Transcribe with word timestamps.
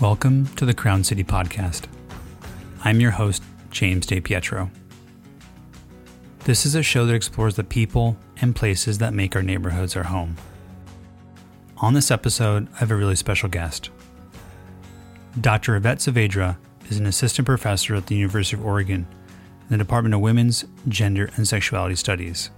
Welcome 0.00 0.46
to 0.54 0.64
the 0.64 0.74
Crown 0.74 1.02
City 1.02 1.24
Podcast. 1.24 1.88
I'm 2.84 3.00
your 3.00 3.10
host, 3.10 3.42
James 3.72 4.06
DePietro. 4.06 4.70
This 6.44 6.64
is 6.64 6.76
a 6.76 6.84
show 6.84 7.04
that 7.04 7.16
explores 7.16 7.56
the 7.56 7.64
people 7.64 8.16
and 8.40 8.54
places 8.54 8.98
that 8.98 9.12
make 9.12 9.34
our 9.34 9.42
neighborhoods 9.42 9.96
our 9.96 10.04
home. 10.04 10.36
On 11.78 11.94
this 11.94 12.12
episode, 12.12 12.68
I 12.76 12.78
have 12.78 12.92
a 12.92 12.94
really 12.94 13.16
special 13.16 13.48
guest. 13.48 13.90
Dr. 15.40 15.74
Yvette 15.74 15.98
Saavedra 15.98 16.58
is 16.88 16.98
an 16.98 17.06
assistant 17.06 17.46
professor 17.46 17.96
at 17.96 18.06
the 18.06 18.14
University 18.14 18.56
of 18.56 18.64
Oregon 18.64 19.04
in 19.62 19.66
the 19.68 19.78
Department 19.78 20.14
of 20.14 20.20
Women's, 20.20 20.64
Gender, 20.86 21.28
and 21.34 21.48
Sexuality 21.48 21.96
Studies. 21.96 22.50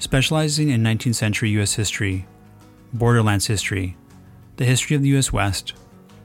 Specializing 0.00 0.70
in 0.70 0.82
19th 0.82 1.14
century 1.14 1.50
U.S. 1.50 1.74
history, 1.74 2.26
borderlands 2.92 3.46
history, 3.46 3.96
the 4.56 4.64
history 4.64 4.96
of 4.96 5.02
the 5.02 5.08
U.S. 5.10 5.32
West, 5.32 5.74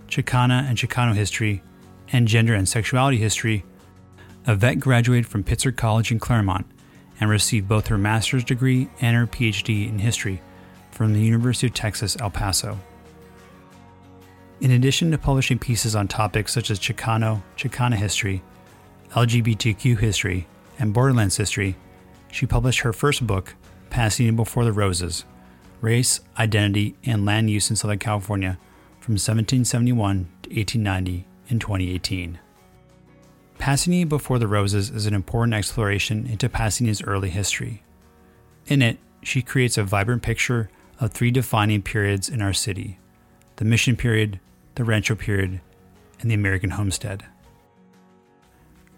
Chicana 0.07 0.67
and 0.67 0.77
Chicano 0.77 1.13
history, 1.13 1.61
and 2.11 2.27
gender 2.27 2.53
and 2.53 2.67
sexuality 2.67 3.17
history, 3.17 3.63
Yvette 4.47 4.79
graduated 4.79 5.27
from 5.27 5.43
Pitzer 5.43 5.75
College 5.75 6.11
in 6.11 6.19
Claremont 6.19 6.65
and 7.19 7.29
received 7.29 7.67
both 7.67 7.87
her 7.87 7.97
master's 7.97 8.43
degree 8.43 8.89
and 8.99 9.15
her 9.15 9.27
PhD 9.27 9.87
in 9.87 9.99
history 9.99 10.41
from 10.91 11.13
the 11.13 11.21
University 11.21 11.67
of 11.67 11.73
Texas, 11.73 12.17
El 12.19 12.29
Paso. 12.29 12.79
In 14.59 14.71
addition 14.71 15.11
to 15.11 15.17
publishing 15.17 15.59
pieces 15.59 15.95
on 15.95 16.07
topics 16.07 16.53
such 16.53 16.69
as 16.69 16.79
Chicano, 16.79 17.41
Chicana 17.57 17.95
history, 17.95 18.43
LGBTQ 19.11 19.99
history, 19.99 20.47
and 20.79 20.93
Borderlands 20.93 21.37
history, 21.37 21.75
she 22.31 22.45
published 22.45 22.81
her 22.81 22.93
first 22.93 23.25
book, 23.25 23.55
Pasadena 23.89 24.33
Before 24.33 24.63
the 24.63 24.71
Roses 24.71 25.25
Race, 25.81 26.21
Identity, 26.37 26.95
and 27.03 27.25
Land 27.25 27.49
Use 27.49 27.69
in 27.69 27.75
Southern 27.75 27.97
California 27.97 28.59
from 28.99 29.13
1771 29.13 30.29
to 30.43 30.49
1890 30.49 31.25
in 31.49 31.59
2018. 31.59 32.39
Pasadena 33.57 34.05
Before 34.05 34.37
the 34.39 34.47
Roses 34.47 34.91
is 34.91 35.07
an 35.07 35.15
important 35.15 35.55
exploration 35.55 36.27
into 36.27 36.49
Pasadena's 36.49 37.01
early 37.03 37.29
history. 37.29 37.83
In 38.67 38.81
it, 38.81 38.99
she 39.23 39.41
creates 39.41 39.77
a 39.77 39.83
vibrant 39.83 40.21
picture 40.21 40.69
of 40.99 41.11
three 41.11 41.31
defining 41.31 41.81
periods 41.81 42.29
in 42.29 42.41
our 42.41 42.53
city 42.53 42.99
the 43.57 43.65
Mission 43.65 43.95
Period, 43.95 44.39
the 44.75 44.83
Rancho 44.83 45.13
Period, 45.13 45.61
and 46.19 46.31
the 46.31 46.35
American 46.35 46.71
Homestead. 46.71 47.25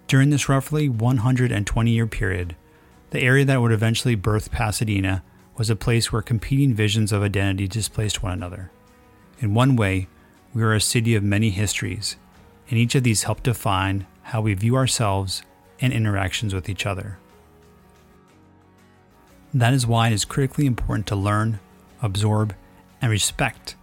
During 0.08 0.30
this 0.30 0.48
roughly 0.48 0.88
120 0.88 1.92
year 1.92 2.08
period, 2.08 2.56
the 3.10 3.22
area 3.22 3.46
that 3.46 3.62
would 3.62 3.72
eventually 3.72 4.16
birth 4.16 4.52
Pasadena 4.52 5.24
was 5.58 5.70
a 5.70 5.76
place 5.76 6.12
where 6.12 6.22
competing 6.22 6.74
visions 6.74 7.12
of 7.12 7.22
identity 7.22 7.68
displaced 7.68 8.24
one 8.24 8.34
another. 8.34 8.72
In 9.40 9.54
one 9.54 9.76
way, 9.76 10.08
we 10.54 10.64
are 10.64 10.74
a 10.74 10.82
city 10.82 11.16
of 11.16 11.24
many 11.24 11.50
histories, 11.50 12.16
and 12.70 12.80
each 12.80 12.96
of 12.96 13.04
these 13.04 13.24
help 13.24 13.44
define 13.44 14.08
how 14.24 14.42
we 14.42 14.54
view 14.54 14.76
ourselves 14.76 15.44
and 15.80 15.94
interactions 15.94 16.54
with 16.54 16.70
each 16.70 16.86
other. 16.86 17.18
That 19.54 19.74
is 19.74 19.86
why 19.86 20.08
it 20.08 20.14
is 20.14 20.26
critically 20.26 20.66
important 20.66 21.06
to 21.08 21.16
learn, 21.16 21.60
absorb, 22.02 22.56
and 23.02 23.12
respect 23.12 23.76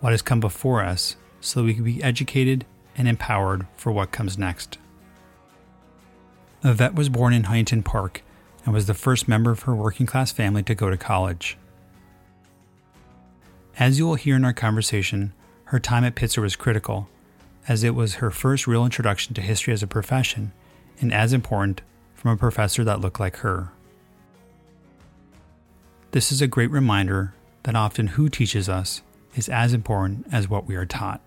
what 0.00 0.12
has 0.12 0.22
come 0.22 0.40
before 0.40 0.82
us 0.82 1.16
so 1.40 1.60
that 1.60 1.66
we 1.66 1.74
can 1.74 1.84
be 1.84 2.02
educated 2.02 2.64
and 2.96 3.06
empowered 3.08 3.66
for 3.76 3.92
what 3.92 4.12
comes 4.12 4.38
next. 4.38 4.78
Yvette 6.62 6.94
was 6.94 7.08
born 7.08 7.32
in 7.32 7.44
Huntington 7.44 7.82
Park 7.82 8.22
and 8.64 8.74
was 8.74 8.86
the 8.86 8.94
first 8.94 9.28
member 9.28 9.50
of 9.50 9.62
her 9.62 9.74
working 9.74 10.06
class 10.06 10.32
family 10.32 10.62
to 10.62 10.74
go 10.74 10.90
to 10.90 10.96
college. 10.96 11.56
As 13.78 13.98
you 13.98 14.06
will 14.06 14.16
hear 14.16 14.36
in 14.36 14.44
our 14.44 14.52
conversation, 14.52 15.32
her 15.64 15.80
time 15.80 16.04
at 16.04 16.14
Pitzer 16.14 16.42
was 16.42 16.56
critical, 16.56 17.08
as 17.66 17.82
it 17.82 17.94
was 17.94 18.16
her 18.16 18.30
first 18.30 18.66
real 18.66 18.84
introduction 18.84 19.34
to 19.34 19.40
history 19.40 19.72
as 19.72 19.82
a 19.82 19.86
profession, 19.86 20.52
and 21.00 21.12
as 21.12 21.32
important, 21.32 21.80
from 22.14 22.32
a 22.32 22.36
professor 22.36 22.84
that 22.84 23.00
looked 23.00 23.20
like 23.20 23.36
her. 23.38 23.72
This 26.10 26.30
is 26.32 26.42
a 26.42 26.46
great 26.46 26.70
reminder 26.70 27.34
that 27.62 27.76
often 27.76 28.08
who 28.08 28.28
teaches 28.28 28.68
us 28.68 29.00
is 29.36 29.48
as 29.48 29.72
important 29.72 30.26
as 30.32 30.48
what 30.48 30.66
we 30.66 30.76
are 30.76 30.86
taught. 30.86 31.20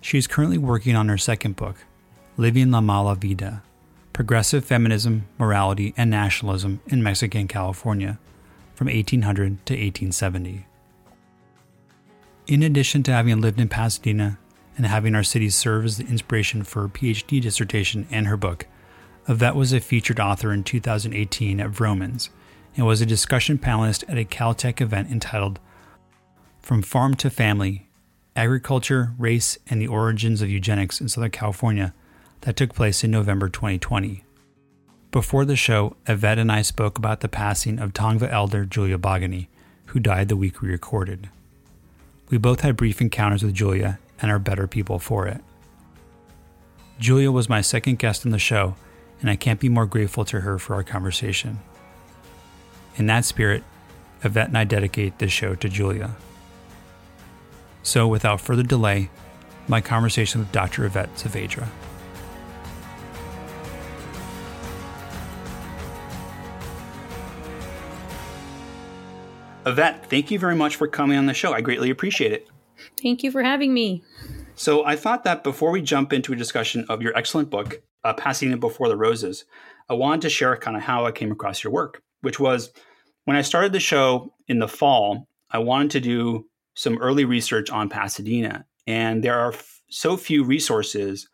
She 0.00 0.16
is 0.16 0.26
currently 0.26 0.56
working 0.56 0.96
on 0.96 1.08
her 1.08 1.18
second 1.18 1.56
book, 1.56 1.76
Living 2.36 2.70
La 2.70 2.80
Mala 2.80 3.16
Vida 3.16 3.62
Progressive 4.12 4.64
Feminism, 4.64 5.26
Morality, 5.38 5.94
and 5.96 6.10
Nationalism 6.10 6.80
in 6.86 7.02
Mexican 7.02 7.48
California 7.48 8.18
from 8.74 8.88
1800 8.88 9.64
to 9.66 9.74
1870. 9.74 10.66
In 12.46 12.62
addition 12.62 13.02
to 13.04 13.12
having 13.12 13.40
lived 13.40 13.60
in 13.60 13.68
Pasadena 13.68 14.38
and 14.76 14.86
having 14.86 15.14
our 15.14 15.22
city 15.22 15.50
serve 15.50 15.84
as 15.84 15.98
the 15.98 16.06
inspiration 16.06 16.64
for 16.64 16.82
her 16.82 16.88
PhD 16.88 17.40
dissertation 17.40 18.06
and 18.10 18.26
her 18.26 18.36
book, 18.36 18.66
Yvette 19.28 19.54
was 19.54 19.72
a 19.72 19.80
featured 19.80 20.18
author 20.18 20.52
in 20.52 20.64
2018 20.64 21.60
at 21.60 21.70
Vroman's 21.70 22.30
and 22.76 22.86
was 22.86 23.00
a 23.00 23.06
discussion 23.06 23.58
panelist 23.58 24.04
at 24.08 24.18
a 24.18 24.24
Caltech 24.24 24.80
event 24.80 25.10
entitled 25.10 25.60
From 26.60 26.82
Farm 26.82 27.14
to 27.16 27.30
Family 27.30 27.88
Agriculture, 28.34 29.12
Race, 29.18 29.58
and 29.68 29.80
the 29.82 29.88
Origins 29.88 30.40
of 30.40 30.48
Eugenics 30.48 31.00
in 31.00 31.08
Southern 31.08 31.30
California 31.30 31.92
that 32.42 32.56
took 32.56 32.74
place 32.74 33.04
in 33.04 33.10
November 33.10 33.48
2020. 33.48 34.24
Before 35.10 35.44
the 35.44 35.56
show, 35.56 35.96
Yvette 36.06 36.38
and 36.38 36.52
I 36.52 36.62
spoke 36.62 36.96
about 36.96 37.20
the 37.20 37.28
passing 37.28 37.78
of 37.78 37.92
Tongva 37.92 38.30
elder 38.30 38.64
Julia 38.64 38.96
Bogany, 38.96 39.48
who 39.86 39.98
died 39.98 40.28
the 40.28 40.36
week 40.36 40.60
we 40.60 40.70
recorded. 40.70 41.28
We 42.28 42.38
both 42.38 42.60
had 42.60 42.76
brief 42.76 43.00
encounters 43.00 43.42
with 43.42 43.54
Julia 43.54 43.98
and 44.22 44.30
are 44.30 44.38
better 44.38 44.66
people 44.66 44.98
for 44.98 45.26
it. 45.26 45.40
Julia 46.98 47.32
was 47.32 47.48
my 47.48 47.60
second 47.60 47.98
guest 47.98 48.24
on 48.24 48.30
the 48.30 48.38
show, 48.38 48.76
and 49.20 49.28
I 49.28 49.36
can't 49.36 49.58
be 49.58 49.68
more 49.68 49.86
grateful 49.86 50.24
to 50.26 50.42
her 50.42 50.58
for 50.58 50.74
our 50.74 50.84
conversation. 50.84 51.58
In 52.96 53.06
that 53.06 53.24
spirit, 53.24 53.64
Yvette 54.22 54.48
and 54.48 54.58
I 54.58 54.64
dedicate 54.64 55.18
this 55.18 55.32
show 55.32 55.54
to 55.56 55.68
Julia. 55.68 56.14
So, 57.82 58.06
without 58.06 58.40
further 58.40 58.62
delay, 58.62 59.10
my 59.66 59.80
conversation 59.80 60.40
with 60.40 60.52
Dr. 60.52 60.84
Yvette 60.84 61.14
Saavedra. 61.16 61.68
Yvette, 69.66 70.08
thank 70.08 70.30
you 70.30 70.38
very 70.38 70.54
much 70.54 70.76
for 70.76 70.88
coming 70.88 71.18
on 71.18 71.26
the 71.26 71.34
show. 71.34 71.52
I 71.52 71.60
greatly 71.60 71.90
appreciate 71.90 72.32
it. 72.32 72.48
Thank 73.02 73.22
you 73.22 73.30
for 73.30 73.42
having 73.42 73.74
me. 73.74 74.02
So, 74.54 74.84
I 74.84 74.96
thought 74.96 75.24
that 75.24 75.44
before 75.44 75.70
we 75.70 75.82
jump 75.82 76.12
into 76.12 76.32
a 76.32 76.36
discussion 76.36 76.86
of 76.88 77.02
your 77.02 77.16
excellent 77.16 77.50
book, 77.50 77.82
uh, 78.04 78.14
Pasadena 78.14 78.56
Before 78.56 78.88
the 78.88 78.96
Roses, 78.96 79.44
I 79.88 79.94
wanted 79.94 80.22
to 80.22 80.30
share 80.30 80.56
kind 80.56 80.76
of 80.76 80.82
how 80.82 81.06
I 81.06 81.12
came 81.12 81.30
across 81.30 81.62
your 81.62 81.72
work, 81.72 82.02
which 82.22 82.40
was 82.40 82.72
when 83.24 83.36
I 83.36 83.42
started 83.42 83.72
the 83.72 83.80
show 83.80 84.32
in 84.48 84.58
the 84.58 84.68
fall, 84.68 85.28
I 85.50 85.58
wanted 85.58 85.90
to 85.92 86.00
do 86.00 86.46
some 86.74 86.98
early 86.98 87.24
research 87.24 87.70
on 87.70 87.88
Pasadena. 87.88 88.64
And 88.86 89.22
there 89.22 89.38
are 89.38 89.52
f- 89.52 89.82
so 89.90 90.16
few 90.16 90.42
resources 90.42 91.28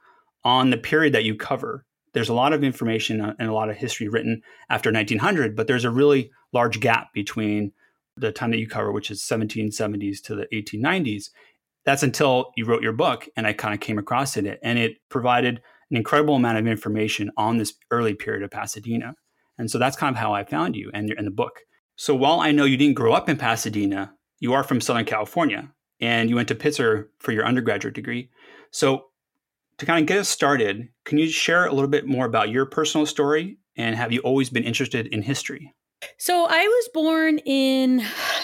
on 0.45 0.71
the 0.71 0.77
period 0.77 1.15
that 1.15 1.25
you 1.25 1.37
cover. 1.37 1.85
There's 2.13 2.29
a 2.29 2.35
lot 2.35 2.53
of 2.53 2.65
information 2.65 3.21
uh, 3.21 3.35
and 3.39 3.49
a 3.49 3.55
lot 3.55 3.71
of 3.71 3.77
history 3.77 4.09
written 4.09 4.43
after 4.69 4.91
1900, 4.91 5.55
but 5.55 5.67
there's 5.67 5.85
a 5.85 5.91
really 5.91 6.31
large 6.53 6.81
gap 6.81 7.13
between 7.13 7.73
the 8.17 8.33
time 8.33 8.51
that 8.51 8.59
you 8.59 8.69
cover, 8.69 8.93
which 8.93 9.11
is 9.11 9.23
1770s 9.23 10.23
to 10.23 10.35
the 10.35 10.47
1890s. 10.53 11.31
That's 11.85 12.03
until 12.03 12.53
you 12.57 12.65
wrote 12.65 12.83
your 12.83 12.93
book, 12.93 13.29
and 13.37 13.47
I 13.47 13.53
kind 13.53 13.75
of 13.75 13.81
came 13.81 13.99
across 13.99 14.37
it, 14.37 14.59
and 14.63 14.79
it 14.79 14.97
provided 15.09 15.61
an 15.91 15.97
incredible 15.97 16.35
amount 16.35 16.59
of 16.59 16.67
information 16.67 17.31
on 17.37 17.59
this 17.59 17.75
early 17.91 18.15
period 18.15 18.43
of 18.43 18.51
Pasadena. 18.51 19.15
And 19.59 19.71
so 19.71 19.79
that's 19.79 19.97
kind 19.97 20.15
of 20.15 20.19
how 20.19 20.35
I 20.35 20.45
found 20.45 20.75
you 20.75 20.91
and 20.93 21.11
in 21.13 21.25
the 21.25 21.31
book. 21.31 21.61
So 21.97 22.15
while 22.15 22.41
I 22.41 22.53
know 22.53 22.65
you 22.65 22.77
didn't 22.77 22.97
grow 22.97 23.13
up 23.13 23.29
in 23.29 23.37
Pasadena, 23.37 24.13
you 24.41 24.53
are 24.53 24.65
from 24.65 24.81
Southern 24.81 25.05
California, 25.05 25.73
and 26.01 26.29
you 26.29 26.37
went 26.37 26.49
to 26.49 26.55
Pitzer 26.55 27.07
for 27.21 27.33
your 27.33 27.47
undergraduate 27.47 27.95
degree. 27.95 28.31
So 28.71 29.07
to 29.79 29.87
kind 29.87 30.01
of 30.01 30.07
get 30.07 30.19
us 30.19 30.29
started, 30.29 30.89
can 31.05 31.19
you 31.19 31.29
share 31.29 31.67
a 31.67 31.73
little 31.73 31.89
bit 31.89 32.07
more 32.07 32.27
about 32.27 32.51
your 32.51 32.67
personal 32.67 33.07
story 33.07 33.59
and 33.77 33.95
have 33.95 34.13
you 34.13 34.21
always 34.21 34.51
been 34.51 34.65
interested 34.65 35.07
in 35.09 35.23
history? 35.23 35.75
So 36.19 36.47
I 36.49 36.63
was 36.63 36.89
born 36.93 37.39
in 37.39 38.01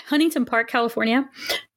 Huntington 0.08 0.44
Park, 0.44 0.68
California, 0.68 1.28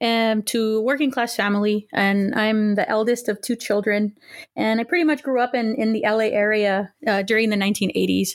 um, 0.01 0.41
to 0.43 0.81
working 0.81 1.11
class 1.11 1.35
family, 1.35 1.87
and 1.93 2.33
I'm 2.35 2.75
the 2.75 2.87
eldest 2.89 3.27
of 3.29 3.41
two 3.41 3.55
children. 3.55 4.15
And 4.55 4.79
I 4.79 4.83
pretty 4.83 5.03
much 5.03 5.23
grew 5.23 5.41
up 5.41 5.53
in 5.53 5.75
in 5.75 5.93
the 5.93 6.03
LA 6.05 6.29
area 6.31 6.93
uh, 7.05 7.23
during 7.23 7.49
the 7.49 7.57
1980s, 7.57 8.31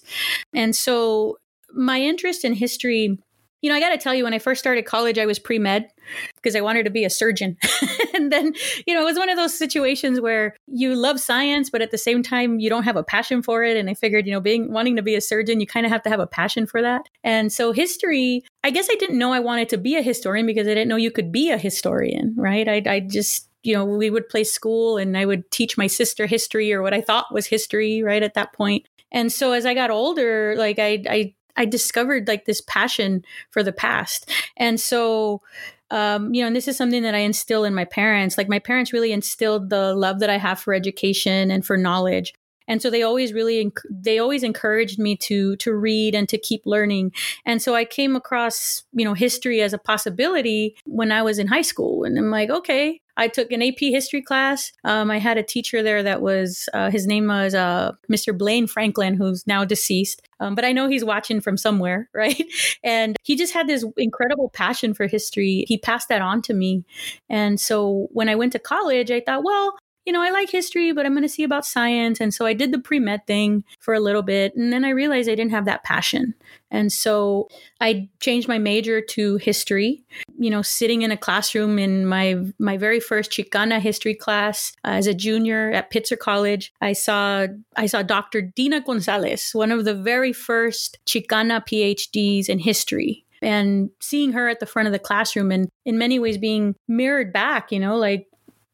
and 0.54 0.74
so 0.74 1.38
my 1.72 2.00
interest 2.00 2.44
in 2.44 2.54
history 2.54 3.18
you 3.62 3.70
know, 3.70 3.76
I 3.76 3.80
got 3.80 3.90
to 3.90 3.98
tell 3.98 4.14
you, 4.14 4.24
when 4.24 4.34
I 4.34 4.38
first 4.38 4.60
started 4.60 4.84
college, 4.86 5.18
I 5.18 5.26
was 5.26 5.38
pre 5.38 5.58
med 5.58 5.88
because 6.36 6.56
I 6.56 6.60
wanted 6.60 6.84
to 6.84 6.90
be 6.90 7.04
a 7.04 7.10
surgeon. 7.10 7.56
and 8.14 8.32
then, 8.32 8.54
you 8.86 8.94
know, 8.94 9.02
it 9.02 9.04
was 9.04 9.18
one 9.18 9.28
of 9.28 9.36
those 9.36 9.56
situations 9.56 10.20
where 10.20 10.56
you 10.66 10.94
love 10.94 11.20
science, 11.20 11.68
but 11.70 11.82
at 11.82 11.90
the 11.90 11.98
same 11.98 12.22
time, 12.22 12.58
you 12.58 12.70
don't 12.70 12.84
have 12.84 12.96
a 12.96 13.04
passion 13.04 13.42
for 13.42 13.62
it. 13.62 13.76
And 13.76 13.90
I 13.90 13.94
figured, 13.94 14.26
you 14.26 14.32
know, 14.32 14.40
being 14.40 14.72
wanting 14.72 14.96
to 14.96 15.02
be 15.02 15.14
a 15.14 15.20
surgeon, 15.20 15.60
you 15.60 15.66
kind 15.66 15.84
of 15.84 15.92
have 15.92 16.02
to 16.02 16.10
have 16.10 16.20
a 16.20 16.26
passion 16.26 16.66
for 16.66 16.80
that. 16.80 17.08
And 17.22 17.52
so, 17.52 17.72
history, 17.72 18.44
I 18.64 18.70
guess 18.70 18.88
I 18.90 18.94
didn't 18.94 19.18
know 19.18 19.32
I 19.32 19.40
wanted 19.40 19.68
to 19.70 19.78
be 19.78 19.96
a 19.96 20.02
historian 20.02 20.46
because 20.46 20.66
I 20.66 20.74
didn't 20.74 20.88
know 20.88 20.96
you 20.96 21.10
could 21.10 21.30
be 21.30 21.50
a 21.50 21.58
historian, 21.58 22.34
right? 22.36 22.68
I, 22.68 22.82
I 22.86 23.00
just 23.00 23.48
you 23.62 23.74
know, 23.74 23.84
we 23.84 24.08
would 24.08 24.26
play 24.28 24.42
school 24.42 24.96
and 24.96 25.18
I 25.18 25.26
would 25.26 25.50
teach 25.50 25.76
my 25.76 25.86
sister 25.86 26.24
history 26.24 26.72
or 26.72 26.80
what 26.80 26.94
I 26.94 27.02
thought 27.02 27.32
was 27.32 27.46
history 27.46 28.02
right 28.02 28.22
at 28.22 28.32
that 28.32 28.54
point. 28.54 28.86
And 29.12 29.32
so 29.32 29.52
as 29.52 29.66
I 29.66 29.74
got 29.74 29.90
older, 29.90 30.54
like 30.56 30.78
I, 30.78 31.04
I, 31.08 31.34
I 31.56 31.64
discovered 31.64 32.28
like 32.28 32.44
this 32.44 32.60
passion 32.60 33.24
for 33.50 33.62
the 33.62 33.72
past. 33.72 34.30
And 34.56 34.80
so, 34.80 35.42
um, 35.90 36.32
you 36.34 36.42
know, 36.42 36.46
and 36.46 36.56
this 36.56 36.68
is 36.68 36.76
something 36.76 37.02
that 37.02 37.14
I 37.14 37.18
instill 37.18 37.64
in 37.64 37.74
my 37.74 37.84
parents. 37.84 38.38
Like 38.38 38.48
my 38.48 38.58
parents 38.58 38.92
really 38.92 39.12
instilled 39.12 39.70
the 39.70 39.94
love 39.94 40.20
that 40.20 40.30
I 40.30 40.38
have 40.38 40.60
for 40.60 40.72
education 40.74 41.50
and 41.50 41.64
for 41.64 41.76
knowledge 41.76 42.32
and 42.70 42.80
so 42.80 42.88
they 42.88 43.02
always 43.02 43.34
really 43.34 43.70
they 43.90 44.18
always 44.18 44.42
encouraged 44.42 44.98
me 44.98 45.16
to 45.16 45.56
to 45.56 45.74
read 45.74 46.14
and 46.14 46.28
to 46.28 46.38
keep 46.38 46.62
learning 46.64 47.12
and 47.44 47.60
so 47.60 47.74
i 47.74 47.84
came 47.84 48.16
across 48.16 48.84
you 48.92 49.04
know 49.04 49.14
history 49.14 49.60
as 49.60 49.74
a 49.74 49.78
possibility 49.78 50.74
when 50.86 51.12
i 51.12 51.20
was 51.20 51.38
in 51.38 51.48
high 51.48 51.60
school 51.60 52.04
and 52.04 52.16
i'm 52.16 52.30
like 52.30 52.48
okay 52.48 53.00
I 53.16 53.28
took 53.28 53.52
an 53.52 53.62
AP 53.62 53.80
history 53.80 54.22
class. 54.22 54.72
Um, 54.82 55.10
I 55.10 55.18
had 55.18 55.36
a 55.36 55.42
teacher 55.42 55.82
there 55.82 56.02
that 56.02 56.22
was, 56.22 56.70
uh, 56.72 56.90
his 56.90 57.06
name 57.06 57.26
was 57.26 57.54
uh, 57.54 57.92
Mr. 58.10 58.36
Blaine 58.36 58.66
Franklin, 58.66 59.12
who's 59.12 59.46
now 59.46 59.62
deceased. 59.62 60.22
Um, 60.40 60.54
but 60.54 60.64
I 60.64 60.72
know 60.72 60.88
he's 60.88 61.04
watching 61.04 61.42
from 61.42 61.58
somewhere, 61.58 62.08
right? 62.14 62.42
And 62.82 63.18
he 63.22 63.36
just 63.36 63.52
had 63.52 63.68
this 63.68 63.84
incredible 63.98 64.48
passion 64.48 64.94
for 64.94 65.06
history. 65.06 65.66
He 65.68 65.76
passed 65.76 66.08
that 66.08 66.22
on 66.22 66.40
to 66.42 66.54
me. 66.54 66.82
And 67.28 67.60
so 67.60 68.08
when 68.12 68.30
I 68.30 68.36
went 68.36 68.52
to 68.52 68.58
college, 68.58 69.10
I 69.10 69.20
thought, 69.20 69.44
well, 69.44 69.76
you 70.06 70.12
know, 70.12 70.22
I 70.22 70.30
like 70.30 70.50
history, 70.50 70.92
but 70.92 71.04
I'm 71.04 71.12
going 71.12 71.22
to 71.22 71.28
see 71.28 71.42
about 71.42 71.66
science. 71.66 72.20
And 72.20 72.32
so 72.32 72.46
I 72.46 72.54
did 72.54 72.72
the 72.72 72.78
pre 72.78 72.98
med 72.98 73.26
thing 73.26 73.64
for 73.78 73.94
a 73.94 74.00
little 74.00 74.22
bit. 74.22 74.54
And 74.56 74.72
then 74.72 74.84
I 74.84 74.90
realized 74.90 75.28
I 75.28 75.34
didn't 75.34 75.52
have 75.52 75.66
that 75.66 75.84
passion. 75.84 76.34
And 76.70 76.92
so 76.92 77.48
I 77.80 78.08
changed 78.20 78.48
my 78.48 78.58
major 78.58 79.00
to 79.00 79.36
history. 79.36 80.02
You 80.38 80.50
know, 80.50 80.62
sitting 80.62 81.02
in 81.02 81.10
a 81.10 81.16
classroom 81.16 81.78
in 81.78 82.06
my 82.06 82.36
my 82.58 82.76
very 82.76 83.00
first 83.00 83.30
Chicana 83.30 83.80
history 83.80 84.14
class 84.14 84.72
uh, 84.84 84.92
as 84.92 85.06
a 85.06 85.14
junior 85.14 85.70
at 85.72 85.92
Pitzer 85.92 86.18
College, 86.18 86.72
I 86.80 86.92
saw 86.94 87.46
I 87.76 87.86
saw 87.86 88.02
Dr. 88.02 88.40
Deena 88.40 88.80
Gonzalez, 88.80 89.50
one 89.52 89.70
of 89.70 89.84
the 89.84 89.94
very 89.94 90.32
first 90.32 90.98
Chicana 91.06 91.64
PhDs 91.66 92.48
in 92.48 92.58
history 92.58 93.26
and 93.42 93.90
seeing 94.00 94.32
her 94.32 94.48
at 94.48 94.60
the 94.60 94.66
front 94.66 94.86
of 94.86 94.92
the 94.92 94.98
classroom 94.98 95.50
and 95.50 95.68
in 95.86 95.98
many 95.98 96.18
ways 96.18 96.36
being 96.36 96.74
mirrored 96.88 97.32
back, 97.32 97.72
you 97.72 97.80
know, 97.80 97.96
like 97.96 98.26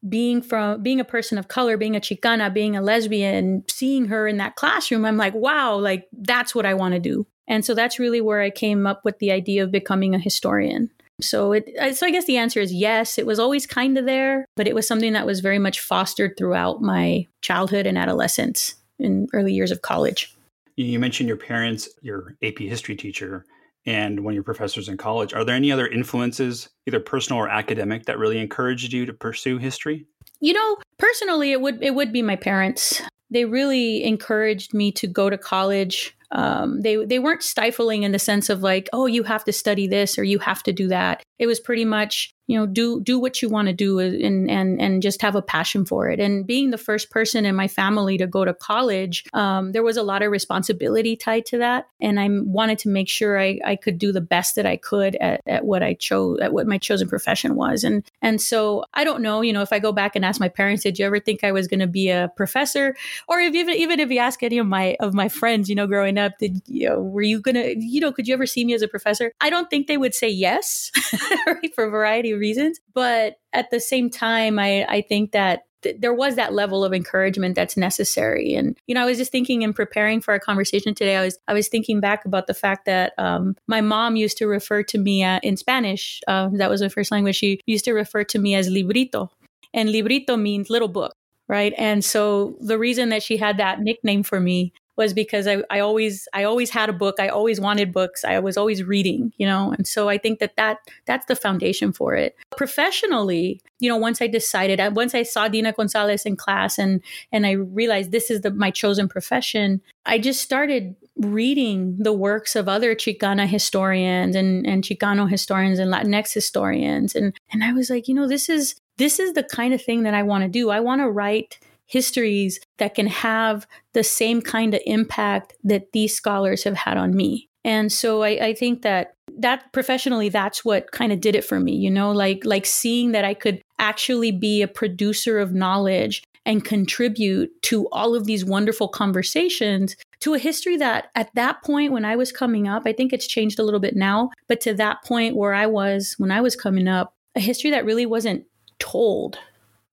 being 0.07 0.41
from 0.41 0.81
being 0.81 0.99
a 0.99 1.05
person 1.05 1.37
of 1.37 1.47
color, 1.47 1.77
being 1.77 1.95
a 1.95 1.99
Chicana, 1.99 2.53
being 2.53 2.75
a 2.75 2.81
lesbian, 2.81 3.63
seeing 3.69 4.05
her 4.07 4.27
in 4.27 4.37
that 4.37 4.55
classroom, 4.55 5.05
I'm 5.05 5.17
like, 5.17 5.33
wow, 5.33 5.75
like 5.75 6.07
that's 6.11 6.53
what 6.53 6.65
I 6.65 6.73
want 6.73 6.93
to 6.93 6.99
do. 6.99 7.25
And 7.47 7.63
so 7.63 7.73
that's 7.73 7.99
really 7.99 8.21
where 8.21 8.41
I 8.41 8.49
came 8.49 8.85
up 8.85 9.05
with 9.05 9.19
the 9.19 9.31
idea 9.31 9.63
of 9.63 9.71
becoming 9.71 10.13
a 10.13 10.19
historian. 10.19 10.89
So 11.19 11.53
it 11.53 11.69
uh, 11.79 11.93
so 11.93 12.05
I 12.05 12.11
guess 12.11 12.25
the 12.25 12.37
answer 12.37 12.59
is 12.59 12.71
yes, 12.71 13.17
it 13.17 13.25
was 13.25 13.39
always 13.39 13.65
kind 13.65 13.97
of 13.97 14.05
there, 14.05 14.45
but 14.55 14.67
it 14.67 14.75
was 14.75 14.87
something 14.87 15.13
that 15.13 15.25
was 15.25 15.39
very 15.39 15.57
much 15.57 15.79
fostered 15.79 16.35
throughout 16.37 16.81
my 16.81 17.25
childhood 17.41 17.87
and 17.87 17.97
adolescence 17.97 18.75
in 18.99 19.27
early 19.33 19.53
years 19.53 19.71
of 19.71 19.81
college. 19.81 20.33
You 20.75 20.99
mentioned 20.99 21.27
your 21.27 21.37
parents, 21.37 21.89
your 22.03 22.35
AP 22.43 22.59
history 22.59 22.95
teacher 22.95 23.45
and 23.87 24.19
one 24.19 24.33
of 24.33 24.35
your 24.35 24.43
professors 24.43 24.89
in 24.89 24.97
college. 24.97 25.33
Are 25.33 25.43
there 25.43 25.55
any 25.55 25.71
other 25.71 25.87
influences, 25.87 26.69
either 26.85 26.99
personal 26.99 27.41
or 27.41 27.49
academic, 27.49 28.05
that 28.05 28.19
really 28.19 28.37
encouraged 28.37 28.93
you 28.93 29.05
to 29.07 29.13
pursue 29.13 29.57
history? 29.57 30.05
You 30.39 30.53
know, 30.53 30.77
personally, 30.99 31.53
it 31.53 31.61
would 31.61 31.81
it 31.81 31.95
would 31.95 32.13
be 32.13 32.21
my 32.21 32.35
parents. 32.35 33.01
They 33.31 33.45
really 33.45 34.03
encouraged 34.03 34.73
me 34.73 34.91
to 34.93 35.07
go 35.07 35.29
to 35.29 35.37
college. 35.37 36.15
Um, 36.31 36.81
they 36.81 36.97
they 37.05 37.19
weren't 37.19 37.41
stifling 37.41 38.03
in 38.03 38.11
the 38.11 38.19
sense 38.19 38.49
of 38.49 38.61
like, 38.61 38.89
oh, 38.93 39.05
you 39.05 39.23
have 39.23 39.45
to 39.45 39.53
study 39.53 39.87
this 39.87 40.19
or 40.19 40.23
you 40.23 40.39
have 40.39 40.61
to 40.63 40.73
do 40.73 40.89
that. 40.89 41.23
It 41.39 41.47
was 41.47 41.59
pretty 41.59 41.85
much 41.85 42.33
you 42.47 42.57
know 42.57 42.65
do 42.65 42.99
do 43.01 43.19
what 43.19 43.41
you 43.41 43.49
want 43.49 43.67
to 43.67 43.73
do 43.73 43.99
and 43.99 44.49
and 44.49 44.81
and 44.81 45.01
just 45.01 45.21
have 45.21 45.35
a 45.35 45.41
passion 45.41 45.85
for 45.85 46.09
it. 46.09 46.19
And 46.19 46.47
being 46.47 46.71
the 46.71 46.77
first 46.77 47.09
person 47.09 47.45
in 47.45 47.55
my 47.55 47.67
family 47.67 48.17
to 48.17 48.25
go 48.25 48.45
to 48.45 48.53
college 48.53 49.25
um, 49.33 49.73
there 49.73 49.83
was 49.83 49.97
a 49.97 50.03
lot 50.03 50.21
of 50.21 50.31
responsibility 50.31 51.15
tied 51.15 51.45
to 51.47 51.57
that. 51.59 51.87
And 51.99 52.19
i 52.19 52.27
wanted 52.29 52.79
to 52.79 52.89
make 52.89 53.09
sure 53.09 53.39
I, 53.39 53.59
I 53.65 53.75
could 53.75 53.97
do 53.97 54.11
the 54.11 54.21
best 54.21 54.55
that 54.55 54.65
i 54.65 54.77
could 54.77 55.15
at, 55.17 55.41
at 55.45 55.65
what 55.65 55.83
i 55.83 55.93
chose 55.93 56.39
at 56.39 56.53
what 56.53 56.67
my 56.67 56.77
chosen 56.77 57.07
profession 57.07 57.55
was. 57.55 57.83
And 57.83 58.03
and 58.21 58.41
so 58.41 58.85
i 58.93 59.03
don't 59.03 59.21
know 59.21 59.41
you 59.41 59.53
know 59.53 59.61
if 59.61 59.73
i 59.73 59.79
go 59.79 59.91
back 59.91 60.15
and 60.15 60.23
ask 60.23 60.39
my 60.39 60.49
parents 60.49 60.83
did 60.83 60.97
you 60.97 61.05
ever 61.05 61.19
think 61.19 61.43
i 61.43 61.51
was 61.51 61.67
going 61.67 61.79
to 61.79 61.87
be 61.87 62.09
a 62.09 62.31
professor? 62.35 62.95
Or 63.27 63.39
if 63.39 63.53
even 63.53 63.75
even 63.75 63.99
if 63.99 64.09
you 64.09 64.19
ask 64.19 64.41
any 64.41 64.57
of 64.57 64.67
my 64.67 64.95
of 64.99 65.13
my 65.13 65.27
friends 65.27 65.69
you 65.69 65.75
know 65.75 65.87
growing 65.87 66.17
up 66.17 66.37
did 66.39 66.61
you 66.67 66.87
know 66.87 67.01
were 67.01 67.21
you 67.21 67.41
gonna 67.41 67.73
you 67.77 67.99
know 67.99 68.11
could 68.11 68.27
you 68.27 68.33
ever 68.33 68.45
see 68.45 68.63
me 68.63 68.73
as 68.73 68.81
a 68.81 68.87
professor? 68.87 69.33
I 69.41 69.49
don't 69.49 69.69
think 69.69 69.87
they 69.87 69.97
would 69.97 70.15
say 70.15 70.29
yes 70.29 70.91
right, 71.47 71.73
for 71.75 71.85
a 71.85 71.89
variety 71.89 72.36
reasons. 72.37 72.79
But 72.93 73.37
at 73.53 73.69
the 73.71 73.79
same 73.79 74.09
time, 74.09 74.59
I, 74.59 74.85
I 74.85 75.01
think 75.01 75.31
that 75.31 75.63
th- 75.81 75.97
there 75.99 76.13
was 76.13 76.35
that 76.35 76.53
level 76.53 76.83
of 76.83 76.93
encouragement 76.93 77.55
that's 77.55 77.77
necessary. 77.77 78.53
And, 78.53 78.77
you 78.87 78.95
know, 78.95 79.01
I 79.01 79.05
was 79.05 79.17
just 79.17 79.31
thinking 79.31 79.61
in 79.61 79.73
preparing 79.73 80.21
for 80.21 80.31
our 80.31 80.39
conversation 80.39 80.93
today, 80.95 81.17
I 81.17 81.25
was, 81.25 81.39
I 81.47 81.53
was 81.53 81.67
thinking 81.67 81.99
back 81.99 82.25
about 82.25 82.47
the 82.47 82.53
fact 82.53 82.85
that 82.85 83.13
um, 83.17 83.55
my 83.67 83.81
mom 83.81 84.15
used 84.15 84.37
to 84.37 84.47
refer 84.47 84.83
to 84.83 84.97
me 84.97 85.23
uh, 85.23 85.39
in 85.43 85.57
Spanish. 85.57 86.21
Uh, 86.27 86.49
that 86.53 86.69
was 86.69 86.81
my 86.81 86.89
first 86.89 87.11
language. 87.11 87.35
She 87.35 87.61
used 87.65 87.85
to 87.85 87.93
refer 87.93 88.23
to 88.25 88.39
me 88.39 88.55
as 88.55 88.69
librito. 88.69 89.29
And 89.73 89.89
librito 89.89 90.39
means 90.39 90.69
little 90.69 90.87
book 90.87 91.13
right 91.49 91.73
and 91.77 92.03
so 92.03 92.57
the 92.59 92.77
reason 92.77 93.09
that 93.09 93.23
she 93.23 93.37
had 93.37 93.57
that 93.57 93.79
nickname 93.79 94.23
for 94.23 94.39
me 94.39 94.73
was 94.97 95.13
because 95.13 95.47
I, 95.47 95.63
I 95.69 95.79
always 95.79 96.27
I 96.33 96.43
always 96.43 96.71
had 96.71 96.89
a 96.89 96.93
book. 96.93 97.15
I 97.19 97.29
always 97.29 97.59
wanted 97.59 97.93
books. 97.93 98.25
I 98.25 98.39
was 98.39 98.57
always 98.57 98.83
reading, 98.83 99.31
you 99.37 99.45
know. 99.45 99.71
And 99.71 99.87
so 99.87 100.09
I 100.09 100.17
think 100.17 100.39
that 100.39 100.55
that 100.57 100.79
that's 101.05 101.25
the 101.27 101.35
foundation 101.35 101.93
for 101.93 102.15
it. 102.15 102.35
Professionally, 102.57 103.61
you 103.79 103.89
know, 103.89 103.97
once 103.97 104.21
I 104.21 104.27
decided, 104.27 104.81
once 104.95 105.13
I 105.13 105.23
saw 105.23 105.47
Deena 105.47 105.71
Gonzalez 105.71 106.25
in 106.25 106.35
class 106.35 106.77
and 106.77 107.01
and 107.31 107.45
I 107.45 107.51
realized 107.51 108.11
this 108.11 108.31
is 108.31 108.41
the 108.41 108.51
my 108.51 108.71
chosen 108.71 109.07
profession, 109.07 109.81
I 110.05 110.17
just 110.17 110.41
started 110.41 110.95
reading 111.17 111.95
the 111.97 112.13
works 112.13 112.55
of 112.55 112.67
other 112.67 112.95
Chicana 112.95 113.47
historians 113.47 114.35
and, 114.35 114.65
and 114.65 114.83
Chicano 114.83 115.29
historians 115.29 115.79
and 115.79 115.93
Latinx 115.93 116.33
historians. 116.33 117.15
And 117.15 117.33
and 117.51 117.63
I 117.63 117.71
was 117.71 117.89
like, 117.89 118.07
you 118.07 118.15
know, 118.15 118.27
this 118.27 118.49
is 118.49 118.75
this 118.97 119.19
is 119.19 119.33
the 119.33 119.43
kind 119.43 119.73
of 119.73 119.81
thing 119.81 120.03
that 120.03 120.15
I 120.15 120.23
want 120.23 120.43
to 120.43 120.49
do. 120.49 120.71
I 120.71 120.79
want 120.79 121.01
to 121.01 121.09
write 121.09 121.59
histories 121.87 122.59
that 122.77 122.93
can 122.95 123.07
have 123.07 123.65
the 123.93 124.03
same 124.03 124.41
kind 124.41 124.73
of 124.73 124.81
impact 124.85 125.53
that 125.63 125.91
these 125.93 126.15
scholars 126.15 126.63
have 126.63 126.75
had 126.75 126.97
on 126.97 127.15
me. 127.15 127.49
And 127.63 127.91
so 127.91 128.23
I, 128.23 128.29
I 128.47 128.53
think 128.53 128.83
that 128.83 129.15
that 129.39 129.71
professionally, 129.73 130.29
that's 130.29 130.63
what 130.63 130.91
kind 130.91 131.11
of 131.11 131.19
did 131.19 131.35
it 131.35 131.43
for 131.43 131.59
me, 131.59 131.75
you 131.75 131.89
know, 131.89 132.11
like 132.11 132.43
like 132.45 132.65
seeing 132.65 133.11
that 133.11 133.25
I 133.25 133.33
could 133.33 133.61
actually 133.79 134.31
be 134.31 134.61
a 134.61 134.67
producer 134.67 135.39
of 135.39 135.53
knowledge 135.53 136.23
and 136.45 136.63
contribute 136.63 137.51
to 137.61 137.87
all 137.89 138.15
of 138.15 138.25
these 138.25 138.45
wonderful 138.45 138.87
conversations 138.87 139.97
to 140.21 140.33
a 140.33 140.39
history 140.39 140.77
that 140.77 141.09
at 141.13 141.29
that 141.35 141.61
point 141.61 141.91
when 141.91 142.05
I 142.05 142.15
was 142.15 142.31
coming 142.31 142.67
up, 142.67 142.83
I 142.85 142.93
think 142.93 143.11
it's 143.11 143.27
changed 143.27 143.59
a 143.59 143.63
little 143.63 143.81
bit 143.81 143.95
now, 143.95 144.29
but 144.47 144.61
to 144.61 144.73
that 144.75 145.03
point 145.03 145.35
where 145.35 145.53
I 145.53 145.65
was 145.65 146.15
when 146.17 146.31
I 146.31 146.41
was 146.41 146.55
coming 146.55 146.87
up, 146.87 147.13
a 147.35 147.39
history 147.39 147.69
that 147.71 147.85
really 147.85 148.05
wasn't 148.05 148.45
told 148.79 149.37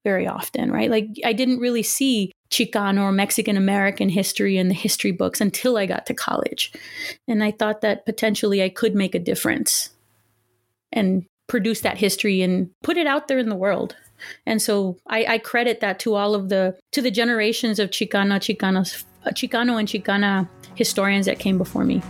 very 0.05 0.27
often, 0.27 0.71
right? 0.71 0.91
Like 0.91 1.09
I 1.25 1.33
didn't 1.33 1.59
really 1.59 1.83
see 1.83 2.31
Chicano 2.51 3.01
or 3.01 3.13
Mexican 3.13 3.57
American 3.57 4.09
history 4.09 4.59
in 4.59 4.69
the 4.69 4.75
history 4.75 5.11
books 5.11 5.41
until 5.41 5.77
I 5.77 5.87
got 5.87 6.07
to 6.07 6.15
college. 6.15 6.73
And 7.27 7.43
I 7.43 7.51
thought 7.51 7.81
that 7.81 8.07
potentially 8.07 8.63
I 8.63 8.69
could 8.69 8.95
make 8.95 9.15
a 9.15 9.19
difference 9.19 9.91
and 10.93 11.25
produce 11.49 11.81
that 11.81 11.99
history 11.99 12.43
and 12.43 12.71
put 12.83 12.97
it 12.97 13.07
out 13.07 13.27
there 13.27 13.39
in 13.39 13.49
the 13.49 13.57
world. 13.57 13.97
And 14.47 14.63
so 14.63 14.99
I, 15.09 15.25
I 15.25 15.39
credit 15.39 15.81
that 15.81 15.99
to 16.01 16.15
all 16.15 16.35
of 16.35 16.49
the 16.49 16.79
to 16.93 17.03
the 17.03 17.11
generations 17.11 17.79
of 17.79 17.91
Chicano, 17.91 18.37
Chicanos, 18.39 19.05
Chicano 19.29 19.79
and 19.79 19.89
Chicana 19.89 20.49
historians 20.75 21.27
that 21.27 21.39
came 21.39 21.59
before 21.59 21.85
me. 21.85 22.03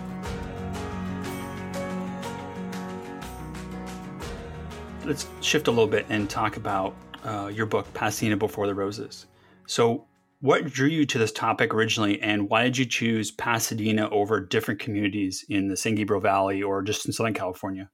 Let's 5.04 5.26
shift 5.40 5.68
a 5.68 5.70
little 5.70 5.86
bit 5.86 6.06
and 6.08 6.28
talk 6.28 6.56
about 6.56 6.94
uh, 7.24 7.50
your 7.52 7.66
book, 7.66 7.92
Pasadena 7.94 8.36
Before 8.36 8.66
the 8.66 8.74
Roses. 8.74 9.26
So, 9.66 10.06
what 10.40 10.66
drew 10.66 10.88
you 10.88 11.06
to 11.06 11.18
this 11.18 11.32
topic 11.32 11.72
originally, 11.72 12.20
and 12.20 12.50
why 12.50 12.64
did 12.64 12.76
you 12.76 12.84
choose 12.84 13.30
Pasadena 13.30 14.10
over 14.10 14.40
different 14.40 14.78
communities 14.78 15.44
in 15.48 15.68
the 15.68 15.76
San 15.76 15.94
Gabriel 15.94 16.20
Valley 16.20 16.62
or 16.62 16.82
just 16.82 17.06
in 17.06 17.12
Southern 17.12 17.32
California? 17.32 17.88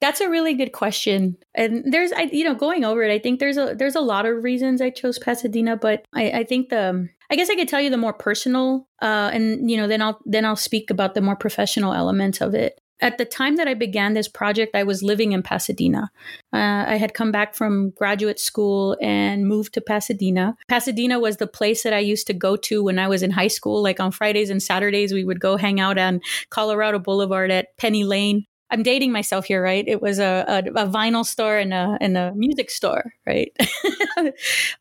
That's 0.00 0.20
a 0.20 0.30
really 0.30 0.54
good 0.54 0.72
question, 0.72 1.36
and 1.54 1.84
there's, 1.92 2.12
I, 2.12 2.22
you 2.32 2.44
know, 2.44 2.54
going 2.54 2.84
over 2.84 3.02
it, 3.02 3.12
I 3.12 3.18
think 3.18 3.40
there's 3.40 3.58
a 3.58 3.74
there's 3.76 3.96
a 3.96 4.00
lot 4.00 4.24
of 4.24 4.42
reasons 4.42 4.80
I 4.80 4.90
chose 4.90 5.18
Pasadena, 5.18 5.76
but 5.76 6.04
I, 6.14 6.30
I 6.30 6.44
think 6.44 6.70
the 6.70 7.08
I 7.30 7.36
guess 7.36 7.50
I 7.50 7.54
could 7.54 7.68
tell 7.68 7.80
you 7.80 7.90
the 7.90 7.96
more 7.96 8.12
personal, 8.14 8.88
uh, 9.02 9.30
and 9.32 9.70
you 9.70 9.76
know, 9.76 9.86
then 9.86 10.00
I'll 10.00 10.18
then 10.24 10.44
I'll 10.44 10.56
speak 10.56 10.90
about 10.90 11.14
the 11.14 11.20
more 11.20 11.36
professional 11.36 11.92
elements 11.92 12.40
of 12.40 12.54
it 12.54 12.80
at 13.00 13.18
the 13.18 13.24
time 13.24 13.56
that 13.56 13.68
I 13.68 13.74
began 13.74 14.14
this 14.14 14.28
project, 14.28 14.74
I 14.74 14.84
was 14.84 15.02
living 15.02 15.32
in 15.32 15.42
Pasadena. 15.42 16.10
Uh, 16.52 16.84
I 16.86 16.96
had 16.96 17.14
come 17.14 17.32
back 17.32 17.54
from 17.54 17.90
graduate 17.90 18.38
school 18.38 18.96
and 19.00 19.46
moved 19.46 19.74
to 19.74 19.80
Pasadena. 19.80 20.56
Pasadena 20.68 21.18
was 21.18 21.38
the 21.38 21.46
place 21.46 21.82
that 21.82 21.92
I 21.92 21.98
used 21.98 22.26
to 22.26 22.34
go 22.34 22.56
to 22.56 22.82
when 22.82 22.98
I 22.98 23.08
was 23.08 23.22
in 23.22 23.30
high 23.30 23.48
school. 23.48 23.82
Like 23.82 24.00
on 24.00 24.12
Fridays 24.12 24.50
and 24.50 24.62
Saturdays, 24.62 25.12
we 25.12 25.24
would 25.24 25.40
go 25.40 25.56
hang 25.56 25.80
out 25.80 25.98
on 25.98 26.20
Colorado 26.50 26.98
Boulevard 26.98 27.50
at 27.50 27.76
Penny 27.76 28.04
Lane. 28.04 28.44
I'm 28.70 28.82
dating 28.82 29.10
myself 29.12 29.46
here, 29.46 29.62
right? 29.62 29.84
It 29.86 30.00
was 30.00 30.18
a, 30.18 30.44
a, 30.46 30.58
a 30.58 30.86
vinyl 30.86 31.26
store 31.26 31.58
and 31.58 31.74
a 31.74 31.98
and 32.00 32.16
a 32.16 32.32
music 32.34 32.70
store, 32.70 33.12
right? 33.26 33.50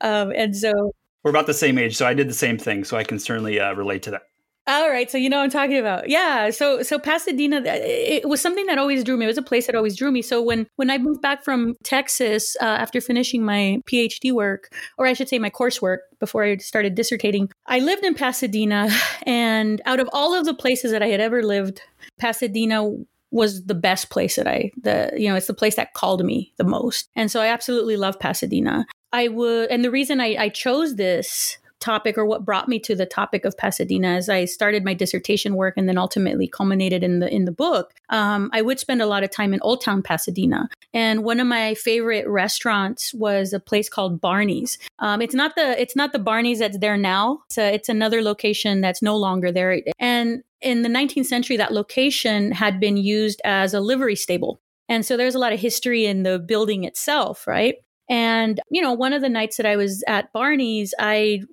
um, 0.01 0.31
and 0.35 0.55
so 0.55 0.93
we're 1.23 1.31
about 1.31 1.47
the 1.47 1.53
same 1.53 1.77
age, 1.77 1.97
so 1.97 2.05
I 2.05 2.13
did 2.13 2.29
the 2.29 2.33
same 2.33 2.57
thing, 2.57 2.83
so 2.83 2.97
I 2.97 3.03
can 3.03 3.19
certainly 3.19 3.59
uh, 3.59 3.73
relate 3.73 4.03
to 4.03 4.11
that. 4.11 4.21
All 4.69 4.87
right, 4.87 5.09
so 5.09 5.17
you 5.17 5.31
know 5.31 5.37
what 5.37 5.45
I'm 5.45 5.49
talking 5.49 5.77
about. 5.77 6.09
Yeah, 6.09 6.51
so 6.51 6.83
so 6.83 6.99
Pasadena 6.99 7.63
it 7.65 8.29
was 8.29 8.39
something 8.39 8.67
that 8.67 8.77
always 8.77 9.03
drew 9.03 9.17
me. 9.17 9.25
It 9.25 9.27
was 9.27 9.37
a 9.39 9.41
place 9.41 9.65
that 9.65 9.73
always 9.73 9.97
drew 9.97 10.11
me. 10.11 10.21
So 10.21 10.43
when 10.43 10.67
when 10.75 10.91
I 10.91 10.99
moved 10.99 11.23
back 11.23 11.43
from 11.43 11.73
Texas 11.83 12.55
uh, 12.61 12.65
after 12.65 13.01
finishing 13.01 13.43
my 13.43 13.81
PhD 13.91 14.31
work, 14.31 14.71
or 14.99 15.07
I 15.07 15.13
should 15.13 15.27
say 15.27 15.39
my 15.39 15.49
coursework 15.49 15.97
before 16.19 16.43
I 16.43 16.57
started 16.57 16.95
dissertating, 16.95 17.49
I 17.65 17.79
lived 17.79 18.05
in 18.05 18.13
Pasadena, 18.13 18.89
and 19.23 19.81
out 19.87 19.99
of 19.99 20.07
all 20.13 20.35
of 20.35 20.45
the 20.45 20.53
places 20.53 20.91
that 20.91 21.01
I 21.01 21.07
had 21.07 21.19
ever 21.19 21.41
lived, 21.41 21.81
Pasadena 22.19 22.91
was 23.31 23.65
the 23.65 23.75
best 23.75 24.11
place 24.11 24.35
that 24.35 24.47
I 24.47 24.69
the 24.79 25.11
you 25.17 25.29
know 25.29 25.35
it's 25.35 25.47
the 25.47 25.55
place 25.55 25.77
that 25.77 25.95
called 25.95 26.23
me 26.23 26.53
the 26.57 26.63
most, 26.63 27.09
and 27.15 27.31
so 27.31 27.41
I 27.41 27.47
absolutely 27.47 27.97
love 27.97 28.19
Pasadena. 28.19 28.85
I 29.11 29.29
would, 29.29 29.71
and 29.71 29.83
the 29.83 29.89
reason 29.89 30.21
I, 30.21 30.35
I 30.37 30.49
chose 30.49 30.95
this 30.95 31.57
topic 31.79 32.17
or 32.17 32.25
what 32.25 32.45
brought 32.45 32.67
me 32.67 32.79
to 32.79 32.95
the 32.95 33.05
topic 33.05 33.45
of 33.45 33.57
Pasadena 33.57 34.09
as 34.09 34.29
I 34.29 34.45
started 34.45 34.83
my 34.83 34.93
dissertation 34.93 35.55
work 35.55 35.75
and 35.77 35.87
then 35.87 35.97
ultimately 35.97 36.47
culminated 36.47 37.03
in 37.03 37.19
the 37.19 37.33
in 37.33 37.45
the 37.45 37.51
book. 37.51 37.93
Um, 38.09 38.49
I 38.53 38.61
would 38.61 38.79
spend 38.79 39.01
a 39.01 39.05
lot 39.05 39.23
of 39.23 39.31
time 39.31 39.53
in 39.53 39.61
Old 39.61 39.81
Town 39.81 40.01
Pasadena, 40.01 40.69
and 40.93 41.23
one 41.23 41.39
of 41.39 41.47
my 41.47 41.73
favorite 41.75 42.27
restaurants 42.27 43.13
was 43.13 43.53
a 43.53 43.59
place 43.59 43.89
called 43.89 44.21
Barney's. 44.21 44.77
Um, 44.99 45.21
it's 45.21 45.35
not 45.35 45.55
the 45.55 45.79
it's 45.79 45.95
not 45.95 46.13
the 46.13 46.19
Barney's 46.19 46.59
that's 46.59 46.79
there 46.79 46.97
now. 46.97 47.41
It's 47.47 47.57
it's 47.57 47.89
another 47.89 48.21
location 48.21 48.81
that's 48.81 49.01
no 49.01 49.15
longer 49.15 49.51
there. 49.51 49.81
And 49.99 50.43
in 50.61 50.81
the 50.81 50.89
19th 50.89 51.25
century, 51.25 51.57
that 51.57 51.73
location 51.73 52.51
had 52.51 52.79
been 52.79 52.97
used 52.97 53.41
as 53.45 53.73
a 53.73 53.79
livery 53.79 54.15
stable. 54.15 54.59
And 54.89 55.05
so 55.05 55.15
there's 55.15 55.35
a 55.35 55.39
lot 55.39 55.53
of 55.53 55.59
history 55.59 56.05
in 56.05 56.23
the 56.23 56.39
building 56.39 56.83
itself, 56.83 57.47
right? 57.47 57.75
And, 58.09 58.59
you 58.71 58.81
know, 58.81 58.91
one 58.91 59.13
of 59.13 59.21
the 59.21 59.29
nights 59.29 59.57
that 59.57 59.67
I 59.67 59.75
was 59.75 60.03
at 60.07 60.33
Barney's, 60.33 60.93
I, 60.99 61.43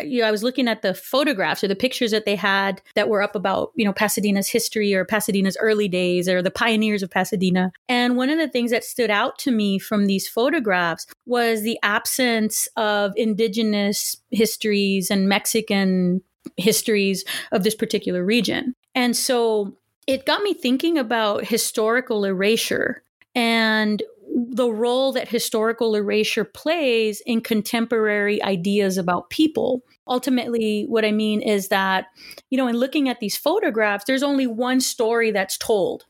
you 0.00 0.20
know, 0.20 0.26
I 0.26 0.30
was 0.30 0.42
looking 0.42 0.68
at 0.68 0.82
the 0.82 0.94
photographs 0.94 1.62
or 1.62 1.68
the 1.68 1.76
pictures 1.76 2.10
that 2.10 2.24
they 2.24 2.36
had 2.36 2.80
that 2.94 3.08
were 3.08 3.22
up 3.22 3.34
about, 3.34 3.72
you 3.76 3.84
know, 3.84 3.92
Pasadena's 3.92 4.48
history 4.48 4.94
or 4.94 5.04
Pasadena's 5.04 5.56
early 5.60 5.88
days 5.88 6.28
or 6.28 6.42
the 6.42 6.50
pioneers 6.50 7.02
of 7.02 7.10
Pasadena. 7.10 7.72
And 7.88 8.16
one 8.16 8.30
of 8.30 8.38
the 8.38 8.48
things 8.48 8.70
that 8.70 8.84
stood 8.84 9.10
out 9.10 9.38
to 9.40 9.50
me 9.50 9.78
from 9.78 10.06
these 10.06 10.28
photographs 10.28 11.06
was 11.26 11.62
the 11.62 11.78
absence 11.82 12.68
of 12.76 13.12
indigenous 13.16 14.16
histories 14.30 15.10
and 15.10 15.28
Mexican 15.28 16.22
histories 16.56 17.24
of 17.52 17.62
this 17.62 17.74
particular 17.74 18.24
region. 18.24 18.74
And 18.94 19.16
so 19.16 19.76
it 20.06 20.26
got 20.26 20.42
me 20.42 20.54
thinking 20.54 20.98
about 20.98 21.44
historical 21.44 22.24
erasure 22.24 23.02
and 23.34 24.02
the 24.34 24.70
role 24.70 25.12
that 25.12 25.28
historical 25.28 25.94
erasure 25.94 26.44
plays 26.44 27.20
in 27.26 27.40
contemporary 27.40 28.42
ideas 28.42 28.96
about 28.96 29.30
people. 29.30 29.82
Ultimately, 30.08 30.84
what 30.88 31.04
I 31.04 31.12
mean 31.12 31.42
is 31.42 31.68
that, 31.68 32.06
you 32.50 32.56
know, 32.56 32.66
in 32.66 32.76
looking 32.76 33.08
at 33.08 33.20
these 33.20 33.36
photographs, 33.36 34.04
there's 34.06 34.22
only 34.22 34.46
one 34.46 34.80
story 34.80 35.30
that's 35.30 35.58
told 35.58 36.06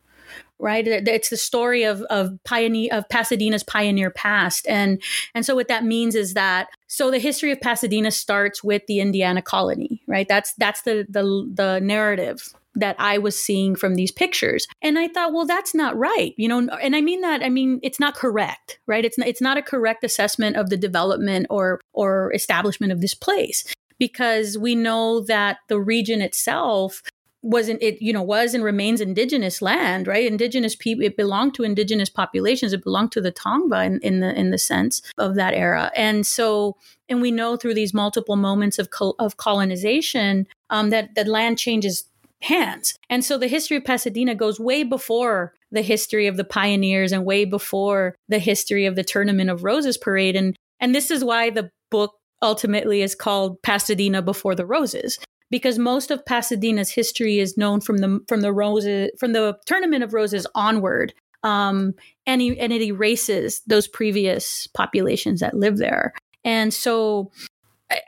right? 0.59 0.87
It's 0.87 1.29
the 1.29 1.37
story 1.37 1.83
of 1.83 2.03
of 2.03 2.39
pioneer 2.45 2.89
of 2.93 3.09
pasadena's 3.09 3.65
pioneer 3.65 4.11
past. 4.11 4.65
And 4.69 5.03
and 5.35 5.45
so 5.45 5.57
what 5.57 5.67
that 5.67 5.85
means 5.85 6.15
is 6.15 6.35
that 6.35 6.69
so 6.87 7.11
the 7.11 7.19
history 7.19 7.51
of 7.51 7.61
pasadena 7.61 8.13
starts 8.13 8.63
with 8.63 8.83
the 8.87 9.01
indiana 9.01 9.43
colony 9.43 10.03
right? 10.07 10.29
That's 10.29 10.55
that's 10.55 10.83
the 10.83 11.05
the, 11.09 11.51
the 11.53 11.81
narrative 11.81 12.55
that 12.75 12.97
I 12.99 13.19
was 13.19 13.39
seeing 13.39 13.77
from 13.77 13.95
these 13.95 14.11
pictures. 14.11 14.67
And 14.81 14.99
I 14.99 15.09
thought, 15.09 15.33
well, 15.33 15.47
that's 15.47 15.75
not 15.75 15.97
right. 15.97 16.35
You 16.37 16.49
know, 16.49 16.69
and 16.77 16.97
I 16.97 17.01
mean 17.01 17.21
that 17.21 17.43
I 17.43 17.49
mean 17.49 17.81
it's 17.83 18.01
not 18.01 18.15
correct, 18.15 18.79
right? 18.87 19.05
It's 19.05 19.19
not, 19.19 19.29
it's 19.29 19.41
not 19.41 19.59
a 19.59 19.63
correct 19.63 20.05
assessment 20.05 20.57
of 20.57 20.71
the 20.71 20.77
development 20.77 21.47
or 21.51 21.81
or 21.93 22.33
establishment 22.35 22.93
of 22.93 23.01
this 23.01 23.15
place 23.15 23.65
because 23.99 24.59
we 24.59 24.75
know 24.75 25.21
that 25.21 25.59
the 25.69 25.81
region 25.81 26.21
itself 26.21 27.03
wasn't 27.43 27.83
it 27.83 28.01
you 28.01 28.13
know 28.13 28.23
was 28.23 28.55
and 28.55 28.63
remains 28.63 29.01
indigenous 29.01 29.61
land 29.61 30.07
right 30.07 30.27
indigenous 30.27 30.77
people 30.77 31.05
it 31.05 31.17
belonged 31.17 31.53
to 31.53 31.65
indigenous 31.65 32.09
populations 32.09 32.73
it 32.73 32.85
belonged 32.85 33.11
to 33.11 33.21
the 33.21 33.33
tongva 33.33 33.85
in, 33.85 33.99
in 34.01 34.21
the 34.21 34.33
in 34.39 34.51
the 34.51 34.59
sense 34.59 35.03
of 35.19 35.35
that 35.35 35.53
era 35.53 35.91
and 35.97 36.25
so 36.25 36.77
and 37.09 37.21
we 37.21 37.33
know 37.33 37.57
through 37.57 37.75
these 37.75 37.93
multiple 37.93 38.37
moments 38.37 38.79
of 38.79 38.89
of 39.19 39.37
colonization 39.37 40.47
um, 40.71 40.91
that 40.91 41.15
that 41.17 41.27
land 41.27 41.59
changes 41.59 42.05
hands. 42.43 42.99
And 43.09 43.25
so 43.25 43.39
the 43.39 43.49
history 43.49 43.77
of 43.77 43.85
Pasadena 43.85 44.35
goes 44.35 44.61
way 44.61 44.83
before 44.83 45.55
the 45.71 45.83
history 45.83 46.27
of 46.27 46.37
the 46.37 46.45
pioneers 46.45 47.13
and 47.13 47.25
way 47.25 47.45
before 47.45 48.15
the 48.29 48.39
history 48.39 48.85
of 48.87 48.97
the 48.97 49.05
Tournament 49.05 49.51
of 49.51 49.65
Roses 49.65 49.97
parade. 49.97 50.37
And 50.37 50.57
and 50.81 50.95
this 50.95 51.11
is 51.11 51.25
why 51.25 51.51
the 51.51 51.71
book 51.91 52.13
ultimately 52.43 53.03
is 53.03 53.15
called 53.15 53.63
Pasadena 53.63 54.21
Before 54.21 54.55
the 54.55 54.67
Roses. 54.67 55.19
Because 55.51 55.79
most 55.79 56.11
of 56.11 56.25
Pasadena's 56.25 56.91
history 56.91 57.39
is 57.39 57.59
known 57.59 57.81
from 57.81 57.99
the 57.99 58.21
from 58.27 58.41
the 58.41 58.53
roses 58.53 59.11
from 59.19 59.33
the 59.33 59.57
Tournament 59.67 60.03
of 60.03 60.15
Roses 60.15 60.47
onward, 60.55 61.13
um, 61.43 61.95
and, 62.27 62.41
and 62.41 62.73
it 62.73 62.83
erases 62.83 63.61
those 63.67 63.87
previous 63.87 64.67
populations 64.69 65.41
that 65.41 65.55
live 65.55 65.77
there. 65.77 66.15
And 66.45 66.73
so 66.73 67.31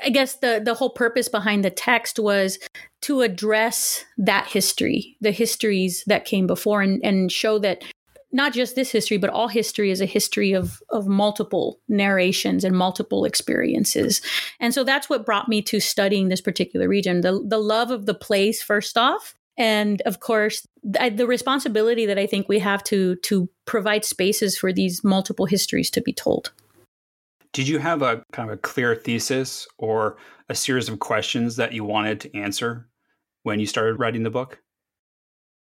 I 0.04 0.10
guess 0.10 0.36
the 0.36 0.60
the 0.64 0.74
whole 0.74 0.90
purpose 0.90 1.28
behind 1.28 1.64
the 1.64 1.70
text 1.70 2.18
was 2.18 2.58
to 3.02 3.22
address 3.22 4.04
that 4.18 4.46
history, 4.46 5.16
the 5.20 5.30
histories 5.30 6.04
that 6.06 6.24
came 6.24 6.46
before, 6.46 6.82
and, 6.82 7.04
and 7.04 7.30
show 7.30 7.58
that 7.60 7.82
not 8.32 8.52
just 8.52 8.74
this 8.74 8.90
history, 8.90 9.16
but 9.16 9.30
all 9.30 9.46
history 9.46 9.90
is 9.90 10.00
a 10.00 10.06
history 10.06 10.52
of 10.52 10.82
of 10.90 11.06
multiple 11.06 11.80
narrations 11.88 12.64
and 12.64 12.76
multiple 12.76 13.24
experiences. 13.24 14.20
And 14.60 14.74
so 14.74 14.84
that's 14.84 15.08
what 15.08 15.26
brought 15.26 15.48
me 15.48 15.62
to 15.62 15.80
studying 15.80 16.28
this 16.28 16.40
particular 16.40 16.88
region. 16.88 17.20
The 17.20 17.42
the 17.46 17.58
love 17.58 17.90
of 17.90 18.06
the 18.06 18.14
place, 18.14 18.62
first 18.62 18.98
off, 18.98 19.34
and 19.56 20.02
of 20.02 20.20
course 20.20 20.66
the, 20.82 21.10
the 21.14 21.26
responsibility 21.26 22.06
that 22.06 22.18
I 22.18 22.26
think 22.26 22.48
we 22.48 22.58
have 22.58 22.82
to 22.84 23.16
to 23.16 23.48
provide 23.66 24.04
spaces 24.04 24.58
for 24.58 24.72
these 24.72 25.04
multiple 25.04 25.46
histories 25.46 25.90
to 25.90 26.00
be 26.00 26.12
told. 26.12 26.52
Did 27.54 27.68
you 27.68 27.78
have 27.78 28.02
a 28.02 28.24
kind 28.32 28.50
of 28.50 28.54
a 28.58 28.60
clear 28.60 28.96
thesis 28.96 29.68
or 29.78 30.16
a 30.48 30.56
series 30.56 30.88
of 30.88 30.98
questions 30.98 31.54
that 31.54 31.72
you 31.72 31.84
wanted 31.84 32.20
to 32.22 32.36
answer 32.36 32.88
when 33.44 33.60
you 33.60 33.66
started 33.66 34.00
writing 34.00 34.24
the 34.24 34.30
book? 34.30 34.60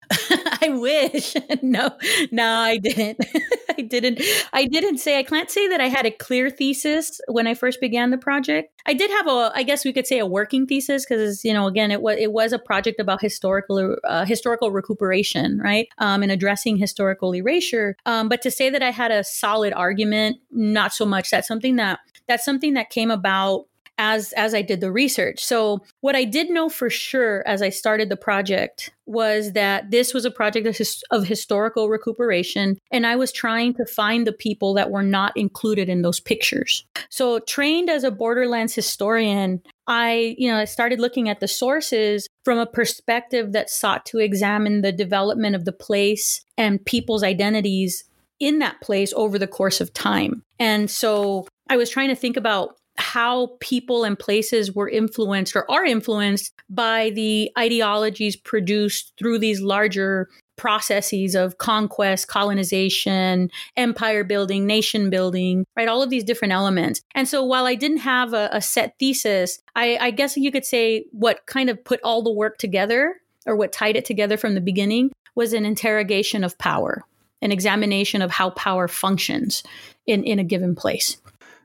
I 0.64 0.68
wish. 0.71 1.37
no, 1.62 1.90
no, 2.30 2.49
I 2.49 2.78
didn't. 2.78 3.21
I 3.78 3.83
didn't. 3.83 4.23
I 4.52 4.64
didn't 4.64 4.99
say. 4.99 5.18
I 5.18 5.23
can't 5.23 5.50
say 5.50 5.68
that 5.68 5.80
I 5.80 5.88
had 5.88 6.06
a 6.06 6.11
clear 6.11 6.49
thesis 6.49 7.21
when 7.28 7.47
I 7.47 7.54
first 7.54 7.80
began 7.80 8.11
the 8.11 8.18
project. 8.18 8.73
I 8.87 8.94
did 8.94 9.11
have 9.11 9.26
a. 9.26 9.52
I 9.54 9.62
guess 9.62 9.85
we 9.85 9.92
could 9.92 10.06
say 10.06 10.18
a 10.18 10.26
working 10.26 10.66
thesis 10.66 11.04
because 11.04 11.44
you 11.44 11.52
know, 11.52 11.66
again, 11.66 11.90
it 11.90 12.00
was 12.00 12.16
it 12.18 12.33
was 12.33 12.52
a 12.52 12.59
project 12.59 12.99
about 12.99 13.21
historical 13.21 13.97
uh, 14.04 14.25
historical 14.25 14.71
recuperation, 14.71 15.59
right? 15.59 15.88
Um, 15.99 16.23
and 16.23 16.33
addressing 16.33 16.78
historical 16.78 17.35
erasure. 17.35 17.97
Um, 18.06 18.30
but 18.30 18.40
to 18.42 18.50
say 18.50 18.71
that 18.71 18.83
I 18.83 18.90
had 18.90 19.11
a 19.11 19.23
solid 19.23 19.75
argument, 19.75 20.38
not 20.50 20.94
so 20.94 21.04
much. 21.04 21.30
That's 21.30 21.49
something 21.49 21.76
that 21.76 21.99
that's 22.26 22.44
something 22.44 22.73
that 22.75 22.88
came 22.88 23.11
about 23.11 23.66
as 23.99 24.33
as 24.33 24.55
I 24.55 24.63
did 24.63 24.81
the 24.81 24.93
research. 24.93 25.45
So 25.45 25.81
what 26.01 26.17
I 26.17 26.25
did 26.25 26.51
know 26.51 26.69
for 26.69 26.91
sure 26.91 27.47
as 27.47 27.63
I 27.63 27.69
started 27.69 28.09
the 28.09 28.17
project 28.17 28.91
was 29.07 29.53
that 29.53 29.91
this 29.91 30.15
was 30.15 30.25
a 30.25 30.31
project 30.31 30.67
of, 30.67 30.77
his, 30.77 31.03
of 31.11 31.27
historical 31.27 31.89
recuperation 31.89 32.79
and 32.91 33.07
I 33.07 33.17
was 33.17 33.33
trying 33.33 33.75
to 33.75 33.87
find 33.87 34.27
the 34.27 34.33
people 34.33 34.75
that 34.75 34.91
were 34.91 35.03
not 35.03 35.37
included 35.37 35.89
in 35.89 36.03
those 36.03 36.21
pictures. 36.21 36.85
So 37.11 37.39
trained 37.41 37.91
as 37.91 38.03
a 38.03 38.11
borderlands 38.11 38.75
historian, 38.75 39.61
I, 39.87 40.35
you 40.39 40.51
know, 40.51 40.57
I 40.57 40.65
started 40.65 41.01
looking 41.01 41.29
at 41.29 41.41
the 41.41 41.49
sources 41.49 42.27
from 42.45 42.59
a 42.59 42.67
perspective 42.67 43.53
that 43.53 43.71
sought 43.71 44.07
to 44.07 44.19
examine 44.19 44.81
the 44.81 44.93
development 44.93 45.55
of 45.55 45.67
the 45.67 45.73
place 45.73 46.45
and 46.57 46.85
people's 46.85 47.23
identities 47.23 48.05
in 48.41 48.59
that 48.59 48.81
place 48.81 49.13
over 49.15 49.39
the 49.39 49.47
course 49.47 49.81
of 49.81 49.93
time. 49.93 50.43
And 50.59 50.91
so 50.91 51.47
I 51.69 51.77
was 51.77 51.91
trying 51.91 52.09
to 52.09 52.17
think 52.17 52.37
about 52.37 52.77
how 52.97 53.57
people 53.61 54.05
and 54.05 54.19
places 54.19 54.73
were 54.73 54.89
influenced 54.89 55.57
or 55.57 55.69
are 55.71 55.85
influenced 55.85 56.53
by 56.71 57.11
the 57.11 57.51
ideologies 57.59 58.37
produced 58.37 59.13
through 59.19 59.39
these 59.39 59.61
larger 59.61 60.29
processes 60.57 61.35
of 61.35 61.59
conquest, 61.59 62.29
colonization, 62.29 63.51
empire 63.77 64.23
building, 64.25 64.67
nation 64.67 65.11
building, 65.11 65.67
right? 65.77 65.89
All 65.89 66.03
of 66.03 66.11
these 66.11 66.25
different 66.25 66.53
elements. 66.53 67.01
And 67.15 67.29
so 67.29 67.43
while 67.43 67.67
I 67.67 67.75
didn't 67.75 67.99
have 67.99 68.33
a, 68.33 68.49
a 68.53 68.61
set 68.61 68.95
thesis, 68.99 69.59
I, 69.75 69.99
I 70.01 70.11
guess 70.11 70.37
you 70.37 70.53
could 70.53 70.65
say 70.65 71.07
what 71.11 71.47
kind 71.47 71.69
of 71.69 71.83
put 71.85 72.01
all 72.05 72.23
the 72.23 72.33
work 72.33 72.59
together 72.59 73.17
or 73.47 73.57
what 73.57 73.73
tied 73.73 73.97
it 73.97 74.05
together 74.05 74.37
from 74.37 74.55
the 74.55 74.61
beginning 74.61 75.11
was 75.35 75.53
an 75.53 75.67
interrogation 75.67 76.45
of 76.45 76.57
power, 76.59 77.03
an 77.43 77.51
examination 77.51 78.23
of 78.23 78.31
how 78.31 78.51
power 78.51 78.87
functions 78.87 79.63
in, 80.07 80.23
in 80.23 80.39
a 80.39 80.45
given 80.45 80.75
place. 80.75 81.17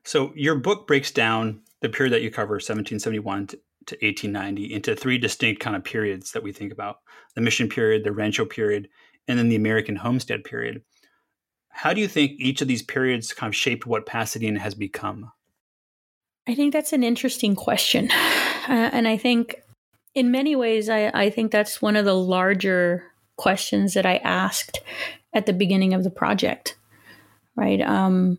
So 0.04 0.32
your 0.36 0.56
book 0.56 0.88
breaks 0.88 1.12
down 1.12 1.62
the 1.82 1.90
period 1.90 2.14
that 2.14 2.22
you 2.22 2.32
cover, 2.32 2.56
1771 2.56 3.48
to, 3.48 3.58
to 3.88 3.96
1890, 3.96 4.74
into 4.74 4.96
three 4.96 5.18
distinct 5.18 5.62
kind 5.62 5.76
of 5.76 5.84
periods 5.84 6.32
that 6.32 6.44
we 6.44 6.52
think 6.52 6.72
about: 6.72 6.98
the 7.36 7.42
mission 7.42 7.70
period, 7.70 8.04
the 8.04 8.12
rancho 8.12 8.46
period, 8.46 8.90
and 9.28 9.38
then 9.38 9.50
the 9.50 9.56
American 9.56 9.96
homestead 9.96 10.44
period. 10.44 10.82
How 11.70 11.94
do 11.94 12.02
you 12.02 12.08
think 12.08 12.34
each 12.40 12.62
of 12.62 12.68
these 12.68 12.82
periods 12.82 13.34
kind 13.34 13.52
of 13.52 13.56
shaped 13.56 13.86
what 13.86 14.06
Pasadena 14.06 14.60
has 14.60 14.76
become? 14.76 15.32
I 16.48 16.56
think 16.56 16.74
that's 16.74 16.94
an 16.94 17.04
interesting 17.04 17.56
question. 17.56 18.10
Uh, 18.68 18.88
and 18.94 19.08
I 19.08 19.18
think 19.18 19.56
in 20.14 20.30
many 20.30 20.56
ways, 20.56 20.90
I, 20.90 21.08
I 21.08 21.32
think 21.32 21.52
that's 21.52 21.82
one 21.82 21.96
of 21.96 22.06
the 22.06 22.14
larger 22.14 23.04
questions 23.36 23.96
that 23.96 24.06
I 24.06 24.18
asked 24.18 24.82
at 25.34 25.48
the 25.48 25.54
beginning 25.54 25.96
of 25.96 26.04
the 26.04 26.12
project, 26.12 26.78
right? 27.56 27.82
Um, 27.82 28.38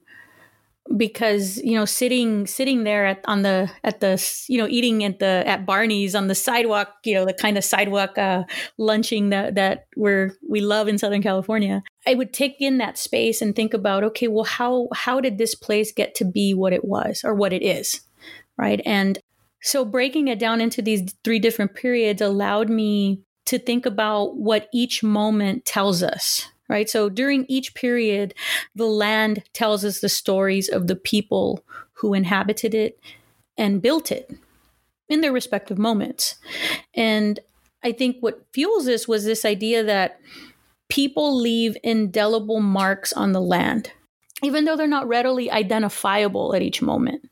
because 0.97 1.59
you 1.59 1.75
know 1.75 1.85
sitting 1.85 2.47
sitting 2.47 2.85
there 2.85 3.07
at 3.07 3.21
on 3.27 3.43
the 3.43 3.71
at 3.85 4.01
the 4.01 4.45
you 4.49 4.59
know 4.59 4.67
eating 4.69 5.05
at 5.05 5.19
the 5.19 5.45
at 5.47 5.65
Barney's 5.65 6.15
on 6.15 6.27
the 6.27 6.35
sidewalk 6.35 6.95
you 7.05 7.15
know 7.15 7.25
the 7.25 7.33
kind 7.33 7.57
of 7.57 7.65
sidewalk 7.65 8.19
uh, 8.19 8.45
lunching 8.77 9.31
that 9.31 9.55
that 9.55 9.87
we're 9.97 10.37
we 10.49 10.61
love 10.61 10.89
in 10.89 10.99
Southern 10.99 11.23
California 11.23 11.83
I 12.07 12.15
would 12.15 12.33
take 12.33 12.57
in 12.61 12.79
that 12.79 12.99
space 12.99 13.41
and 13.41 13.55
think 13.55 13.73
about 13.73 14.03
okay 14.05 14.29
well 14.29 14.45
how 14.45 14.89
how 14.93 15.21
did 15.21 15.39
this 15.39 15.55
place 15.55 15.93
get 15.93 16.15
to 16.17 16.25
be 16.25 16.55
what 16.55 16.73
it 16.73 16.85
was 16.85 17.23
or 17.25 17.35
what 17.35 17.53
it 17.53 17.63
is 17.63 18.01
right? 18.61 18.81
And 18.85 19.19
so 19.63 19.85
breaking 19.85 20.29
it 20.29 20.39
down 20.39 20.61
into 20.61 20.83
these 20.83 21.15
three 21.25 21.39
different 21.39 21.75
periods 21.75 22.21
allowed 22.21 22.69
me 22.69 23.23
to 23.47 23.59
think 23.59 23.87
about 23.87 24.37
what 24.37 24.69
each 24.73 25.03
moment 25.03 25.65
tells 25.65 26.03
us 26.03 26.47
right? 26.71 26.89
So 26.89 27.09
during 27.09 27.45
each 27.49 27.75
period, 27.75 28.33
the 28.77 28.87
land 28.87 29.43
tells 29.53 29.85
us 29.85 30.01
the 30.01 30.09
stories 30.09 30.69
of 30.69 30.87
the 30.87 30.97
people 30.97 31.65
who 31.95 32.15
inhabited 32.15 32.75
it 32.75 32.99
and 33.59 33.83
built 33.83 34.13
it 34.13 34.31
in 35.09 35.21
their 35.21 35.33
respective 35.33 35.77
moments. 35.77 36.37
And 36.95 37.41
I 37.83 37.91
think 37.91 38.19
what 38.21 38.47
fuels 38.55 38.85
this 38.85 39.09
was 39.09 39.25
this 39.25 39.45
idea 39.45 39.83
that 39.83 40.21
people 40.89 41.37
leave 41.37 41.77
indelible 41.83 42.61
marks 42.61 43.13
on 43.13 43.33
the 43.33 43.41
land, 43.41 43.91
even 44.43 44.65
though 44.65 44.77
they're 44.77 44.87
not 44.87 45.09
readily 45.09 45.51
identifiable 45.51 46.55
at 46.55 46.63
each 46.63 46.81
moment. 46.81 47.29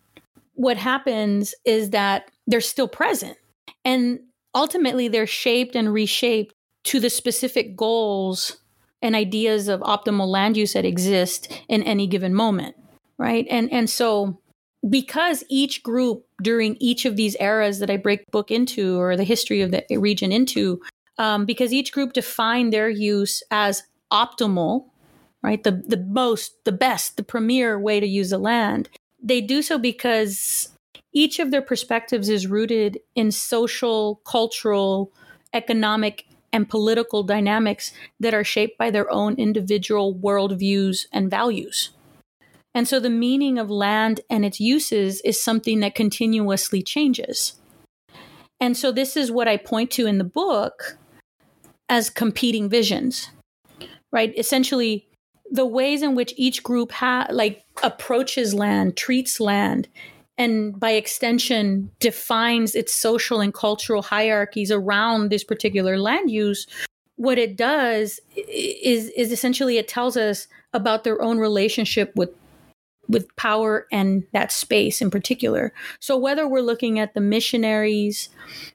What 0.54 0.76
happens 0.76 1.54
is 1.64 1.90
that 1.90 2.28
they're 2.48 2.60
still 2.60 2.88
present. 2.88 3.36
And 3.84 4.18
ultimately, 4.52 5.06
they're 5.06 5.26
shaped 5.26 5.76
and 5.76 5.92
reshaped 5.92 6.52
to 6.84 6.98
the 6.98 7.10
specific 7.10 7.76
goals 7.76 8.56
and 9.02 9.14
ideas 9.14 9.68
of 9.68 9.80
optimal 9.80 10.26
land 10.26 10.56
use 10.56 10.72
that 10.72 10.84
exist 10.84 11.62
in 11.68 11.82
any 11.82 12.06
given 12.06 12.34
moment 12.34 12.74
right? 13.18 13.46
And 13.50 13.70
and 13.72 13.90
so 13.90 14.40
because 14.88 15.44
each 15.48 15.82
group 15.82 16.24
during 16.40 16.76
each 16.78 17.04
of 17.04 17.16
these 17.16 17.34
eras 17.40 17.80
that 17.80 17.90
i 17.90 17.96
break 17.96 18.24
book 18.30 18.48
into 18.48 18.96
or 19.00 19.16
the 19.16 19.24
history 19.24 19.60
of 19.60 19.72
the 19.72 19.84
region 19.96 20.30
into 20.30 20.80
um, 21.18 21.44
because 21.44 21.72
each 21.72 21.90
group 21.92 22.12
defined 22.12 22.72
their 22.72 22.88
use 22.88 23.42
as 23.50 23.82
optimal 24.12 24.86
right? 25.42 25.62
The 25.62 25.82
the 25.86 25.96
most 25.96 26.64
the 26.64 26.72
best 26.72 27.16
the 27.16 27.22
premier 27.22 27.78
way 27.78 28.00
to 28.00 28.06
use 28.06 28.30
the 28.30 28.38
land 28.38 28.88
they 29.22 29.40
do 29.40 29.62
so 29.62 29.78
because 29.78 30.68
each 31.12 31.40
of 31.40 31.50
their 31.50 31.62
perspectives 31.62 32.28
is 32.28 32.46
rooted 32.46 33.00
in 33.16 33.32
social 33.32 34.20
cultural 34.24 35.12
economic 35.54 36.24
and 36.52 36.68
political 36.68 37.22
dynamics 37.22 37.92
that 38.20 38.34
are 38.34 38.44
shaped 38.44 38.78
by 38.78 38.90
their 38.90 39.10
own 39.10 39.34
individual 39.34 40.14
worldviews 40.14 41.06
and 41.12 41.30
values. 41.30 41.90
And 42.74 42.86
so 42.86 43.00
the 43.00 43.10
meaning 43.10 43.58
of 43.58 43.70
land 43.70 44.20
and 44.30 44.44
its 44.44 44.60
uses 44.60 45.20
is 45.22 45.42
something 45.42 45.80
that 45.80 45.94
continuously 45.94 46.82
changes. 46.82 47.54
And 48.60 48.76
so 48.76 48.92
this 48.92 49.16
is 49.16 49.30
what 49.30 49.48
I 49.48 49.56
point 49.56 49.90
to 49.92 50.06
in 50.06 50.18
the 50.18 50.24
book 50.24 50.98
as 51.88 52.10
competing 52.10 52.68
visions, 52.68 53.30
right? 54.12 54.32
Essentially, 54.36 55.08
the 55.50 55.66
ways 55.66 56.02
in 56.02 56.14
which 56.14 56.34
each 56.36 56.62
group 56.62 56.92
ha- 56.92 57.28
like 57.30 57.64
approaches 57.82 58.52
land, 58.52 58.96
treats 58.96 59.40
land, 59.40 59.88
and 60.38 60.78
by 60.78 60.92
extension 60.92 61.90
defines 62.00 62.74
its 62.74 62.94
social 62.94 63.40
and 63.40 63.52
cultural 63.52 64.02
hierarchies 64.02 64.70
around 64.70 65.30
this 65.30 65.44
particular 65.44 65.98
land 65.98 66.30
use 66.30 66.66
what 67.16 67.36
it 67.36 67.56
does 67.56 68.20
is 68.36 69.08
is 69.10 69.32
essentially 69.32 69.76
it 69.76 69.88
tells 69.88 70.16
us 70.16 70.46
about 70.72 71.04
their 71.04 71.20
own 71.20 71.38
relationship 71.38 72.12
with 72.14 72.30
with 73.08 73.34
power 73.36 73.86
and 73.90 74.24
that 74.32 74.52
space 74.52 75.00
in 75.00 75.10
particular. 75.10 75.72
So 75.98 76.16
whether 76.16 76.46
we're 76.46 76.60
looking 76.60 76.98
at 76.98 77.14
the 77.14 77.20
missionaries, 77.20 78.28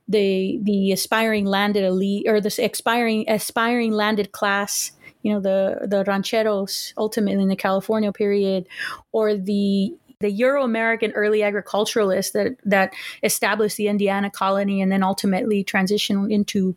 the 0.07 0.59
the 0.61 0.91
aspiring 0.91 1.45
landed 1.45 1.83
elite 1.83 2.25
or 2.27 2.41
the 2.41 2.53
expiring 2.63 3.25
aspiring 3.29 3.93
landed 3.93 4.33
class, 4.33 4.91
you 5.21 5.31
know, 5.31 5.39
the 5.39 5.87
the 5.87 6.03
rancheros 6.05 6.93
ultimately 6.97 7.43
in 7.43 7.49
the 7.49 7.55
California 7.55 8.11
period, 8.11 8.67
or 9.13 9.35
the 9.35 9.95
the 10.23 10.31
Euro 10.31 10.63
American 10.63 11.11
early 11.11 11.43
agriculturalists 11.43 12.31
that 12.31 12.55
that 12.63 12.93
established 13.21 13.77
the 13.77 13.87
Indiana 13.87 14.31
colony 14.31 14.81
and 14.81 14.91
then 14.91 15.03
ultimately 15.03 15.63
transitioned 15.63 16.31
into 16.31 16.75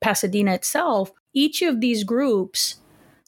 Pasadena 0.00 0.54
itself. 0.54 1.10
Each 1.34 1.62
of 1.62 1.80
these 1.80 2.04
groups 2.04 2.76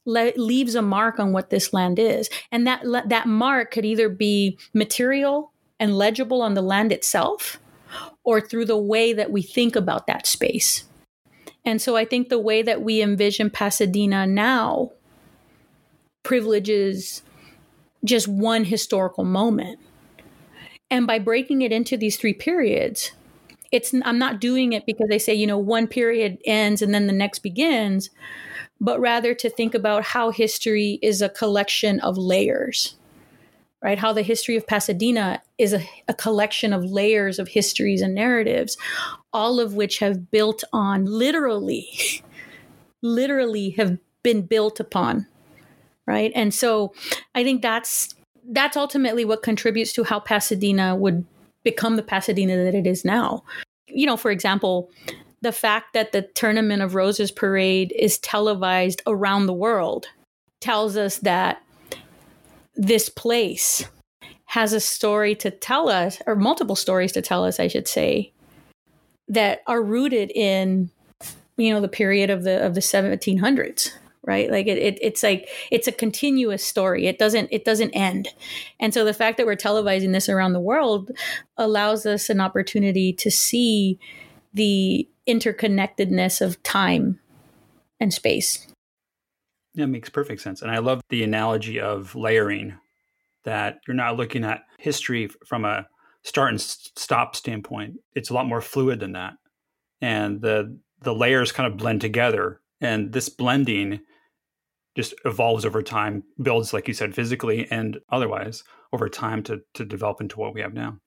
le- 0.05 0.33
leaves 0.37 0.77
a 0.77 0.83
mark 0.83 1.19
on 1.19 1.33
what 1.33 1.51
this 1.51 1.73
land 1.73 1.99
is, 1.99 2.31
and 2.53 2.67
that 2.69 2.87
le- 2.87 3.07
that 3.07 3.27
mark 3.27 3.73
could 3.73 3.85
either 3.85 4.09
be 4.09 4.57
material 4.73 5.53
and 5.81 5.99
legible 5.99 6.41
on 6.41 6.55
the 6.55 6.63
land 6.63 6.93
itself, 6.93 7.59
or 8.23 8.41
through 8.41 8.65
the 8.65 8.79
way 8.79 9.13
that 9.13 9.33
we 9.33 9.43
think 9.43 9.75
about 9.75 10.07
that 10.07 10.25
space. 10.25 10.85
And 11.65 11.83
so 11.83 11.97
I 11.97 12.05
think 12.05 12.29
the 12.29 12.39
way 12.39 12.63
that 12.63 12.81
we 12.83 13.03
envision 13.03 13.51
Pasadena 13.51 14.25
now 14.25 14.93
privileges 16.23 17.23
just 18.05 18.29
one 18.29 18.65
historical 18.65 19.25
moment. 19.25 19.79
And 20.91 21.07
by 21.07 21.19
breaking 21.19 21.63
it 21.63 21.73
into 21.73 21.97
these 21.97 22.17
three 22.17 22.33
periods, 22.33 23.13
it's 23.71 23.93
I'm 24.05 24.19
not 24.19 24.41
doing 24.41 24.73
it 24.73 24.87
because 24.87 25.09
they 25.09 25.19
say, 25.19 25.35
you 25.35 25.47
know, 25.47 25.59
one 25.59 25.87
period 25.87 26.39
ends 26.45 26.81
and 26.81 26.95
then 26.95 27.07
the 27.07 27.13
next 27.13 27.41
begins, 27.41 28.11
but 28.81 29.01
rather 29.01 29.35
to 29.35 29.51
think 29.51 29.75
about 29.75 30.05
how 30.05 30.31
history 30.31 30.99
is 31.03 31.21
a 31.21 31.29
collection 31.29 32.01
of 32.01 32.17
layers. 32.17 32.95
Right? 33.81 33.99
How 33.99 34.13
the 34.13 34.23
history 34.23 34.57
of 34.57 34.67
Pasadena 34.67 35.41
is 35.57 35.73
a, 35.73 35.89
a 36.09 36.15
collection 36.15 36.73
of 36.73 36.85
layers 36.85 37.39
of 37.39 37.47
histories 37.47 38.03
and 38.03 38.13
narratives, 38.13 38.77
all 39.33 39.61
of 39.61 39.75
which 39.75 40.01
have 40.01 40.33
built 40.33 40.65
on 40.73 41.05
literally, 41.05 41.89
literally 43.03 43.71
have 43.71 43.99
been 44.25 44.43
built 44.43 44.81
upon 44.81 45.29
right? 46.09 46.33
And 46.35 46.53
so 46.53 46.93
i 47.35 47.45
think 47.45 47.63
that's 47.63 48.15
that's 48.51 48.77
ultimately 48.77 49.25
what 49.27 49.43
contributes 49.43 49.93
to 49.93 50.05
how 50.05 50.19
pasadena 50.19 50.97
would 50.97 51.25
become 51.63 51.97
the 51.97 52.03
pasadena 52.03 52.65
that 52.65 52.75
it 52.75 52.87
is 52.87 53.05
now. 53.05 53.45
You 53.87 54.07
know 54.07 54.17
for 54.17 54.31
example 54.31 54.91
the 55.41 55.53
fact 55.53 55.93
that 55.93 56.11
the 56.11 56.23
tournament 56.23 56.83
of 56.83 56.97
roses 56.97 57.31
parade 57.31 57.93
is 57.97 58.19
televised 58.19 59.03
around 59.07 59.47
the 59.47 59.53
world 59.53 60.07
tells 60.61 60.97
us 60.97 61.19
that 61.19 61.63
this 62.75 63.09
place 63.09 63.85
has 64.47 64.73
a 64.73 64.81
story 64.81 65.35
to 65.37 65.51
tell 65.51 65.89
us 65.89 66.21
or 66.27 66.35
multiple 66.35 66.75
stories 66.75 67.13
to 67.13 67.23
tell 67.23 67.45
us 67.45 67.61
i 67.61 67.69
should 67.69 67.87
say 67.87 68.33
that 69.29 69.63
are 69.67 69.83
rooted 69.83 70.33
in 70.35 70.91
you 71.57 71.73
know 71.73 71.81
the 71.81 71.89
period 71.89 72.31
of 72.31 72.45
the 72.45 72.65
of 72.65 72.75
the 72.75 72.81
1700s 72.81 73.93
right? 74.25 74.51
Like 74.51 74.67
it, 74.67 74.79
it, 74.79 74.99
it's 75.01 75.23
like 75.23 75.49
it's 75.71 75.89
a 75.89 75.93
continuous 75.93 76.65
story. 76.65 77.07
It 77.07 77.19
doesn't 77.19 77.49
it 77.51 77.65
doesn't 77.65 77.91
end. 77.93 78.29
And 78.81 78.93
so 78.93 79.05
the 79.05 79.15
fact 79.15 79.37
that 79.37 79.47
we're 79.47 79.57
televising 79.57 80.13
this 80.13 80.29
around 80.29 80.53
the 80.53 80.61
world 80.61 81.11
allows 81.57 82.07
us 82.07 82.29
an 82.29 82.41
opportunity 82.41 83.13
to 83.15 83.31
see 83.31 83.99
the 84.53 85.09
interconnectedness 85.27 86.41
of 86.41 86.63
time 86.63 87.21
and 88.01 88.13
space. 88.13 88.67
It 89.77 89.87
makes 89.87 90.09
perfect 90.09 90.41
sense. 90.41 90.63
And 90.63 90.71
i 90.71 90.79
love 90.79 91.01
the 91.09 91.23
analogy 91.23 91.81
of 91.81 92.15
layering 92.15 92.77
that 93.45 93.81
you're 93.87 93.95
not 93.95 94.17
looking 94.17 94.45
at 94.45 94.63
history 94.79 95.29
from 95.47 95.65
a 95.65 95.87
start 96.25 96.51
and 96.51 96.61
stop 96.61 97.37
standpoint. 97.37 97.97
It's 98.15 98.31
a 98.31 98.35
lot 98.35 98.47
more 98.47 98.61
fluid 98.61 99.01
than 99.01 99.13
that. 99.13 99.35
And 100.01 100.41
the 100.41 100.79
the 101.01 101.15
layers 101.15 101.53
kind 101.53 101.71
of 101.71 101.79
blend 101.79 102.01
together 102.01 102.61
and 102.81 103.13
this 103.13 103.29
blending 103.29 104.01
just 104.97 105.15
evolves 105.25 105.65
over 105.65 105.83
time, 105.83 106.25
builds, 106.43 106.73
like 106.73 106.89
you 106.89 106.95
said, 106.95 107.15
physically 107.15 107.69
and 107.71 107.99
otherwise 108.11 108.65
over 108.93 109.09
time 109.09 109.43
to, 109.45 109.61
to 109.75 109.85
develop 109.85 110.21
into 110.21 110.41
what 110.41 110.55
we 110.55 110.61
have 110.61 110.75
now. 110.75 110.99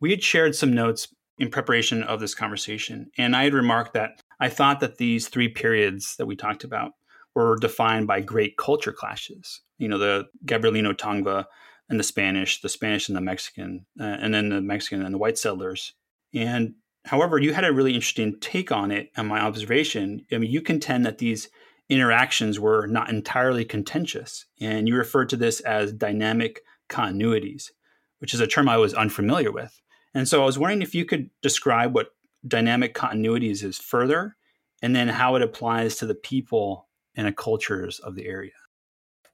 We 0.00 0.10
had 0.10 0.22
shared 0.22 0.54
some 0.54 0.72
notes 0.72 1.08
in 1.38 1.50
preparation 1.50 2.02
of 2.02 2.20
this 2.20 2.34
conversation, 2.34 3.10
and 3.18 3.34
I 3.34 3.44
had 3.44 3.54
remarked 3.54 3.94
that 3.94 4.22
I 4.38 4.48
thought 4.48 4.80
that 4.80 4.98
these 4.98 5.28
three 5.28 5.48
periods 5.48 6.16
that 6.16 6.26
we 6.26 6.36
talked 6.36 6.64
about 6.64 6.92
were 7.34 7.56
defined 7.56 8.06
by 8.06 8.20
great 8.20 8.56
culture 8.56 8.92
clashes. 8.92 9.60
You 9.78 9.88
know, 9.88 9.98
the 9.98 10.26
Gabrielino 10.44 10.92
Tongva 10.92 11.44
and 11.88 11.98
the 11.98 12.04
Spanish, 12.04 12.60
the 12.60 12.68
Spanish 12.68 13.08
and 13.08 13.16
the 13.16 13.22
Mexican, 13.22 13.86
uh, 13.98 14.04
and 14.04 14.32
then 14.32 14.50
the 14.50 14.60
Mexican 14.60 15.04
and 15.04 15.14
the 15.14 15.18
white 15.18 15.38
settlers. 15.38 15.94
And 16.32 16.74
however, 17.04 17.38
you 17.38 17.52
had 17.54 17.64
a 17.64 17.72
really 17.72 17.94
interesting 17.94 18.38
take 18.40 18.70
on 18.72 18.90
it 18.90 19.10
and 19.16 19.28
my 19.28 19.40
observation. 19.40 20.24
I 20.32 20.38
mean, 20.38 20.50
you 20.50 20.60
contend 20.60 21.06
that 21.06 21.18
these 21.18 21.48
interactions 21.88 22.60
were 22.60 22.86
not 22.86 23.10
entirely 23.10 23.64
contentious. 23.64 24.46
And 24.60 24.88
you 24.88 24.96
referred 24.96 25.28
to 25.30 25.36
this 25.36 25.60
as 25.60 25.92
dynamic 25.92 26.62
continuities, 26.88 27.70
which 28.18 28.32
is 28.32 28.40
a 28.40 28.46
term 28.46 28.68
I 28.68 28.76
was 28.76 28.94
unfamiliar 28.94 29.50
with. 29.50 29.80
And 30.14 30.28
so 30.28 30.42
I 30.42 30.46
was 30.46 30.58
wondering 30.58 30.82
if 30.82 30.94
you 30.94 31.04
could 31.04 31.30
describe 31.42 31.94
what 31.94 32.14
dynamic 32.46 32.94
continuities 32.94 33.62
is 33.64 33.78
further 33.78 34.36
and 34.82 34.94
then 34.94 35.08
how 35.08 35.34
it 35.34 35.42
applies 35.42 35.96
to 35.96 36.06
the 36.06 36.14
people 36.14 36.88
and 37.16 37.36
cultures 37.36 37.98
of 37.98 38.14
the 38.14 38.26
area. 38.26 38.52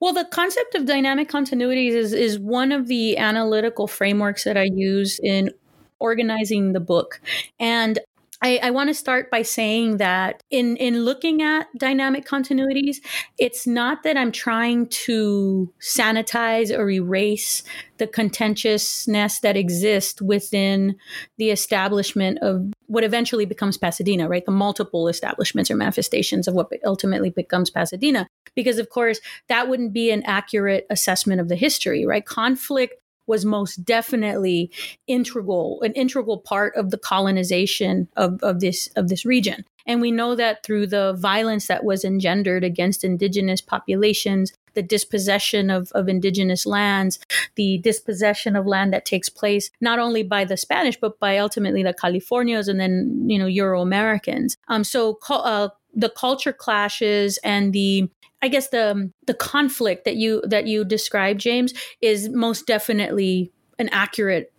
Well, 0.00 0.12
the 0.12 0.24
concept 0.24 0.74
of 0.74 0.84
dynamic 0.84 1.30
continuities 1.30 1.92
is, 1.92 2.12
is 2.12 2.38
one 2.38 2.72
of 2.72 2.86
the 2.88 3.16
analytical 3.16 3.86
frameworks 3.86 4.44
that 4.44 4.56
I 4.56 4.68
use 4.72 5.18
in 5.22 5.50
organizing 5.98 6.72
the 6.72 6.80
book. 6.80 7.20
And 7.58 7.98
I, 8.42 8.60
I 8.62 8.70
want 8.70 8.90
to 8.90 8.94
start 8.94 9.30
by 9.30 9.42
saying 9.42 9.96
that 9.96 10.42
in 10.50 10.76
in 10.76 11.04
looking 11.04 11.40
at 11.40 11.66
dynamic 11.78 12.26
continuities, 12.26 12.96
it's 13.38 13.66
not 13.66 14.02
that 14.02 14.16
I'm 14.16 14.30
trying 14.30 14.88
to 14.88 15.72
sanitize 15.80 16.76
or 16.76 16.90
erase 16.90 17.62
the 17.96 18.06
contentiousness 18.06 19.40
that 19.40 19.56
exists 19.56 20.20
within 20.20 20.96
the 21.38 21.50
establishment 21.50 22.38
of 22.42 22.72
what 22.88 23.04
eventually 23.04 23.46
becomes 23.46 23.78
Pasadena, 23.78 24.28
right? 24.28 24.44
The 24.44 24.52
multiple 24.52 25.08
establishments 25.08 25.70
or 25.70 25.76
manifestations 25.76 26.46
of 26.46 26.54
what 26.54 26.70
ultimately 26.84 27.30
becomes 27.30 27.70
Pasadena. 27.70 28.28
Because, 28.54 28.78
of 28.78 28.90
course, 28.90 29.20
that 29.48 29.68
wouldn't 29.68 29.94
be 29.94 30.10
an 30.10 30.22
accurate 30.24 30.86
assessment 30.90 31.40
of 31.40 31.48
the 31.48 31.56
history, 31.56 32.04
right? 32.04 32.24
Conflict 32.24 32.94
was 33.26 33.44
most 33.44 33.84
definitely 33.84 34.70
integral, 35.06 35.80
an 35.82 35.92
integral 35.92 36.38
part 36.38 36.74
of 36.76 36.90
the 36.90 36.98
colonization 36.98 38.08
of, 38.16 38.42
of 38.42 38.60
this 38.60 38.88
of 38.96 39.08
this 39.08 39.24
region. 39.24 39.64
And 39.86 40.00
we 40.00 40.10
know 40.10 40.34
that 40.34 40.64
through 40.64 40.88
the 40.88 41.14
violence 41.16 41.68
that 41.68 41.84
was 41.84 42.04
engendered 42.04 42.64
against 42.64 43.04
indigenous 43.04 43.60
populations, 43.60 44.52
the 44.74 44.82
dispossession 44.82 45.70
of, 45.70 45.92
of 45.92 46.08
indigenous 46.08 46.66
lands, 46.66 47.20
the 47.54 47.78
dispossession 47.78 48.56
of 48.56 48.66
land 48.66 48.92
that 48.92 49.04
takes 49.04 49.28
place 49.28 49.70
not 49.80 49.98
only 49.98 50.22
by 50.22 50.44
the 50.44 50.56
Spanish, 50.56 50.96
but 50.96 51.18
by 51.20 51.38
ultimately 51.38 51.82
the 51.82 51.94
Californios 51.94 52.68
and 52.68 52.80
then, 52.80 53.24
you 53.28 53.38
know, 53.38 53.46
Euro 53.46 53.80
Americans. 53.80 54.56
Um, 54.68 54.82
so 54.82 55.18
uh, 55.30 55.68
the 55.94 56.10
culture 56.10 56.52
clashes 56.52 57.38
and 57.44 57.72
the 57.72 58.10
I 58.46 58.48
guess 58.48 58.68
the 58.68 59.10
the 59.26 59.34
conflict 59.34 60.04
that 60.04 60.14
you 60.14 60.40
that 60.46 60.68
you 60.68 60.84
described, 60.84 61.40
James, 61.40 61.74
is 62.00 62.28
most 62.28 62.64
definitely 62.64 63.50
an 63.76 63.88
accurate 63.88 64.52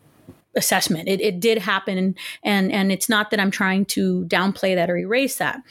assessment. 0.57 1.07
It, 1.07 1.21
it 1.21 1.39
did 1.39 1.57
happen, 1.59 2.15
and 2.43 2.69
and 2.73 2.91
it's 2.91 3.07
not 3.07 3.31
that 3.31 3.39
I'm 3.39 3.49
trying 3.49 3.85
to 3.85 4.25
downplay 4.25 4.75
that 4.75 4.89
or 4.89 4.97
erase 4.97 5.37
that, 5.37 5.61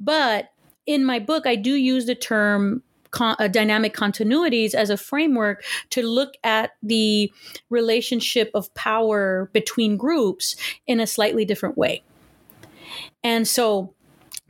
but 0.00 0.50
in 0.84 1.04
my 1.04 1.20
book, 1.20 1.46
I 1.46 1.54
do 1.54 1.74
use 1.74 2.06
the 2.06 2.16
term 2.16 2.82
Con, 3.12 3.36
uh, 3.38 3.46
dynamic 3.46 3.94
continuities 3.94 4.74
as 4.74 4.90
a 4.90 4.96
framework 4.96 5.64
to 5.90 6.02
look 6.02 6.34
at 6.42 6.72
the 6.82 7.32
relationship 7.68 8.50
of 8.52 8.72
power 8.74 9.48
between 9.52 9.96
groups 9.96 10.56
in 10.88 10.98
a 10.98 11.06
slightly 11.06 11.44
different 11.44 11.78
way. 11.78 12.02
And 13.22 13.46
so 13.46 13.94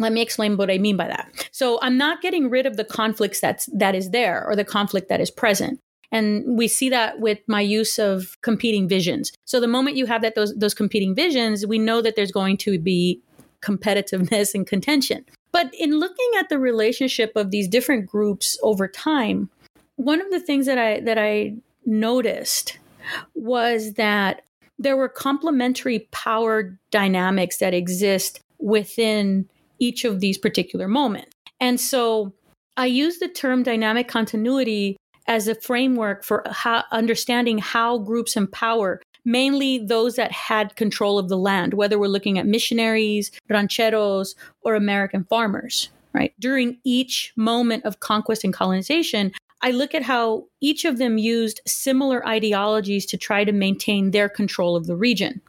let 0.00 0.12
me 0.12 0.22
explain 0.22 0.56
what 0.56 0.70
I 0.70 0.78
mean 0.78 0.96
by 0.96 1.08
that. 1.08 1.48
So 1.52 1.78
I'm 1.82 1.96
not 1.96 2.22
getting 2.22 2.50
rid 2.50 2.66
of 2.66 2.76
the 2.76 2.84
conflicts 2.84 3.40
that's 3.40 3.66
that 3.74 3.94
is 3.94 4.10
there 4.10 4.44
or 4.46 4.56
the 4.56 4.64
conflict 4.64 5.08
that 5.08 5.20
is 5.20 5.30
present. 5.30 5.78
And 6.12 6.58
we 6.58 6.66
see 6.66 6.88
that 6.88 7.20
with 7.20 7.38
my 7.46 7.60
use 7.60 7.98
of 7.98 8.36
competing 8.42 8.88
visions. 8.88 9.30
So 9.44 9.60
the 9.60 9.68
moment 9.68 9.96
you 9.96 10.06
have 10.06 10.22
that 10.22 10.34
those 10.34 10.54
those 10.56 10.74
competing 10.74 11.14
visions, 11.14 11.66
we 11.66 11.78
know 11.78 12.02
that 12.02 12.16
there's 12.16 12.32
going 12.32 12.56
to 12.58 12.78
be 12.78 13.20
competitiveness 13.62 14.54
and 14.54 14.66
contention. 14.66 15.24
But 15.52 15.72
in 15.78 15.98
looking 15.98 16.30
at 16.38 16.48
the 16.48 16.58
relationship 16.58 17.32
of 17.36 17.50
these 17.50 17.68
different 17.68 18.06
groups 18.06 18.58
over 18.62 18.88
time, 18.88 19.50
one 19.96 20.20
of 20.20 20.30
the 20.30 20.40
things 20.40 20.66
that 20.66 20.78
I 20.78 21.00
that 21.00 21.18
I 21.18 21.54
noticed 21.84 22.78
was 23.34 23.94
that 23.94 24.42
there 24.78 24.96
were 24.96 25.08
complementary 25.08 26.08
power 26.10 26.78
dynamics 26.90 27.58
that 27.58 27.74
exist 27.74 28.40
within 28.58 29.48
each 29.80 30.04
of 30.04 30.20
these 30.20 30.38
particular 30.38 30.86
moments. 30.86 31.32
And 31.58 31.80
so 31.80 32.32
I 32.76 32.86
use 32.86 33.18
the 33.18 33.28
term 33.28 33.62
dynamic 33.62 34.08
continuity 34.08 34.96
as 35.26 35.48
a 35.48 35.54
framework 35.54 36.24
for 36.24 36.44
how, 36.50 36.84
understanding 36.92 37.58
how 37.58 37.98
groups 37.98 38.36
empower 38.36 39.00
mainly 39.24 39.78
those 39.78 40.16
that 40.16 40.32
had 40.32 40.76
control 40.76 41.18
of 41.18 41.28
the 41.28 41.36
land, 41.36 41.74
whether 41.74 41.98
we're 41.98 42.06
looking 42.06 42.38
at 42.38 42.46
missionaries, 42.46 43.30
rancheros, 43.48 44.34
or 44.62 44.74
American 44.74 45.24
farmers, 45.24 45.90
right? 46.14 46.32
During 46.40 46.78
each 46.84 47.32
moment 47.36 47.84
of 47.84 48.00
conquest 48.00 48.44
and 48.44 48.54
colonization, 48.54 49.32
I 49.62 49.72
look 49.72 49.94
at 49.94 50.02
how 50.02 50.46
each 50.60 50.84
of 50.84 50.98
them 50.98 51.18
used 51.18 51.60
similar 51.66 52.26
ideologies 52.26 53.04
to 53.06 53.18
try 53.18 53.44
to 53.44 53.52
maintain 53.52 54.10
their 54.10 54.28
control 54.28 54.74
of 54.74 54.86
the 54.86 54.96
region. 54.96 55.42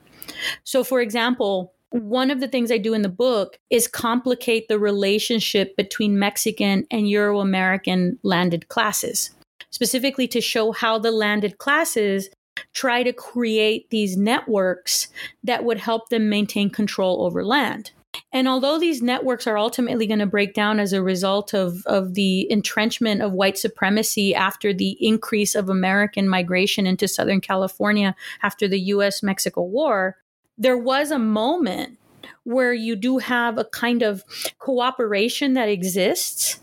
So, 0.64 0.84
for 0.84 1.00
example, 1.00 1.74
one 1.92 2.32
of 2.32 2.40
the 2.40 2.48
things 2.48 2.72
I 2.72 2.78
do 2.78 2.94
in 2.94 3.02
the 3.02 3.10
book 3.10 3.60
is 3.70 3.88
complicate 3.88 4.68
the 4.68 4.80
relationship 4.80 5.76
between 5.76 6.18
Mexican 6.18 6.88
and 6.90 7.10
Euro 7.10 7.42
American 7.42 8.18
landed 8.24 8.70
classes, 8.70 9.32
specifically 9.70 10.28
to 10.30 10.42
show 10.42 10.72
how 10.72 10.98
the 10.98 11.12
landed 11.12 11.58
classes 11.58 12.30
try 12.74 13.04
to 13.04 13.14
create 13.14 13.90
these 13.90 14.16
networks 14.16 15.10
that 15.44 15.64
would 15.64 15.80
help 15.80 16.10
them 16.10 16.30
maintain 16.30 16.70
control 16.70 17.26
over 17.26 17.44
land. 17.44 17.92
And 18.34 18.48
although 18.48 18.78
these 18.78 19.02
networks 19.02 19.48
are 19.48 19.58
ultimately 19.58 20.06
going 20.06 20.20
to 20.20 20.26
break 20.26 20.54
down 20.54 20.80
as 20.80 20.92
a 20.94 21.02
result 21.02 21.54
of, 21.54 21.86
of 21.86 22.14
the 22.14 22.50
entrenchment 22.52 23.22
of 23.22 23.32
white 23.32 23.58
supremacy 23.58 24.36
after 24.36 24.74
the 24.74 24.98
increase 25.00 25.56
of 25.56 25.70
American 25.70 26.28
migration 26.28 26.86
into 26.86 27.08
Southern 27.08 27.42
California 27.42 28.16
after 28.44 28.68
the 28.68 28.80
US 28.80 29.24
Mexico 29.24 29.62
War, 29.62 30.18
there 30.62 30.78
was 30.78 31.10
a 31.10 31.18
moment 31.18 31.98
where 32.44 32.72
you 32.72 32.96
do 32.96 33.18
have 33.18 33.58
a 33.58 33.66
kind 33.66 34.04
of 34.04 34.24
cooperation 34.60 35.54
that 35.54 35.68
exists 35.68 36.60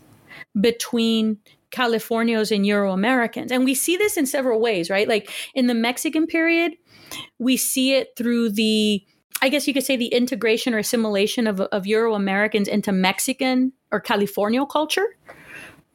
between 0.59 1.37
Californios 1.71 2.55
and 2.55 2.65
Euro 2.65 2.93
Americans. 2.93 3.51
And 3.51 3.65
we 3.65 3.75
see 3.75 3.97
this 3.97 4.15
in 4.15 4.25
several 4.25 4.61
ways, 4.61 4.89
right? 4.89 5.07
Like 5.07 5.29
in 5.53 5.67
the 5.67 5.73
Mexican 5.73 6.27
period, 6.27 6.75
we 7.39 7.57
see 7.57 7.93
it 7.93 8.13
through 8.17 8.51
the, 8.51 9.05
I 9.41 9.49
guess 9.49 9.67
you 9.67 9.73
could 9.73 9.85
say, 9.85 9.97
the 9.97 10.07
integration 10.07 10.73
or 10.73 10.77
assimilation 10.77 11.45
of, 11.45 11.59
of 11.59 11.85
Euro 11.85 12.15
Americans 12.15 12.69
into 12.69 12.93
Mexican 12.93 13.73
or 13.91 14.01
Californio 14.01 14.67
culture 14.67 15.17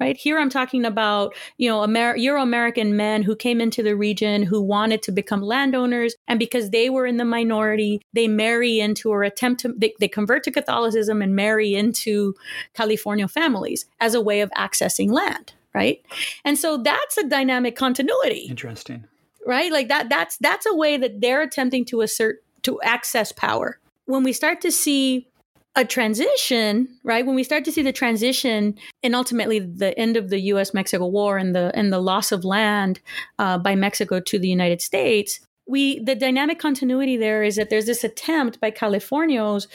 right? 0.01 0.17
Here 0.17 0.39
i'm 0.39 0.51
talking 0.51 0.85
about 0.85 1.35
you 1.57 1.69
know 1.69 1.83
Amer- 1.83 2.17
euro-american 2.17 2.97
men 2.97 3.23
who 3.23 3.37
came 3.37 3.61
into 3.61 3.83
the 3.83 3.97
region 3.97 4.43
who 4.43 4.61
wanted 4.63 5.03
to 5.03 5.13
become 5.13 5.43
landowners 5.43 6.15
and 6.29 6.39
because 6.39 6.71
they 6.71 6.91
were 6.91 7.07
in 7.07 7.17
the 7.17 7.25
minority 7.25 8.01
they 8.13 8.29
marry 8.29 8.81
into 8.81 9.11
or 9.11 9.23
attempt 9.23 9.61
to 9.63 9.75
they, 9.77 9.95
they 10.01 10.09
convert 10.09 10.43
to 10.45 10.51
catholicism 10.51 11.23
and 11.23 11.37
marry 11.37 11.75
into 11.75 12.35
california 12.75 13.29
families 13.29 13.87
as 14.01 14.15
a 14.15 14.21
way 14.21 14.41
of 14.41 14.51
accessing 14.57 15.11
land 15.11 15.55
right? 15.75 16.01
And 16.45 16.57
so 16.57 16.79
that's 16.79 17.19
a 17.19 17.29
dynamic 17.29 17.77
continuity. 17.77 18.47
Interesting. 18.49 19.05
Right? 19.47 19.71
Like 19.71 19.89
that 19.89 20.09
that's 20.09 20.39
that's 20.39 20.65
a 20.65 20.75
way 20.75 20.97
that 20.97 21.21
they're 21.21 21.43
attempting 21.43 21.85
to 21.87 22.01
assert 22.01 22.43
to 22.63 22.81
access 22.83 23.33
power. 23.33 23.79
When 24.07 24.23
we 24.23 24.33
start 24.33 24.63
to 24.63 24.73
see 24.73 25.29
a 25.77 25.85
transition, 25.85 26.89
right? 27.03 27.27
When 27.27 27.35
we 27.35 27.43
start 27.43 27.65
to 27.65 27.73
see 27.73 27.83
the 27.83 27.93
transition 27.93 28.77
and 29.03 29.15
ultimately 29.15 29.59
the 29.59 29.99
end 29.99 30.17
of 30.17 30.31
the 30.31 30.41
U.S. 30.41 30.73
Mexico 30.73 31.07
War 31.07 31.37
and 31.37 31.55
the 31.55 31.73
and 31.75 31.93
the 31.93 31.99
loss 31.99 32.31
of 32.33 32.45
land 32.45 33.01
uh, 33.39 33.59
by 33.59 33.75
Mexico 33.75 34.21
to 34.21 34.39
the 34.39 34.49
United 34.49 34.81
States, 34.81 35.41
we 35.67 35.99
the 35.99 36.15
dynamic 36.15 36.59
continuity 36.59 37.17
there 37.17 37.43
is 37.43 37.57
that 37.57 37.71
there's 37.71 37.87
this 37.87 38.05
attempt 38.05 38.61
by 38.61 38.71
Californios 38.71 39.67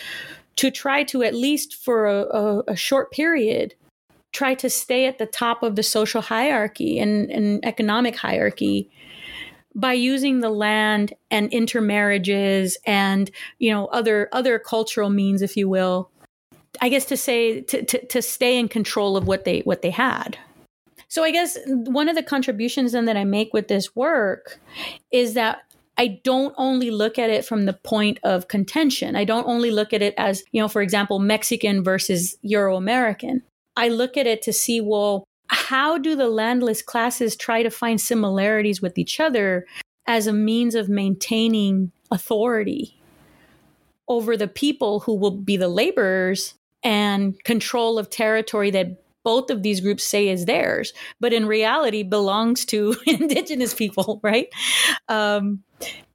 to 0.55 0.71
try 0.71 1.03
to 1.03 1.23
at 1.23 1.33
least 1.33 1.75
for 1.75 2.05
a, 2.05 2.21
a, 2.23 2.63
a 2.69 2.75
short 2.75 3.11
period 3.11 3.75
try 4.31 4.53
to 4.53 4.69
stay 4.69 5.05
at 5.05 5.17
the 5.17 5.25
top 5.25 5.63
of 5.63 5.75
the 5.75 5.83
social 5.83 6.21
hierarchy 6.21 6.99
and, 6.99 7.31
and 7.31 7.65
economic 7.65 8.15
hierarchy 8.15 8.89
by 9.75 9.93
using 9.93 10.39
the 10.39 10.49
land 10.49 11.13
and 11.29 11.51
intermarriages 11.53 12.77
and 12.85 13.29
you 13.59 13.71
know 13.71 13.85
other 13.87 14.29
other 14.31 14.59
cultural 14.59 15.09
means 15.09 15.41
if 15.41 15.55
you 15.55 15.69
will 15.69 16.09
i 16.81 16.89
guess 16.89 17.05
to 17.05 17.17
say 17.17 17.61
to, 17.61 17.83
to, 17.83 18.05
to 18.07 18.21
stay 18.21 18.57
in 18.57 18.67
control 18.67 19.15
of 19.15 19.27
what 19.27 19.45
they 19.45 19.59
what 19.61 19.81
they 19.81 19.91
had 19.91 20.37
so 21.07 21.23
i 21.23 21.31
guess 21.31 21.57
one 21.65 22.09
of 22.09 22.15
the 22.15 22.23
contributions 22.23 22.93
then 22.93 23.05
that 23.05 23.17
i 23.17 23.23
make 23.23 23.53
with 23.53 23.67
this 23.67 23.95
work 23.95 24.59
is 25.11 25.33
that 25.33 25.61
I 25.99 26.21
don't 26.23 26.55
only 26.57 26.91
look 26.91 27.19
at 27.19 27.29
it 27.29 27.43
from 27.43 27.65
the 27.65 27.73
point 27.73 28.19
of 28.23 28.47
contention. 28.47 29.17
I 29.17 29.25
don't 29.25 29.45
only 29.45 29.69
look 29.69 29.91
at 29.91 30.01
it 30.01 30.13
as, 30.17 30.45
you 30.53 30.61
know, 30.61 30.69
for 30.69 30.81
example, 30.81 31.19
Mexican 31.19 31.83
versus 31.83 32.37
Euro 32.41 32.77
American. 32.77 33.43
I 33.75 33.89
look 33.89 34.15
at 34.15 34.25
it 34.25 34.41
to 34.43 34.53
see, 34.53 34.79
well, 34.79 35.25
how 35.69 35.99
do 35.99 36.15
the 36.15 36.27
landless 36.29 36.81
classes 36.81 37.35
try 37.35 37.61
to 37.61 37.69
find 37.69 38.01
similarities 38.01 38.81
with 38.81 38.97
each 38.97 39.19
other 39.19 39.67
as 40.07 40.25
a 40.25 40.33
means 40.33 40.73
of 40.73 40.89
maintaining 40.89 41.91
authority 42.09 42.99
over 44.07 44.35
the 44.35 44.47
people 44.47 45.01
who 45.01 45.13
will 45.13 45.29
be 45.29 45.57
the 45.57 45.67
laborers 45.67 46.55
and 46.81 47.43
control 47.43 47.99
of 47.99 48.09
territory 48.09 48.71
that 48.71 49.03
both 49.23 49.51
of 49.51 49.61
these 49.61 49.79
groups 49.79 50.03
say 50.03 50.29
is 50.29 50.45
theirs, 50.45 50.91
but 51.19 51.33
in 51.33 51.45
reality 51.45 52.01
belongs 52.01 52.65
to 52.65 52.95
indigenous 53.05 53.75
people, 53.75 54.19
right? 54.23 54.47
Um, 55.07 55.61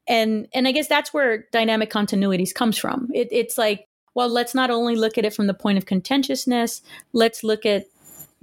and 0.08 0.48
and 0.52 0.66
I 0.66 0.72
guess 0.72 0.88
that's 0.88 1.14
where 1.14 1.46
dynamic 1.52 1.92
continuities 1.92 2.52
comes 2.52 2.76
from. 2.76 3.08
It, 3.14 3.28
it's 3.30 3.56
like, 3.56 3.86
well, 4.14 4.28
let's 4.28 4.52
not 4.52 4.70
only 4.70 4.96
look 4.96 5.16
at 5.16 5.24
it 5.24 5.32
from 5.32 5.46
the 5.46 5.54
point 5.54 5.78
of 5.78 5.86
contentiousness, 5.86 6.82
let's 7.12 7.44
look 7.44 7.64
at 7.64 7.84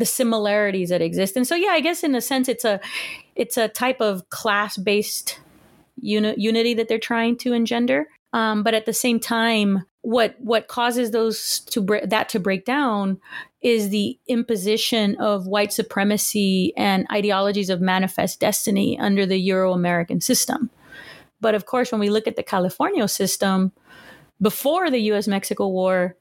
the 0.01 0.05
similarities 0.07 0.89
that 0.89 0.99
exist. 0.99 1.37
And 1.37 1.47
so, 1.47 1.53
yeah, 1.53 1.69
I 1.69 1.79
guess 1.79 2.03
in 2.03 2.15
a 2.15 2.21
sense, 2.21 2.49
it's 2.49 2.65
a 2.65 2.79
it's 3.35 3.55
a 3.55 3.67
type 3.67 4.01
of 4.01 4.27
class 4.29 4.75
based 4.75 5.39
uni- 6.01 6.33
unity 6.37 6.73
that 6.73 6.87
they're 6.87 6.97
trying 6.97 7.37
to 7.37 7.53
engender. 7.53 8.07
Um, 8.33 8.63
but 8.63 8.73
at 8.73 8.87
the 8.87 8.93
same 8.93 9.19
time, 9.19 9.85
what 10.01 10.35
what 10.39 10.67
causes 10.67 11.11
those 11.11 11.59
to 11.69 11.85
that 12.03 12.29
to 12.29 12.39
break 12.39 12.65
down 12.65 13.21
is 13.61 13.91
the 13.91 14.17
imposition 14.27 15.17
of 15.17 15.45
white 15.45 15.71
supremacy 15.71 16.73
and 16.75 17.05
ideologies 17.11 17.69
of 17.69 17.79
manifest 17.79 18.39
destiny 18.39 18.97
under 18.97 19.27
the 19.27 19.37
Euro 19.37 19.71
American 19.71 20.19
system. 20.19 20.71
But 21.41 21.53
of 21.53 21.67
course, 21.67 21.91
when 21.91 22.01
we 22.01 22.09
look 22.09 22.25
at 22.25 22.37
the 22.37 22.43
Californio 22.43 23.07
system, 23.07 23.71
before 24.41 24.89
the 24.89 25.11
US 25.11 25.27
Mexico 25.27 25.67
War, 25.67 26.15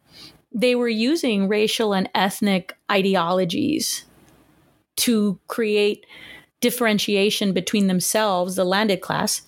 they 0.53 0.75
were 0.75 0.89
using 0.89 1.49
racial 1.49 1.93
and 1.93 2.09
ethnic 2.15 2.77
ideologies 2.91 4.05
to 4.97 5.39
create 5.47 6.07
differentiation 6.61 7.53
between 7.53 7.87
themselves, 7.87 8.57
the 8.57 8.65
landed 8.65 9.01
class, 9.01 9.43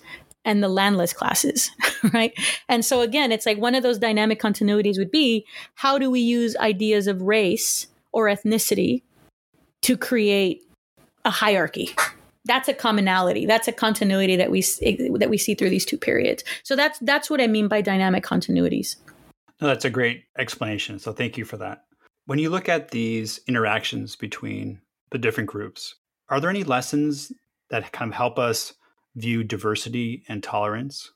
and 0.45 0.61
the 0.61 0.67
landless 0.67 1.13
classes, 1.13 1.71
right? 2.13 2.33
And 2.67 2.83
so 2.83 3.01
again, 3.01 3.31
it's 3.31 3.45
like 3.45 3.57
one 3.57 3.75
of 3.75 3.83
those 3.83 3.97
dynamic 3.97 4.41
continuities 4.41 4.97
would 4.97 5.11
be 5.11 5.45
how 5.75 5.97
do 5.97 6.09
we 6.09 6.19
use 6.19 6.55
ideas 6.57 7.07
of 7.07 7.21
race 7.21 7.87
or 8.11 8.25
ethnicity 8.25 9.03
to 9.81 9.95
create 9.95 10.63
a 11.23 11.29
hierarchy? 11.29 11.95
That's 12.45 12.67
a 12.67 12.73
commonality. 12.73 13.45
That's 13.45 13.69
a 13.69 13.71
continuity 13.71 14.35
that 14.35 14.51
we 14.51 14.61
that 14.61 15.29
we 15.29 15.37
see 15.37 15.55
through 15.55 15.69
these 15.69 15.85
two 15.85 15.97
periods. 15.97 16.43
So 16.63 16.75
that's 16.75 16.99
that's 16.99 17.29
what 17.29 17.39
I 17.39 17.47
mean 17.47 17.69
by 17.69 17.79
dynamic 17.79 18.25
continuities. 18.25 18.97
No, 19.61 19.67
that's 19.67 19.85
a 19.85 19.89
great 19.89 20.25
explanation. 20.37 20.99
So 20.99 21.13
thank 21.13 21.37
you 21.37 21.45
for 21.45 21.57
that. 21.57 21.85
When 22.25 22.39
you 22.39 22.49
look 22.49 22.69
at 22.69 22.91
these 22.91 23.39
interactions 23.47 24.15
between 24.15 24.81
the 25.11 25.17
different 25.17 25.49
groups, 25.49 25.95
are 26.29 26.39
there 26.39 26.49
any 26.49 26.63
lessons 26.63 27.31
that 27.69 27.91
kind 27.91 28.11
of 28.11 28.15
help 28.15 28.39
us 28.39 28.73
view 29.15 29.43
diversity 29.43 30.23
and 30.27 30.41
tolerance? 30.41 31.11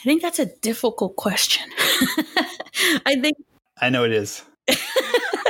I 0.00 0.02
think 0.02 0.22
that's 0.22 0.38
a 0.38 0.46
difficult 0.46 1.16
question. 1.16 1.68
I 3.06 3.16
think 3.20 3.36
I 3.80 3.90
know 3.90 4.04
it 4.04 4.12
is. 4.12 4.44
well, 4.68 4.76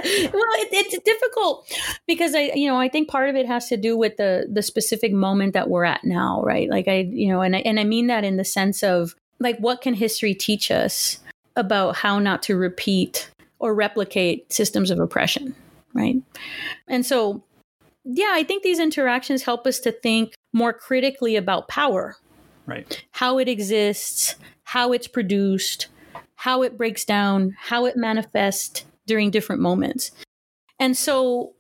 it, 0.05 0.69
it's 0.73 0.99
difficult 1.05 1.67
because 2.07 2.35
I, 2.35 2.53
you 2.55 2.69
know, 2.69 2.79
I 2.79 2.89
think 2.89 3.09
part 3.09 3.29
of 3.29 3.37
it 3.37 3.47
has 3.47 3.69
to 3.69 3.77
do 3.77 3.97
with 3.97 4.17
the 4.17 4.49
the 4.51 4.63
specific 4.63 5.13
moment 5.13 5.55
that 5.55 5.69
we're 5.69 5.85
at 5.85 6.05
now, 6.05 6.43
right? 6.43 6.69
Like 6.69 6.89
I, 6.89 7.09
you 7.11 7.29
know, 7.29 7.43
and 7.43 7.57
I, 7.57 7.61
and 7.61 7.79
I 7.79 7.85
mean 7.85 8.07
that 8.07 8.25
in 8.25 8.37
the 8.37 8.45
sense 8.45 8.83
of 8.83 9.15
like 9.41 9.59
what 9.59 9.83
can 9.83 9.95
history 9.95 10.35
teach 10.35 10.71
us 10.71 11.19
about 11.59 11.97
how 11.97 12.19
not 12.19 12.43
to 12.45 12.57
repeat 12.57 13.31
or 13.59 13.75
replicate 13.75 14.53
systems 14.53 14.91
of 14.91 14.99
oppression, 14.99 15.55
right? 15.93 16.17
And 16.87 17.05
so 17.05 17.43
yeah, 18.05 18.31
I 18.33 18.43
think 18.43 18.63
these 18.63 18.79
interactions 18.81 19.43
help 19.43 19.67
us 19.67 19.79
to 19.81 19.93
think 19.93 20.35
more 20.53 20.73
critically 20.73 21.37
about 21.37 21.69
power. 21.69 22.17
Right. 22.65 23.05
How 23.13 23.39
it 23.39 23.49
exists, 23.49 24.37
how 24.65 24.93
it's 24.93 25.09
produced, 25.09 25.89
how 26.37 26.63
it 26.63 26.79
breaks 26.79 27.05
down, 27.05 27.57
how 27.59 27.85
it 27.85 27.97
manifests 27.97 28.85
during 29.07 29.31
different 29.31 29.61
moments. 29.61 30.11
And 30.79 30.97
so 30.97 31.55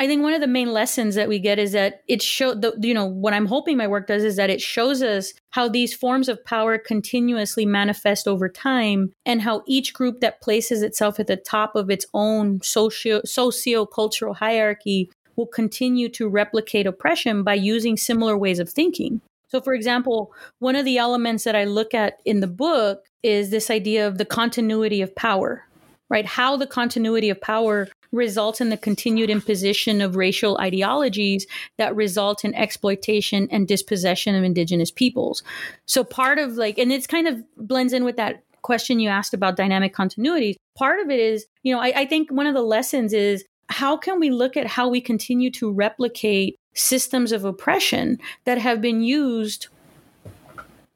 I 0.00 0.06
think 0.06 0.22
one 0.22 0.32
of 0.32 0.40
the 0.40 0.46
main 0.46 0.72
lessons 0.72 1.16
that 1.16 1.28
we 1.28 1.40
get 1.40 1.58
is 1.58 1.72
that 1.72 2.02
it 2.06 2.22
show 2.22 2.54
the 2.54 2.72
you 2.80 2.94
know 2.94 3.06
what 3.06 3.34
I'm 3.34 3.46
hoping 3.46 3.76
my 3.76 3.88
work 3.88 4.06
does 4.06 4.22
is 4.22 4.36
that 4.36 4.50
it 4.50 4.60
shows 4.60 5.02
us 5.02 5.32
how 5.50 5.68
these 5.68 5.92
forms 5.92 6.28
of 6.28 6.44
power 6.44 6.78
continuously 6.78 7.66
manifest 7.66 8.28
over 8.28 8.48
time 8.48 9.12
and 9.26 9.42
how 9.42 9.62
each 9.66 9.92
group 9.92 10.20
that 10.20 10.40
places 10.40 10.82
itself 10.82 11.18
at 11.18 11.26
the 11.26 11.36
top 11.36 11.74
of 11.74 11.90
its 11.90 12.06
own 12.14 12.60
socio 12.62 13.22
socio 13.24 13.86
cultural 13.86 14.34
hierarchy 14.34 15.10
will 15.34 15.46
continue 15.46 16.08
to 16.10 16.28
replicate 16.28 16.86
oppression 16.86 17.42
by 17.42 17.54
using 17.54 17.96
similar 17.96 18.36
ways 18.36 18.58
of 18.58 18.68
thinking. 18.68 19.20
So, 19.48 19.60
for 19.60 19.72
example, 19.72 20.32
one 20.58 20.76
of 20.76 20.84
the 20.84 20.98
elements 20.98 21.44
that 21.44 21.56
I 21.56 21.64
look 21.64 21.94
at 21.94 22.20
in 22.24 22.40
the 22.40 22.46
book 22.46 23.06
is 23.22 23.50
this 23.50 23.70
idea 23.70 24.06
of 24.06 24.18
the 24.18 24.24
continuity 24.24 25.00
of 25.00 25.14
power, 25.16 25.64
right? 26.08 26.26
How 26.26 26.56
the 26.56 26.66
continuity 26.66 27.30
of 27.30 27.40
power 27.40 27.88
results 28.12 28.60
in 28.60 28.70
the 28.70 28.76
continued 28.76 29.30
imposition 29.30 30.00
of 30.00 30.16
racial 30.16 30.58
ideologies 30.58 31.46
that 31.76 31.94
result 31.94 32.44
in 32.44 32.54
exploitation 32.54 33.48
and 33.50 33.68
dispossession 33.68 34.34
of 34.34 34.44
indigenous 34.44 34.90
peoples. 34.90 35.42
So, 35.86 36.04
part 36.04 36.38
of 36.38 36.54
like, 36.54 36.78
and 36.78 36.92
it's 36.92 37.06
kind 37.06 37.28
of 37.28 37.42
blends 37.56 37.92
in 37.92 38.04
with 38.04 38.16
that 38.16 38.42
question 38.62 39.00
you 39.00 39.08
asked 39.08 39.34
about 39.34 39.56
dynamic 39.56 39.94
continuities. 39.94 40.56
Part 40.76 41.00
of 41.00 41.10
it 41.10 41.20
is, 41.20 41.46
you 41.62 41.74
know, 41.74 41.80
I, 41.80 41.92
I 41.96 42.06
think 42.06 42.30
one 42.30 42.46
of 42.46 42.54
the 42.54 42.62
lessons 42.62 43.12
is 43.12 43.44
how 43.68 43.96
can 43.96 44.18
we 44.18 44.30
look 44.30 44.56
at 44.56 44.66
how 44.66 44.88
we 44.88 45.00
continue 45.00 45.50
to 45.52 45.70
replicate 45.70 46.56
systems 46.74 47.32
of 47.32 47.44
oppression 47.44 48.18
that 48.44 48.58
have 48.58 48.80
been 48.80 49.02
used 49.02 49.68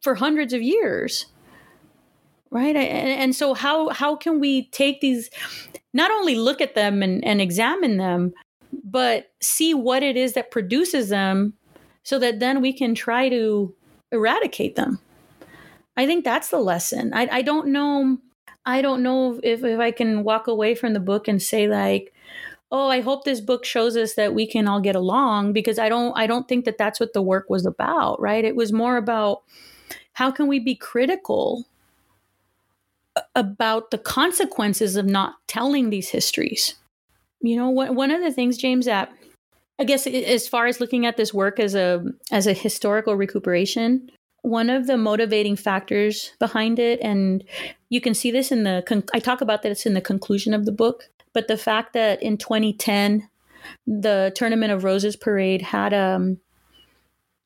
for 0.01 0.15
hundreds 0.15 0.53
of 0.53 0.63
years 0.63 1.27
right? 2.53 2.77
And, 2.77 3.09
and, 3.09 3.35
so 3.35 3.55
how 3.55 3.89
how 3.89 4.15
can 4.15 4.39
we 4.39 4.67
take 4.69 5.01
these 5.01 5.31
not 5.93 6.11
only 6.11 6.37
look 6.37 6.61
at 6.61 6.75
them 6.75 7.03
and, 7.03 7.25
and 7.25 7.41
examine 7.41 7.97
them 7.97 8.33
but 8.85 9.33
see 9.41 9.75
what 9.75 10.03
it 10.03 10.17
is 10.17 10.35
that 10.35 10.51
produces 10.51 11.09
them 11.09 11.55
so 12.03 12.19
that 12.19 12.41
then 12.41 12.61
we 12.61 12.73
can 12.73 12.95
try 12.95 13.29
to 13.31 13.75
eradicate 14.13 14.77
them? 14.77 15.01
I 15.97 16.07
think 16.07 16.25
that's 16.25 16.51
the 16.51 16.61
lesson. 16.61 17.13
I, 17.15 17.29
I 17.33 17.43
don't 17.43 17.69
know 17.69 18.19
i 18.65 18.81
don't 18.81 19.03
know 19.03 19.41
if, 19.43 19.65
if 19.65 19.81
i 19.81 19.91
can 19.91 20.23
walk 20.23 20.47
away 20.47 20.73
from 20.77 20.93
the 20.93 21.01
book 21.01 21.27
and 21.27 21.43
say 21.43 21.67
like 21.67 22.15
oh 22.71 22.89
i 22.89 23.01
hope 23.01 23.25
this 23.25 23.41
book 23.41 23.65
shows 23.65 23.97
us 23.97 24.15
that 24.15 24.35
we 24.35 24.47
can 24.47 24.69
all 24.69 24.81
get 24.81 24.95
along 24.95 25.53
because 25.53 25.81
i 25.81 25.89
don't 25.89 26.17
i 26.17 26.29
don't 26.29 26.47
think 26.47 26.65
that 26.65 26.79
that's 26.79 27.01
what 27.01 27.13
the 27.13 27.21
work 27.21 27.51
was 27.51 27.67
about 27.67 28.21
right? 28.21 28.45
It 28.45 28.55
was 28.55 28.73
more 28.73 28.97
about 28.97 29.43
how 30.13 30.31
can 30.31 30.47
we 30.47 30.61
be 30.61 30.77
critical 30.77 31.67
about 33.35 33.91
the 33.91 33.99
consequences 33.99 34.97
of 34.97 35.07
not 35.07 35.35
telling 35.47 35.91
these 35.91 36.09
histories. 36.09 36.75
You 37.41 37.57
know 37.57 37.71
one 37.71 38.13
of 38.13 38.21
the 38.21 38.31
things 38.31 38.57
james 38.57 38.87
that 38.87 39.13
i 39.81 39.83
guess 39.83 40.07
as 40.07 40.47
far 40.47 40.67
as 40.67 40.79
looking 40.79 41.07
at 41.07 41.17
this 41.17 41.35
work 41.35 41.59
as 41.59 41.75
a 41.75 42.05
as 42.31 42.47
a 42.47 42.53
historical 42.53 43.17
recuperation 43.17 44.09
one 44.43 44.71
of 44.71 44.87
the 44.87 44.97
motivating 44.97 45.57
factors 45.57 46.35
behind 46.39 46.79
it 46.79 47.01
and 47.01 47.43
you 47.89 48.01
can 48.01 48.15
see 48.15 48.31
this 48.31 48.53
in 48.53 48.63
the 48.63 49.03
i 49.13 49.19
talk 49.19 49.41
about 49.41 49.63
this 49.63 49.87
in 49.87 49.95
the 49.95 50.01
conclusion 50.01 50.55
of 50.55 50.67
the 50.67 50.71
book 50.71 51.11
but 51.33 51.49
the 51.49 51.57
fact 51.57 51.93
that 51.95 52.23
in 52.23 52.37
2010, 52.37 53.29
the 53.87 54.33
Tournament 54.35 54.73
of 54.73 54.85
Roses 54.85 55.17
parade 55.17 55.63
had 55.63 55.95
um, 55.95 56.39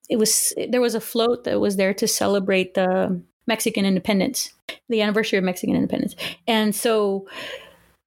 it 0.08 0.16
was 0.16 0.52
there 0.68 0.80
was 0.80 0.94
a 0.94 1.00
float 1.00 1.44
that 1.44 1.60
was 1.60 1.76
there 1.76 1.94
to 1.94 2.08
celebrate 2.08 2.74
the 2.74 3.20
Mexican 3.46 3.84
independence, 3.84 4.52
the 4.88 5.02
anniversary 5.02 5.38
of 5.38 5.44
Mexican 5.44 5.76
independence, 5.76 6.16
and 6.46 6.74
so 6.74 7.26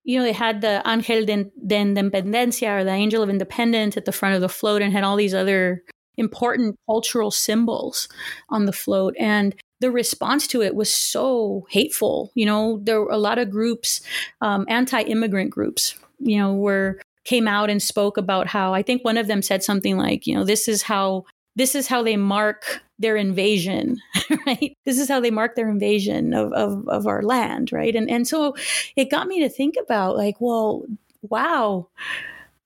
you 0.10 0.18
know, 0.18 0.24
they 0.24 0.34
had 0.34 0.62
the 0.62 0.82
Ángel 0.86 1.26
de, 1.26 1.44
de 1.68 1.76
Independencia 1.76 2.80
or 2.80 2.84
the 2.84 2.89
Angel 2.89 3.22
of 3.22 3.30
Independence 3.30 3.96
at 3.96 4.06
the 4.06 4.12
front 4.12 4.34
of 4.34 4.42
the 4.42 4.50
float 4.50 4.82
and 4.82 4.92
had 4.92 5.04
all 5.04 5.15
these 5.15 5.36
other 5.36 5.84
important 6.18 6.76
cultural 6.88 7.30
symbols 7.30 8.08
on 8.50 8.65
the 8.65 8.74
float. 8.74 9.13
And 9.20 9.56
the 9.80 9.92
response 9.92 10.48
to 10.48 10.63
it 10.63 10.74
was 10.74 10.92
so 10.92 11.68
hateful. 11.70 12.32
You 12.34 12.48
know, 12.48 12.80
there 12.82 13.02
were 13.02 13.12
a 13.12 13.20
lot 13.20 13.38
of 13.38 13.52
groups, 13.52 14.02
um, 14.42 14.65
anti-immigrant 14.68 15.52
groups, 15.52 15.96
you 16.18 16.39
know, 16.39 16.56
were 16.56 17.00
came 17.26 17.48
out 17.48 17.70
and 17.70 17.82
spoke 17.82 18.18
about 18.18 18.48
how 18.48 18.74
I 18.74 18.82
think 18.82 19.04
one 19.04 19.18
of 19.18 19.28
them 19.28 19.44
said 19.44 19.63
something 19.63 19.98
like, 19.98 20.26
you 20.26 20.34
know, 20.34 20.44
this 20.44 20.68
is 20.68 20.82
how 20.82 21.26
this 21.56 21.76
is 21.76 21.88
how 21.88 22.04
they 22.04 22.18
mark 22.18 22.82
their 23.00 23.16
invasion, 23.16 23.98
right? 24.46 24.78
This 24.86 25.00
is 25.00 25.08
how 25.08 25.20
they 25.20 25.32
mark 25.32 25.56
their 25.56 25.70
invasion 25.70 26.34
of, 26.34 26.52
of, 26.54 26.88
of 26.88 27.08
our 27.08 27.22
land, 27.22 27.72
right? 27.72 27.96
And 27.96 28.10
and 28.10 28.28
so 28.28 28.56
it 28.96 29.10
got 29.10 29.28
me 29.28 29.40
to 29.42 29.50
think 29.50 29.76
about 29.82 30.16
like, 30.16 30.36
well, 30.40 30.84
wow, 31.22 31.88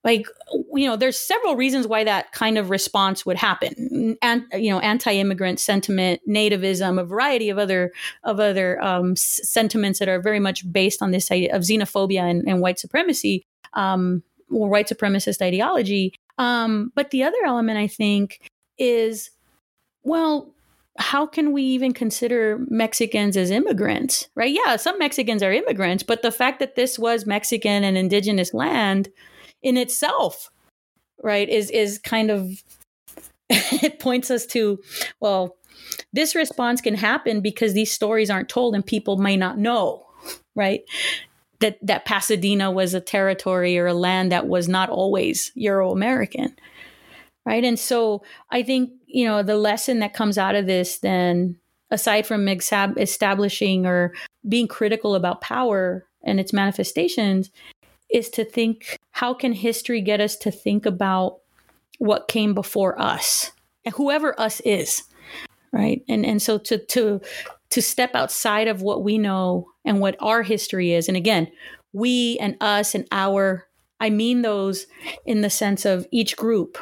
like 0.04 0.28
you 0.74 0.86
know 0.88 0.96
there's 0.96 1.17
several 1.17 1.56
reasons 1.56 1.88
why 1.88 2.04
that 2.04 2.32
kind 2.32 2.58
of 2.58 2.69
response 2.69 3.26
would 3.26 3.38
happen 3.38 4.17
and 4.22 4.43
you 4.54 4.69
know 4.69 4.80
anti-immigrant 4.80 5.60
sentiment 5.60 6.22
nativism 6.28 7.00
a 7.00 7.06
variety 7.06 7.50
of 7.50 7.58
other 7.58 7.91
of 8.24 8.39
other 8.39 8.82
um, 8.84 9.15
sentiments 9.15 10.00
that 10.00 10.10
are 10.10 10.22
very 10.22 10.39
much 10.39 10.69
based 10.72 11.02
on 11.02 11.12
this 11.12 11.32
idea 11.32 11.56
of 11.56 11.62
xenophobia 11.62 12.22
and, 12.22 12.48
and 12.48 12.62
white 12.62 12.80
supremacy 12.80 13.43
um, 13.74 14.22
or 14.52 14.69
white 14.69 14.89
supremacist 14.89 15.41
ideology 15.41 16.13
um, 16.38 16.91
but 16.96 17.12
the 17.12 17.24
other 17.24 17.38
element 17.46 17.78
i 17.78 17.88
think 17.88 18.39
is 18.77 19.29
well 20.03 20.53
how 20.99 21.25
can 21.25 21.51
we 21.51 21.63
even 21.63 21.91
consider 21.91 22.59
Mexicans 22.69 23.36
as 23.36 23.49
immigrants, 23.49 24.27
right? 24.36 24.53
Yeah, 24.53 24.75
some 24.75 24.99
Mexicans 24.99 25.41
are 25.41 25.51
immigrants, 25.51 26.03
but 26.03 26.21
the 26.21 26.31
fact 26.31 26.59
that 26.59 26.75
this 26.75 26.99
was 26.99 27.25
Mexican 27.25 27.83
and 27.83 27.97
indigenous 27.97 28.53
land 28.53 29.09
in 29.63 29.75
itself, 29.75 30.51
right, 31.23 31.49
is 31.49 31.71
is 31.71 31.97
kind 31.97 32.29
of 32.29 32.63
it 33.49 33.99
points 33.99 34.29
us 34.29 34.45
to, 34.47 34.79
well, 35.19 35.55
this 36.12 36.36
response 36.36 36.81
can 36.81 36.95
happen 36.95 37.41
because 37.41 37.73
these 37.73 37.91
stories 37.91 38.29
aren't 38.29 38.49
told 38.49 38.75
and 38.75 38.86
people 38.86 39.17
may 39.17 39.36
not 39.36 39.57
know, 39.57 40.05
right? 40.55 40.81
That 41.59 41.79
that 41.81 42.05
Pasadena 42.05 42.69
was 42.71 42.93
a 42.93 43.01
territory 43.01 43.77
or 43.77 43.88
a 43.88 43.93
land 43.93 44.31
that 44.31 44.47
was 44.47 44.67
not 44.67 44.89
always 44.89 45.51
Euro 45.55 45.91
American. 45.91 46.55
Right. 47.45 47.63
And 47.63 47.77
so 47.77 48.23
I 48.51 48.63
think, 48.63 48.91
you 49.06 49.25
know, 49.25 49.43
the 49.43 49.58
lesson 49.58 49.99
that 49.99 50.13
comes 50.13 50.38
out 50.38 50.56
of 50.56 50.65
this 50.65 50.99
then 50.99 51.58
aside 51.93 52.25
from 52.25 52.47
establishing 52.47 53.86
or 53.86 54.13
being 54.49 54.67
critical 54.67 55.13
about 55.13 55.41
power 55.41 56.06
and 56.23 56.39
its 56.39 56.51
manifestations 56.51 57.51
is 58.10 58.29
to 58.29 58.43
think 58.43 58.97
how 59.12 59.34
can 59.34 59.53
history 59.53 60.01
get 60.01 60.19
us 60.19 60.36
to 60.38 60.51
think 60.51 60.86
about 60.86 61.39
what 61.99 62.27
came 62.27 62.53
before 62.53 62.99
us 62.99 63.51
and 63.86 63.93
whoever 63.95 64.39
us 64.39 64.60
is 64.62 65.03
right 65.71 66.03
and 66.10 66.25
and 66.25 66.41
so 66.41 66.58
to 66.58 66.77
to 66.77 67.21
to 67.69 67.82
step 67.82 68.15
outside 68.15 68.67
of 68.67 68.82
what 68.82 69.03
we 69.03 69.17
know 69.17 69.67
and 69.86 69.99
what 69.99 70.15
our 70.19 70.43
history 70.43 70.93
is 70.93 71.08
and 71.08 71.17
again 71.17 71.49
we 71.91 72.38
and 72.39 72.58
us 72.60 72.95
and 72.95 73.08
our 73.12 73.67
i 73.99 74.10
mean 74.10 74.41
those 74.41 74.88
in 75.25 75.41
the 75.41 75.49
sense 75.49 75.86
of 75.86 76.08
each 76.12 76.36
group 76.36 76.77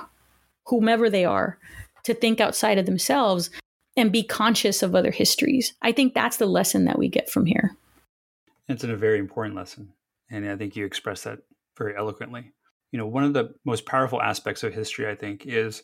whomever 0.66 1.10
they 1.10 1.26
are 1.26 1.58
to 2.04 2.14
think 2.14 2.40
outside 2.40 2.78
of 2.78 2.86
themselves 2.86 3.50
and 3.98 4.12
be 4.12 4.24
conscious 4.24 4.82
of 4.82 4.96
other 4.96 5.12
histories. 5.12 5.74
I 5.82 5.92
think 5.92 6.14
that's 6.14 6.38
the 6.38 6.46
lesson 6.46 6.86
that 6.86 6.98
we 6.98 7.10
get 7.10 7.30
from 7.30 7.46
here. 7.46 7.76
It's 8.68 8.84
a 8.84 8.96
very 8.96 9.20
important 9.20 9.56
lesson 9.56 9.94
and 10.32 10.50
i 10.50 10.56
think 10.56 10.76
you 10.76 10.86
express 10.86 11.24
that 11.24 11.40
very 11.78 11.96
eloquently. 11.96 12.52
You 12.92 12.98
know 12.98 13.06
one 13.08 13.24
of 13.24 13.34
the 13.34 13.54
most 13.66 13.86
powerful 13.86 14.22
aspects 14.22 14.64
of 14.64 14.74
history 14.74 15.10
i 15.10 15.16
think 15.16 15.46
is 15.46 15.84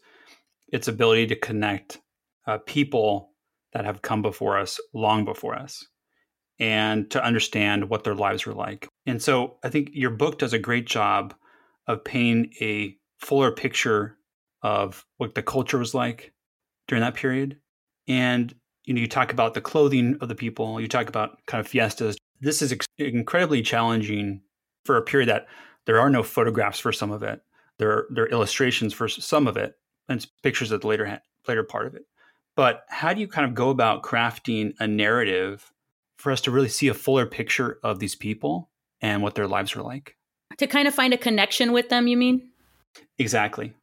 its 0.69 0.87
ability 0.87 1.27
to 1.27 1.35
connect 1.35 1.99
uh, 2.47 2.57
people 2.65 3.31
that 3.73 3.85
have 3.85 4.01
come 4.01 4.21
before 4.21 4.57
us 4.57 4.79
long 4.93 5.25
before 5.25 5.55
us 5.55 5.85
and 6.59 7.09
to 7.11 7.23
understand 7.23 7.89
what 7.89 8.03
their 8.03 8.15
lives 8.15 8.45
were 8.45 8.53
like. 8.53 8.87
And 9.05 9.21
so 9.21 9.57
i 9.63 9.69
think 9.69 9.89
your 9.93 10.11
book 10.11 10.39
does 10.39 10.53
a 10.53 10.59
great 10.59 10.87
job 10.87 11.33
of 11.87 12.03
painting 12.03 12.53
a 12.61 12.97
fuller 13.19 13.51
picture 13.51 14.17
of 14.61 15.05
what 15.17 15.35
the 15.35 15.43
culture 15.43 15.77
was 15.77 15.93
like 15.93 16.33
during 16.87 17.01
that 17.01 17.15
period 17.15 17.57
and 18.07 18.55
you 18.85 18.93
know 18.93 19.01
you 19.01 19.07
talk 19.07 19.31
about 19.31 19.53
the 19.53 19.61
clothing 19.61 20.17
of 20.21 20.29
the 20.29 20.35
people 20.35 20.79
you 20.79 20.87
talk 20.87 21.09
about 21.09 21.45
kind 21.45 21.59
of 21.59 21.67
fiestas 21.67 22.17
this 22.41 22.61
is 22.61 22.71
ex- 22.71 22.87
incredibly 22.97 23.61
challenging 23.61 24.41
for 24.85 24.97
a 24.97 25.01
period 25.01 25.29
that 25.29 25.47
there 25.85 25.99
are 25.99 26.09
no 26.09 26.23
photographs 26.23 26.79
for 26.79 26.91
some 26.91 27.11
of 27.11 27.23
it. 27.23 27.41
There 27.79 27.91
are, 27.91 28.07
there 28.09 28.25
are 28.25 28.29
illustrations 28.29 28.93
for 28.93 29.07
some 29.07 29.47
of 29.47 29.57
it 29.57 29.75
and 30.09 30.25
pictures 30.43 30.71
of 30.71 30.81
the 30.81 30.87
later 30.87 31.21
later 31.47 31.63
part 31.63 31.87
of 31.87 31.95
it. 31.95 32.05
But 32.55 32.85
how 32.89 33.13
do 33.13 33.21
you 33.21 33.27
kind 33.27 33.47
of 33.47 33.53
go 33.53 33.69
about 33.69 34.03
crafting 34.03 34.73
a 34.79 34.87
narrative 34.87 35.71
for 36.17 36.31
us 36.31 36.41
to 36.41 36.51
really 36.51 36.69
see 36.69 36.87
a 36.87 36.93
fuller 36.93 37.25
picture 37.25 37.79
of 37.83 37.99
these 37.99 38.15
people 38.15 38.69
and 38.99 39.21
what 39.21 39.35
their 39.35 39.47
lives 39.47 39.75
were 39.75 39.83
like? 39.83 40.17
To 40.57 40.67
kind 40.67 40.87
of 40.87 40.95
find 40.95 41.13
a 41.13 41.17
connection 41.17 41.71
with 41.71 41.89
them, 41.89 42.07
you 42.07 42.17
mean? 42.17 42.49
Exactly. 43.19 43.73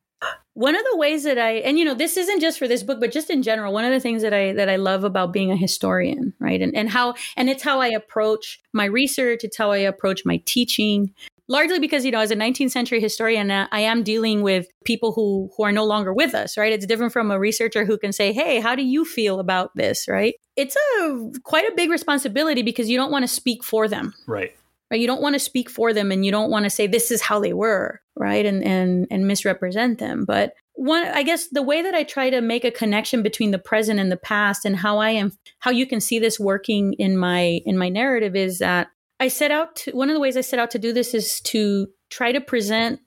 One 0.55 0.77
of 0.77 0.83
the 0.91 0.97
ways 0.97 1.25
that 1.25 1.39
I 1.39 1.53
and 1.53 1.79
you 1.79 1.85
know 1.85 1.95
this 1.95 2.17
isn't 2.17 2.41
just 2.41 2.59
for 2.59 2.69
this 2.69 2.83
book 2.83 3.01
but 3.01 3.13
just 3.13 3.29
in 3.29 3.43
general 3.43 3.73
one 3.73 3.85
of 3.85 3.93
the 3.93 4.01
things 4.01 4.23
that 4.23 4.33
I 4.33 4.53
that 4.53 4.69
I 4.69 4.77
love 4.77 5.05
about 5.05 5.33
being 5.33 5.51
a 5.51 5.57
historian 5.57 6.33
right? 6.41 6.61
And 6.61 6.75
and 6.75 6.89
how 6.89 7.15
and 7.37 7.51
it's 7.51 7.63
how 7.63 7.81
I 7.81 7.89
approach 7.89 8.61
my 8.73 8.85
research. 8.85 9.41
It's 9.43 9.57
how 9.57 9.73
I 9.73 9.79
approach 9.79 10.23
my 10.25 10.41
teaching 10.47 11.13
largely 11.49 11.79
because 11.79 12.05
you 12.05 12.11
know 12.11 12.21
as 12.21 12.31
a 12.31 12.37
19th 12.37 12.71
century 12.71 13.01
historian 13.01 13.51
uh, 13.51 13.69
i 13.71 13.81
am 13.81 14.03
dealing 14.03 14.41
with 14.41 14.67
people 14.87 15.13
who 15.13 15.51
who 15.55 15.63
are 15.63 15.73
no 15.73 15.85
longer 15.85 16.13
with 16.15 16.35
us 16.35 16.57
right? 16.57 16.73
It's 16.73 16.87
different 16.87 17.13
from 17.13 17.31
a 17.31 17.39
researcher 17.39 17.85
who 17.85 17.99
can 17.99 18.13
say 18.13 18.33
hey 18.33 18.61
how 18.61 18.75
do 18.75 18.83
you 18.83 19.05
feel 19.05 19.41
about 19.41 19.75
this? 19.75 20.07
Right? 20.09 20.35
It's 20.57 20.77
a 20.77 21.31
quite 21.43 21.71
a 21.71 21.75
big 21.75 21.91
responsibility 21.91 22.63
because 22.63 22.89
you 22.89 22.97
don't 22.97 23.11
want 23.11 23.25
to 23.25 23.29
speak 23.29 23.63
for 23.65 23.89
them. 23.89 24.15
Right 24.27 24.57
right? 24.95 25.01
You 25.01 25.07
don't 25.07 25.23
want 25.23 25.35
to 25.35 25.41
speak 25.41 25.69
for 25.69 25.93
them 25.93 26.13
and 26.13 26.25
you 26.25 26.31
don't 26.31 26.51
want 26.51 26.65
to 26.65 26.71
say 26.71 26.87
this 26.87 27.11
is 27.11 27.21
how 27.21 27.41
they 27.41 27.53
were 27.53 28.01
right? 28.17 28.47
And 28.47 28.63
and 28.63 29.07
and 29.11 29.27
misrepresent 29.27 29.99
them. 29.99 30.25
But 30.25 30.55
one 30.77 31.05
i 31.07 31.23
guess 31.23 31.47
the 31.53 31.63
way 31.63 31.83
that 31.83 31.95
i 31.95 32.03
try 32.03 32.29
to 32.29 32.41
make 32.41 32.65
a 32.65 32.71
connection 32.71 33.23
between 33.23 33.53
the 33.53 33.61
present 33.61 34.01
and 34.01 34.11
the 34.11 34.17
past 34.17 34.65
and 34.65 34.75
how 34.75 34.99
i 34.99 35.09
am 35.09 35.31
how 35.61 35.71
you 35.71 35.87
can 35.87 36.01
see 36.01 36.19
this 36.19 36.41
working 36.41 36.95
in 36.95 37.17
my 37.17 37.61
in 37.65 37.79
my 37.79 37.89
narrative 37.89 38.35
is 38.35 38.59
that 38.59 38.89
I 39.21 39.29
set 39.29 39.51
out 39.51 39.77
to, 39.77 39.93
one 39.93 40.11
of 40.11 40.15
the 40.15 40.21
ways 40.21 40.37
I 40.37 40.41
set 40.41 40.59
out 40.59 40.71
to 40.73 40.79
do 40.79 40.93
this 40.93 41.15
is 41.15 41.41
to 41.43 41.89
try 42.11 42.33
to 42.33 42.41
present 42.41 43.01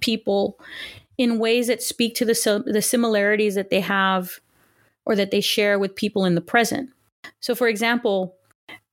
people 0.00 0.58
in 1.16 1.38
ways 1.38 1.66
that 1.66 1.82
speak 1.82 2.14
to 2.14 2.24
the 2.24 2.64
the 2.66 2.82
similarities 2.82 3.54
that 3.54 3.70
they 3.70 3.80
have 3.80 4.40
or 5.04 5.16
that 5.16 5.30
they 5.30 5.40
share 5.40 5.78
with 5.78 5.94
people 5.94 6.24
in 6.24 6.34
the 6.34 6.40
present. 6.40 6.90
So 7.40 7.54
for 7.54 7.68
example, 7.68 8.36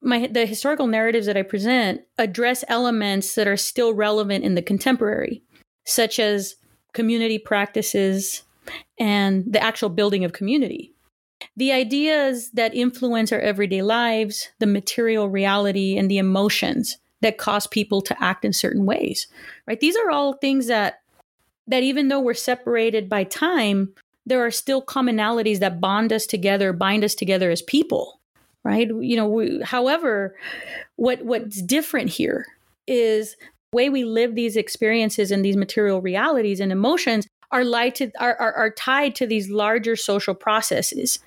my 0.06 0.28
the 0.28 0.46
historical 0.46 0.88
narratives 0.88 1.26
that 1.26 1.36
I 1.36 1.42
present 1.42 2.02
address 2.18 2.64
elements 2.68 3.36
that 3.36 3.48
are 3.48 3.58
still 3.58 3.94
relevant 3.94 4.46
in 4.46 4.56
the 4.56 4.62
contemporary, 4.62 5.44
such 5.86 6.20
as 6.20 6.56
community 6.94 7.40
practices 7.40 8.44
and 9.00 9.44
the 9.52 9.62
actual 9.62 9.90
building 9.90 10.24
of 10.24 10.34
community. 10.34 10.94
The 11.58 11.72
ideas 11.72 12.52
that 12.52 12.74
influence 12.74 13.32
our 13.32 13.40
everyday 13.40 13.82
lives, 13.82 14.50
the 14.60 14.66
material 14.66 15.30
reality, 15.30 15.98
and 15.98 16.10
the 16.10 16.18
emotions 16.18 16.98
that 17.22 17.38
cause 17.38 17.68
people 17.68 18.02
to 18.04 18.24
act 18.24 18.46
in 18.46 18.54
certain 18.54 18.86
ways, 18.86 19.28
right? 19.68 19.80
These 19.80 19.98
are 19.98 20.12
all 20.12 20.34
things 20.34 20.68
that 20.68 21.02
that 21.68 21.84
even 21.84 22.10
though 22.10 22.20
we're 22.20 22.36
separated 22.36 23.10
by 23.10 23.24
time, 23.24 23.94
there 24.26 24.46
are 24.46 24.52
still 24.52 24.84
commonalities 24.84 25.60
that 25.60 25.82
bond 25.82 26.14
us 26.14 26.28
together, 26.28 26.72
bind 26.74 27.04
us 27.04 27.16
together 27.16 27.50
as 27.50 27.64
people, 27.64 28.22
right? 28.66 28.88
You 28.88 29.16
know, 29.16 29.28
we, 29.28 29.62
however, 29.62 30.36
what 30.98 31.24
what's 31.24 31.62
different 31.62 32.10
here 32.10 32.46
is 32.88 33.38
the 33.72 33.78
way 33.78 33.90
we 33.90 34.04
live 34.04 34.36
these 34.36 34.58
experiences 34.58 35.32
and 35.32 35.46
these 35.46 35.56
material 35.56 36.02
realities 36.02 36.60
and 36.60 36.72
emotions 36.72 37.28
are, 37.52 37.64
to, 37.92 38.12
are, 38.20 38.36
are, 38.36 38.54
are 38.54 38.70
tied 38.72 39.16
to 39.16 39.28
these 39.28 39.50
larger 39.50 39.96
social 39.96 40.34
processes 40.34 41.20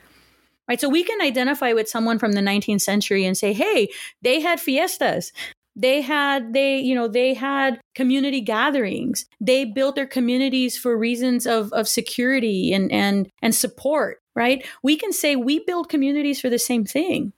right 0.69 0.81
so 0.81 0.89
we 0.89 1.03
can 1.03 1.21
identify 1.21 1.73
with 1.73 1.89
someone 1.89 2.19
from 2.19 2.33
the 2.33 2.41
19th 2.41 2.83
century 2.83 3.25
and 3.25 3.37
say 3.37 3.53
hey 3.53 3.89
they 4.23 4.41
had 4.41 4.61
fiestas 4.61 5.33
they 5.79 6.03
had 6.03 6.53
they 6.53 6.79
you 6.79 6.95
know 6.95 7.09
they 7.09 7.33
had 7.33 7.81
community 7.95 8.41
gatherings 8.41 9.25
they 9.41 9.65
built 9.65 9.95
their 9.95 10.07
communities 10.07 10.77
for 10.77 10.99
reasons 10.99 11.47
of 11.47 11.73
of 11.73 11.89
security 11.89 12.73
and 12.73 12.93
and 12.93 13.31
and 13.41 13.55
support 13.55 14.19
right 14.35 14.67
we 14.83 14.97
can 14.97 15.13
say 15.13 15.37
we 15.37 15.61
build 15.61 15.89
communities 15.89 16.41
for 16.41 16.51
the 16.51 16.59
same 16.59 16.85
thing 16.85 17.33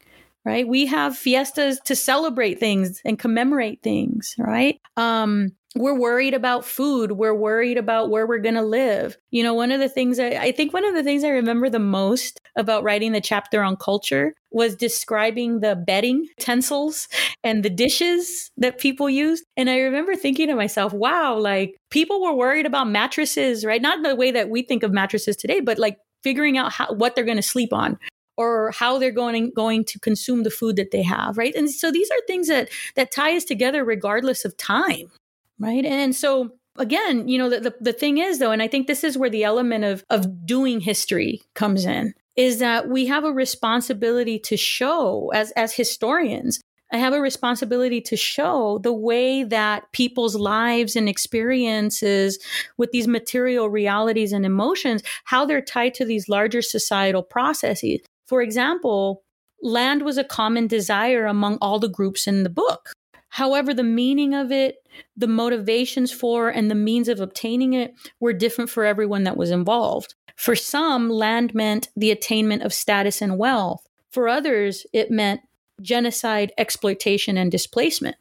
right 0.45 0.67
we 0.67 0.87
have 0.87 1.17
fiestas 1.17 1.79
to 1.85 1.95
celebrate 1.95 2.59
things 2.59 3.01
and 3.05 3.19
commemorate 3.19 3.83
things 3.83 4.35
right 4.39 4.81
um 4.97 5.53
we're 5.77 5.97
worried 5.97 6.35
about 6.35 6.65
food. 6.65 7.13
We're 7.13 7.35
worried 7.35 7.79
about 7.79 8.11
where 8.11 8.27
we're 8.27 8.39
going 8.39 8.57
to 8.57 8.63
live. 8.63 9.17
You 9.31 9.45
know, 9.45 9.55
one 9.55 9.71
of 9.71 9.79
the 9.79 9.89
things 9.89 10.19
I, 10.19 10.31
I, 10.31 10.53
think 10.53 10.73
one 10.73 10.85
of 10.85 10.95
the 10.95 11.05
things 11.05 11.23
I 11.23 11.29
remember 11.29 11.69
the 11.69 11.79
most 11.79 12.41
about 12.57 12.83
writing 12.83 13.13
the 13.13 13.21
chapter 13.21 13.63
on 13.63 13.77
culture 13.77 14.35
was 14.51 14.75
describing 14.75 15.61
the 15.61 15.77
bedding 15.77 16.27
utensils 16.39 17.09
and 17.45 17.65
the 17.65 17.71
dishes 17.71 18.51
that 18.57 18.79
people 18.79 19.09
used. 19.09 19.45
And 19.57 19.71
I 19.71 19.79
remember 19.79 20.17
thinking 20.17 20.49
to 20.49 20.55
myself, 20.55 20.93
wow, 20.93 21.37
like 21.39 21.77
people 21.91 22.21
were 22.21 22.35
worried 22.35 22.67
about 22.67 22.89
mattresses, 22.89 23.65
right? 23.65 23.81
Not 23.81 24.03
the 24.03 24.17
way 24.17 24.31
that 24.33 24.51
we 24.51 24.63
think 24.63 24.83
of 24.83 24.93
mattresses 24.93 25.37
today, 25.37 25.61
but 25.61 25.79
like 25.79 25.99
figuring 26.23 26.59
out 26.59 26.73
how, 26.73 26.93
what 26.93 27.15
they're 27.15 27.25
going 27.25 27.37
to 27.37 27.43
sleep 27.43 27.73
on 27.73 27.99
or 28.37 28.71
how 28.73 28.99
they're 28.99 29.11
going 29.11 29.53
going 29.55 29.85
to 29.85 29.99
consume 30.01 30.43
the 30.43 30.51
food 30.51 30.77
that 30.77 30.91
they 30.93 31.03
have 31.03 31.37
right 31.37 31.55
and 31.55 31.71
so 31.71 31.91
these 31.91 32.11
are 32.11 32.27
things 32.27 32.49
that 32.49 32.69
that 32.95 33.11
tie 33.11 33.37
us 33.37 33.45
together 33.45 33.85
regardless 33.85 34.45
of 34.45 34.57
time 34.57 35.11
right 35.59 35.85
and 35.85 36.15
so 36.15 36.51
again 36.79 37.29
you 37.29 37.37
know 37.37 37.51
the, 37.51 37.61
the, 37.61 37.75
the 37.81 37.93
thing 37.93 38.19
is 38.19 38.39
though 38.39 38.51
and 38.51 38.63
i 38.63 38.69
think 38.69 38.87
this 38.87 39.05
is 39.05 39.19
where 39.19 39.31
the 39.31 39.45
element 39.45 39.85
of 39.85 40.05
of 40.11 40.47
doing 40.47 40.81
history 40.81 41.43
comes 41.55 41.85
in 41.85 42.15
is 42.41 42.59
that 42.59 42.89
we 42.89 43.07
have 43.07 43.25
a 43.25 43.33
responsibility 43.33 44.39
to 44.39 44.57
show 44.57 45.31
as 45.35 45.51
as 45.53 45.75
historians 45.75 46.61
I 46.93 46.97
have 46.97 47.13
a 47.13 47.21
responsibility 47.21 48.01
to 48.01 48.17
show 48.17 48.81
the 48.83 48.93
way 48.93 49.45
that 49.45 49.93
people's 49.93 50.35
lives 50.35 50.97
and 50.97 51.09
experiences 51.09 52.39
with 52.79 52.91
these 52.91 53.07
material 53.07 53.71
realities 53.71 54.33
and 54.33 54.45
emotions, 54.45 55.03
how 55.25 55.47
they're 55.47 55.61
tied 55.61 55.95
to 55.95 56.05
these 56.05 56.29
larger 56.29 56.63
societal 56.63 57.23
processes. 57.23 58.01
For 58.27 58.43
example, 58.43 59.23
land 59.63 60.03
was 60.03 60.19
a 60.19 60.25
common 60.25 60.67
desire 60.67 61.27
among 61.27 61.59
all 61.61 61.79
the 61.79 61.89
groups 61.89 62.27
in 62.27 62.43
the 62.43 62.51
book. 62.51 62.91
However, 63.31 63.73
the 63.73 63.83
meaning 63.83 64.35
of 64.35 64.53
it, 64.53 64.87
the 65.17 65.27
motivations 65.29 66.13
for, 66.13 66.49
and 66.49 66.71
the 66.71 66.75
means 66.75 67.09
of 67.09 67.21
obtaining 67.21 67.73
it 67.73 67.95
were 68.19 68.33
different 68.33 68.71
for 68.71 68.85
everyone 68.85 69.25
that 69.25 69.37
was 69.37 69.51
involved. 69.51 70.15
For 70.37 70.57
some, 70.57 71.09
land 71.09 71.55
meant 71.55 71.89
the 71.97 72.11
attainment 72.11 72.63
of 72.63 72.75
status 72.75 73.23
and 73.23 73.39
wealth. 73.39 73.87
For 74.11 74.29
others, 74.29 74.85
it 74.93 75.11
meant 75.11 75.43
genocide, 75.81 76.53
exploitation, 76.59 77.39
and 77.39 77.51
displacement. 77.51 78.17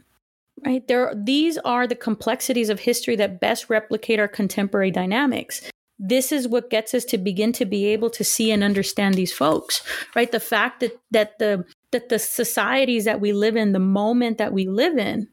right 0.65 0.87
there 0.87 1.13
these 1.15 1.57
are 1.59 1.87
the 1.87 1.95
complexities 1.95 2.69
of 2.69 2.81
history 2.81 3.15
that 3.15 3.39
best 3.39 3.69
replicate 3.69 4.19
our 4.19 4.27
contemporary 4.27 4.91
dynamics 4.91 5.61
this 5.97 6.31
is 6.31 6.47
what 6.47 6.69
gets 6.69 6.93
us 6.93 7.03
to 7.05 7.17
begin 7.17 7.51
to 7.51 7.65
be 7.65 7.85
able 7.85 8.09
to 8.09 8.23
see 8.23 8.51
and 8.51 8.63
understand 8.63 9.15
these 9.15 9.33
folks 9.33 9.81
right 10.15 10.31
the 10.31 10.39
fact 10.39 10.79
that 10.79 10.99
that 11.11 11.39
the 11.39 11.65
that 11.91 12.09
the 12.09 12.19
societies 12.19 13.05
that 13.05 13.21
we 13.21 13.33
live 13.33 13.55
in 13.55 13.71
the 13.71 13.79
moment 13.79 14.37
that 14.37 14.53
we 14.53 14.67
live 14.67 14.97
in 14.97 15.27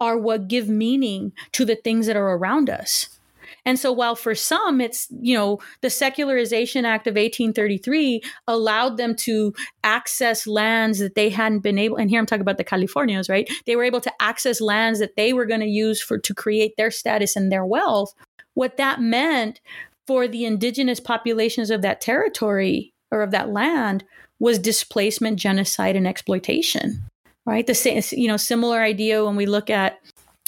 are 0.00 0.18
what 0.18 0.48
give 0.48 0.68
meaning 0.68 1.32
to 1.52 1.64
the 1.64 1.76
things 1.76 2.06
that 2.06 2.16
are 2.16 2.36
around 2.36 2.70
us 2.70 3.20
and 3.64 3.78
so 3.78 3.92
while 3.92 4.14
for 4.14 4.34
some 4.34 4.80
it's, 4.80 5.08
you 5.20 5.36
know, 5.36 5.58
the 5.80 5.90
Secularization 5.90 6.84
Act 6.84 7.06
of 7.06 7.12
1833 7.12 8.22
allowed 8.46 8.96
them 8.96 9.14
to 9.16 9.54
access 9.84 10.46
lands 10.46 10.98
that 10.98 11.14
they 11.14 11.28
hadn't 11.28 11.60
been 11.60 11.78
able 11.78 11.96
and 11.96 12.10
here 12.10 12.18
I'm 12.18 12.26
talking 12.26 12.42
about 12.42 12.58
the 12.58 12.64
Californios, 12.64 13.28
right? 13.28 13.48
They 13.66 13.76
were 13.76 13.84
able 13.84 14.00
to 14.00 14.12
access 14.20 14.60
lands 14.60 14.98
that 15.00 15.16
they 15.16 15.32
were 15.32 15.46
going 15.46 15.60
to 15.60 15.66
use 15.66 16.00
for 16.00 16.18
to 16.18 16.34
create 16.34 16.76
their 16.76 16.90
status 16.90 17.36
and 17.36 17.50
their 17.50 17.64
wealth. 17.64 18.14
What 18.54 18.76
that 18.76 19.00
meant 19.00 19.60
for 20.06 20.26
the 20.26 20.44
indigenous 20.44 21.00
populations 21.00 21.70
of 21.70 21.82
that 21.82 22.00
territory 22.00 22.92
or 23.10 23.22
of 23.22 23.30
that 23.30 23.50
land 23.50 24.04
was 24.40 24.58
displacement, 24.58 25.38
genocide, 25.38 25.94
and 25.94 26.06
exploitation. 26.06 27.02
Right, 27.46 27.66
the 27.66 27.74
same, 27.74 28.02
you 28.12 28.28
know, 28.28 28.36
similar 28.36 28.80
idea 28.80 29.24
when 29.24 29.34
we 29.34 29.46
look 29.46 29.70
at 29.70 29.98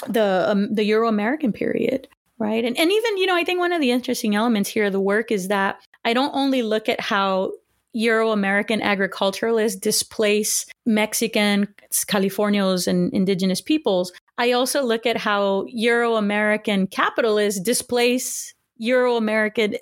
the 0.08 0.44
um, 0.48 0.74
the 0.74 0.84
Euro 0.84 1.08
American 1.08 1.52
period, 1.52 2.08
right? 2.38 2.64
And 2.64 2.78
and 2.78 2.92
even 2.92 3.16
you 3.16 3.26
know, 3.26 3.36
I 3.36 3.44
think 3.44 3.60
one 3.60 3.72
of 3.72 3.80
the 3.80 3.90
interesting 3.90 4.34
elements 4.34 4.68
here 4.68 4.86
of 4.86 4.92
the 4.92 5.00
work 5.00 5.30
is 5.30 5.48
that 5.48 5.80
I 6.04 6.12
don't 6.12 6.34
only 6.34 6.62
look 6.62 6.88
at 6.88 7.00
how 7.00 7.52
Euro 7.94 8.30
American 8.30 8.80
agriculturalists 8.82 9.78
displace 9.78 10.66
Mexican, 10.86 11.68
Californios, 11.90 12.86
and 12.86 13.12
indigenous 13.12 13.60
peoples. 13.60 14.12
I 14.38 14.52
also 14.52 14.82
look 14.82 15.06
at 15.06 15.16
how 15.16 15.66
Euro 15.68 16.16
American 16.16 16.86
capitalists 16.86 17.60
displace 17.60 18.54
Euro 18.78 19.16
American 19.16 19.76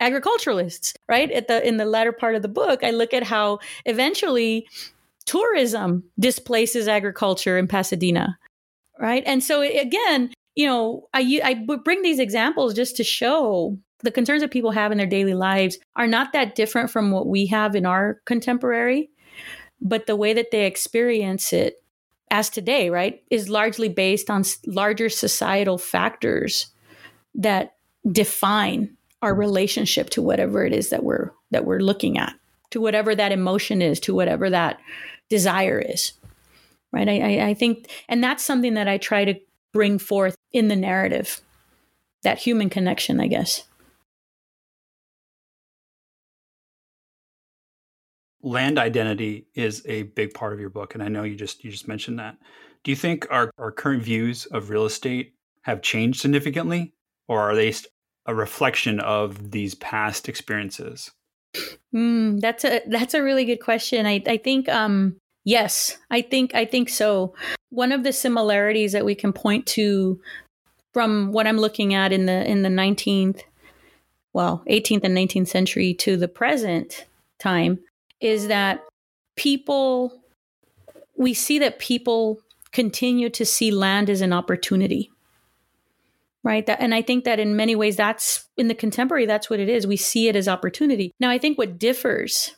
agriculturalists, 0.00 0.94
right? 1.08 1.30
At 1.30 1.48
the 1.48 1.66
in 1.66 1.76
the 1.76 1.84
latter 1.84 2.12
part 2.12 2.34
of 2.34 2.42
the 2.42 2.48
book, 2.48 2.84
I 2.84 2.90
look 2.90 3.12
at 3.12 3.24
how 3.24 3.58
eventually 3.84 4.66
tourism 5.26 6.04
displaces 6.18 6.88
agriculture 6.88 7.58
in 7.58 7.66
Pasadena, 7.66 8.38
right? 8.98 9.22
And 9.26 9.42
so 9.42 9.60
again, 9.60 10.32
you 10.54 10.66
know, 10.66 11.08
I 11.14 11.40
I 11.44 11.76
bring 11.76 12.02
these 12.02 12.18
examples 12.18 12.74
just 12.74 12.96
to 12.96 13.04
show 13.04 13.78
the 14.00 14.10
concerns 14.10 14.42
that 14.42 14.50
people 14.50 14.70
have 14.70 14.92
in 14.92 14.98
their 14.98 15.06
daily 15.06 15.34
lives 15.34 15.78
are 15.96 16.06
not 16.06 16.32
that 16.32 16.54
different 16.54 16.90
from 16.90 17.10
what 17.10 17.26
we 17.26 17.46
have 17.46 17.74
in 17.74 17.84
our 17.84 18.20
contemporary, 18.24 19.10
but 19.80 20.06
the 20.06 20.16
way 20.16 20.32
that 20.32 20.50
they 20.52 20.66
experience 20.66 21.52
it 21.52 21.82
as 22.30 22.50
today, 22.50 22.90
right, 22.90 23.22
is 23.30 23.48
largely 23.48 23.88
based 23.88 24.30
on 24.30 24.44
larger 24.66 25.08
societal 25.08 25.78
factors 25.78 26.68
that 27.34 27.76
define 28.10 28.96
our 29.22 29.34
relationship 29.34 30.10
to 30.10 30.22
whatever 30.22 30.64
it 30.64 30.72
is 30.72 30.90
that 30.90 31.02
we're 31.02 31.30
that 31.50 31.64
we're 31.64 31.80
looking 31.80 32.18
at, 32.18 32.34
to 32.70 32.80
whatever 32.80 33.14
that 33.14 33.32
emotion 33.32 33.82
is, 33.82 34.00
to 34.00 34.14
whatever 34.14 34.50
that 34.50 34.78
desire 35.28 35.78
is. 35.78 36.12
Right. 36.90 37.08
I, 37.08 37.48
I 37.50 37.54
think 37.54 37.90
and 38.08 38.24
that's 38.24 38.44
something 38.44 38.74
that 38.74 38.88
I 38.88 38.96
try 38.96 39.24
to 39.24 39.34
bring 39.72 39.98
forth 39.98 40.34
in 40.52 40.68
the 40.68 40.76
narrative 40.76 41.42
that 42.22 42.38
human 42.38 42.70
connection, 42.70 43.20
I 43.20 43.26
guess. 43.26 43.64
Land 48.42 48.78
identity 48.78 49.48
is 49.54 49.82
a 49.86 50.04
big 50.04 50.32
part 50.32 50.52
of 50.52 50.60
your 50.60 50.70
book, 50.70 50.94
and 50.94 51.02
I 51.02 51.08
know 51.08 51.24
you 51.24 51.34
just 51.34 51.64
you 51.64 51.70
just 51.70 51.88
mentioned 51.88 52.18
that. 52.18 52.38
Do 52.84 52.92
you 52.92 52.96
think 52.96 53.26
our, 53.30 53.50
our 53.58 53.72
current 53.72 54.02
views 54.02 54.46
of 54.46 54.70
real 54.70 54.86
estate 54.86 55.34
have 55.62 55.82
changed 55.82 56.20
significantly, 56.20 56.94
or 57.26 57.40
are 57.40 57.54
they 57.54 57.72
a 58.28 58.34
reflection 58.34 59.00
of 59.00 59.50
these 59.50 59.74
past 59.74 60.28
experiences? 60.28 61.10
Mm, 61.94 62.40
that's 62.40 62.64
a 62.64 62.82
that's 62.86 63.14
a 63.14 63.22
really 63.22 63.46
good 63.46 63.56
question. 63.56 64.06
I 64.06 64.22
I 64.26 64.36
think 64.36 64.68
um, 64.68 65.16
yes, 65.44 65.96
I 66.10 66.20
think 66.20 66.54
I 66.54 66.66
think 66.66 66.90
so. 66.90 67.34
One 67.70 67.90
of 67.90 68.04
the 68.04 68.12
similarities 68.12 68.92
that 68.92 69.06
we 69.06 69.14
can 69.14 69.32
point 69.32 69.66
to 69.68 70.20
from 70.92 71.32
what 71.32 71.46
I'm 71.46 71.56
looking 71.56 71.94
at 71.94 72.12
in 72.12 72.26
the 72.26 72.48
in 72.48 72.62
the 72.62 72.68
19th, 72.68 73.40
well, 74.34 74.62
18th 74.68 75.04
and 75.04 75.16
19th 75.16 75.48
century 75.48 75.94
to 75.94 76.16
the 76.16 76.28
present 76.28 77.06
time 77.40 77.78
is 78.20 78.48
that 78.48 78.84
people 79.36 80.12
we 81.16 81.32
see 81.32 81.58
that 81.60 81.78
people 81.78 82.40
continue 82.72 83.30
to 83.30 83.46
see 83.46 83.70
land 83.70 84.10
as 84.10 84.20
an 84.20 84.34
opportunity 84.34 85.10
right 86.44 86.66
that 86.66 86.80
and 86.80 86.94
i 86.94 87.02
think 87.02 87.24
that 87.24 87.40
in 87.40 87.56
many 87.56 87.74
ways 87.74 87.96
that's 87.96 88.46
in 88.56 88.68
the 88.68 88.74
contemporary 88.74 89.26
that's 89.26 89.50
what 89.50 89.60
it 89.60 89.68
is 89.68 89.86
we 89.86 89.96
see 89.96 90.28
it 90.28 90.36
as 90.36 90.48
opportunity 90.48 91.12
now 91.20 91.30
i 91.30 91.38
think 91.38 91.58
what 91.58 91.78
differs 91.78 92.54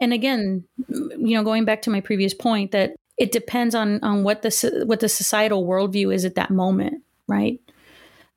and 0.00 0.12
again 0.12 0.64
you 0.88 1.34
know 1.34 1.42
going 1.42 1.64
back 1.64 1.82
to 1.82 1.90
my 1.90 2.00
previous 2.00 2.34
point 2.34 2.72
that 2.72 2.94
it 3.18 3.32
depends 3.32 3.74
on 3.74 4.02
on 4.02 4.22
what 4.22 4.42
the 4.42 4.84
what 4.86 5.00
the 5.00 5.08
societal 5.08 5.66
worldview 5.66 6.14
is 6.14 6.24
at 6.24 6.34
that 6.34 6.50
moment 6.50 7.02
right? 7.28 7.60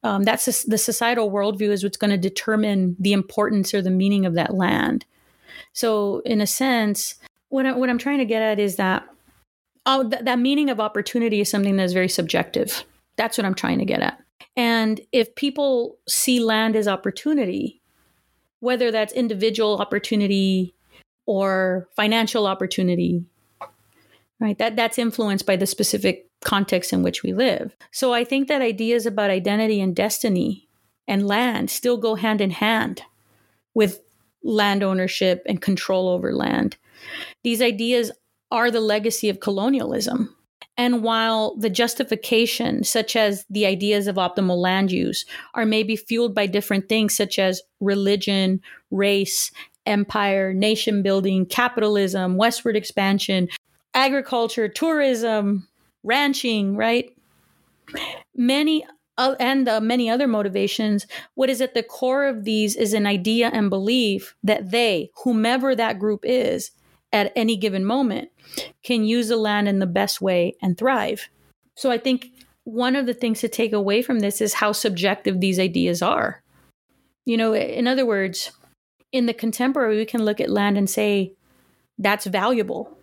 Um, 0.04 0.24
that's 0.24 0.64
the 0.64 0.78
societal 0.78 1.30
worldview 1.30 1.70
is 1.70 1.84
what's 1.84 1.98
going 1.98 2.12
to 2.12 2.18
determine 2.18 2.96
the 3.00 3.12
importance 3.12 3.74
or 3.74 3.82
the 3.82 3.90
meaning 3.90 4.26
of 4.26 4.36
that 4.36 4.54
land. 4.54 5.06
So, 5.74 6.22
in 6.26 6.40
a 6.40 6.48
sense, 6.48 7.16
what, 7.50 7.66
I, 7.66 7.74
what 7.74 7.90
I'm 7.90 7.98
trying 7.98 8.20
to 8.20 8.26
get 8.26 8.42
at 8.42 8.60
is 8.60 8.78
that 8.78 9.08
oh, 9.86 10.10
th- 10.10 10.24
that 10.24 10.40
meaning 10.40 10.70
of 10.70 10.80
opportunity 10.80 11.42
is 11.42 11.50
something 11.50 11.76
that's 11.76 11.94
very 11.94 12.08
subjective. 12.08 12.86
That's 13.18 13.38
what 13.38 13.46
I'm 13.46 13.56
trying 13.56 13.80
to 13.80 13.86
get 13.86 14.02
at. 14.02 14.20
And 14.60 15.00
if 15.14 15.36
people 15.36 16.00
see 16.06 16.42
land 16.42 16.76
as 16.76 16.86
opportunity, 16.86 17.82
whether 18.60 18.92
that's 18.92 19.14
individual 19.14 19.78
opportunity 19.78 20.76
or 21.26 21.88
financial 21.96 22.46
opportunity, 22.46 23.24
right? 24.42 24.58
That 24.58 24.76
that's 24.76 25.00
influenced 25.00 25.46
by 25.46 25.56
the 25.56 25.66
specific 25.66 26.28
context 26.44 26.92
in 26.92 27.04
which 27.04 27.24
we 27.24 27.32
live. 27.32 27.74
So 27.92 28.14
I 28.14 28.26
think 28.26 28.50
that 28.50 28.62
ideas 28.62 29.06
about 29.06 29.30
identity 29.30 29.80
and 29.80 29.96
destiny 29.96 30.68
and 31.08 31.26
land 31.26 31.70
still 31.70 31.96
go 31.96 32.16
hand 32.16 32.42
in 32.42 32.52
hand 32.52 33.04
with 33.74 34.02
land 34.44 34.84
ownership 34.84 35.42
and 35.46 35.62
control 35.62 36.10
over 36.10 36.34
land. 36.34 36.76
These 37.46 37.62
ideas 37.62 38.12
are 38.52 38.72
the 38.72 38.82
legacy 38.82 39.30
of 39.30 39.40
colonialism. 39.40 40.36
And 40.78 41.04
while 41.04 41.56
the 41.58 41.70
justification, 41.70 42.84
such 42.84 43.16
as 43.16 43.46
the 43.50 43.66
ideas 43.66 44.08
of 44.08 44.16
optimal 44.16 44.58
land 44.58 44.92
use, 44.92 45.26
are 45.54 45.66
maybe 45.66 45.96
fueled 45.96 46.34
by 46.34 46.48
different 46.48 46.88
things 46.88 47.16
such 47.16 47.38
as 47.38 47.62
religion, 47.80 48.62
race, 48.92 49.52
empire, 49.86 50.54
nation 50.54 51.02
building, 51.02 51.46
capitalism, 51.46 52.38
westward 52.38 52.76
expansion, 52.76 53.50
agriculture, 53.94 54.70
tourism, 54.70 55.68
ranching, 56.04 56.76
right? 56.76 57.14
Many 58.36 58.86
uh, 59.18 59.36
and 59.38 59.68
uh, 59.68 59.82
many 59.82 60.10
other 60.10 60.28
motivations, 60.30 61.06
what 61.36 61.50
is 61.50 61.60
at 61.60 61.74
the 61.74 61.84
core 61.84 62.26
of 62.26 62.46
these 62.46 62.78
is 62.78 62.94
an 62.94 63.06
idea 63.06 63.50
and 63.52 63.70
belief 63.70 64.34
that 64.44 64.72
they, 64.72 65.12
whomever 65.26 65.76
that 65.76 66.00
group 66.00 66.22
is 66.24 66.72
at 67.12 67.32
any 67.36 67.58
given 67.58 67.86
moment, 67.86 68.30
can 68.84 69.04
use 69.04 69.28
the 69.28 69.36
land 69.36 69.68
in 69.68 69.80
the 69.80 69.88
best 69.88 70.22
way 70.22 70.56
and 70.62 70.78
thrive. 70.78 71.30
So 71.76 71.92
I 71.92 71.98
think 71.98 72.28
one 72.64 72.96
of 72.96 73.06
the 73.06 73.14
things 73.14 73.42
to 73.42 73.48
take 73.48 73.74
away 73.74 74.02
from 74.02 74.20
this 74.20 74.42
is 74.42 74.56
how 74.56 74.72
subjective 74.72 75.40
these 75.40 75.60
ideas 75.60 76.02
are. 76.02 76.44
You 77.26 77.38
know, 77.38 77.54
in 77.54 77.88
other 77.88 78.06
words, 78.06 78.52
in 79.12 79.26
the 79.26 79.34
contemporary, 79.34 79.98
we 79.98 80.06
can 80.06 80.24
look 80.24 80.40
at 80.40 80.50
land 80.50 80.78
and 80.78 80.90
say, 80.90 81.34
that's 81.98 82.26
valuable. 82.26 82.98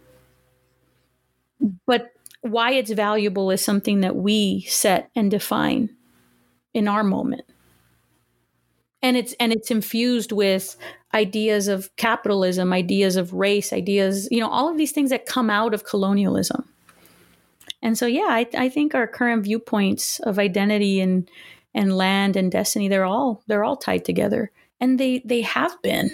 But 1.87 2.13
why 2.43 2.73
it's 2.73 2.93
valuable 2.93 3.51
is 3.51 3.61
something 3.61 4.01
that 4.01 4.17
we 4.17 4.63
set 4.63 5.11
and 5.17 5.31
define 5.31 5.91
in 6.75 6.87
our 6.87 7.03
moment 7.03 7.45
and 9.07 9.17
it's 9.17 9.35
and 9.35 9.53
it's 9.53 9.71
infused 9.71 10.33
with 10.33 10.77
ideas 11.17 11.67
of 11.67 11.95
capitalism 11.97 12.73
ideas 12.73 13.17
of 13.17 13.33
race 13.33 13.73
ideas 13.73 14.29
you 14.31 14.39
know 14.39 14.49
all 14.49 14.69
of 14.69 14.77
these 14.77 14.93
things 14.93 15.11
that 15.11 15.27
come 15.27 15.51
out 15.51 15.75
of 15.75 15.85
colonialism. 15.85 16.69
And 17.83 17.99
so 17.99 18.07
yeah 18.07 18.29
i, 18.31 18.47
I 18.57 18.69
think 18.69 18.95
our 18.95 19.07
current 19.07 19.45
viewpoints 19.45 20.21
of 20.21 20.39
identity 20.39 21.01
and 21.01 21.29
and 21.75 21.97
land 21.97 22.37
and 22.37 22.53
destiny 22.53 22.89
they're 22.89 23.05
all 23.05 23.43
they're 23.47 23.65
all 23.65 23.77
tied 23.77 24.05
together. 24.05 24.53
And 24.81 25.01
they 25.01 25.23
they 25.25 25.41
have 25.43 25.81
been. 25.83 26.11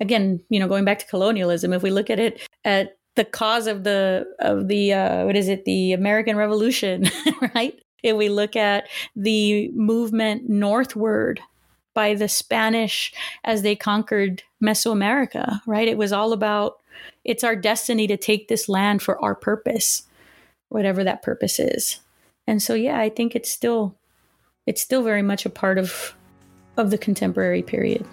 Again 0.00 0.40
you 0.48 0.58
know 0.58 0.68
going 0.68 0.84
back 0.84 0.98
to 0.98 1.06
colonialism 1.06 1.72
if 1.72 1.82
we 1.82 1.90
look 1.90 2.10
at 2.10 2.18
it 2.18 2.40
at 2.64 2.96
the 3.16 3.24
cause 3.24 3.66
of 3.66 3.84
the 3.84 4.26
of 4.40 4.68
the 4.68 4.92
uh, 4.92 5.24
what 5.24 5.36
is 5.36 5.48
it? 5.48 5.64
The 5.64 5.92
American 5.92 6.36
Revolution, 6.36 7.04
right? 7.54 7.78
If 8.02 8.16
we 8.16 8.28
look 8.28 8.56
at 8.56 8.88
the 9.16 9.70
movement 9.70 10.48
northward 10.48 11.40
by 11.94 12.14
the 12.14 12.28
Spanish 12.28 13.12
as 13.44 13.62
they 13.62 13.76
conquered 13.76 14.42
Mesoamerica, 14.62 15.60
right? 15.66 15.88
It 15.88 15.98
was 15.98 16.12
all 16.12 16.32
about 16.32 16.80
it's 17.24 17.44
our 17.44 17.56
destiny 17.56 18.06
to 18.06 18.16
take 18.16 18.48
this 18.48 18.68
land 18.68 19.02
for 19.02 19.22
our 19.24 19.34
purpose, 19.34 20.04
whatever 20.68 21.02
that 21.04 21.22
purpose 21.22 21.58
is. 21.58 22.00
And 22.46 22.62
so 22.62 22.74
yeah, 22.74 22.98
I 22.98 23.08
think 23.08 23.34
it's 23.34 23.50
still 23.50 23.96
it's 24.66 24.82
still 24.82 25.02
very 25.02 25.22
much 25.22 25.46
a 25.46 25.50
part 25.50 25.78
of 25.78 26.14
of 26.76 26.90
the 26.90 26.98
contemporary 26.98 27.62
period. 27.62 28.06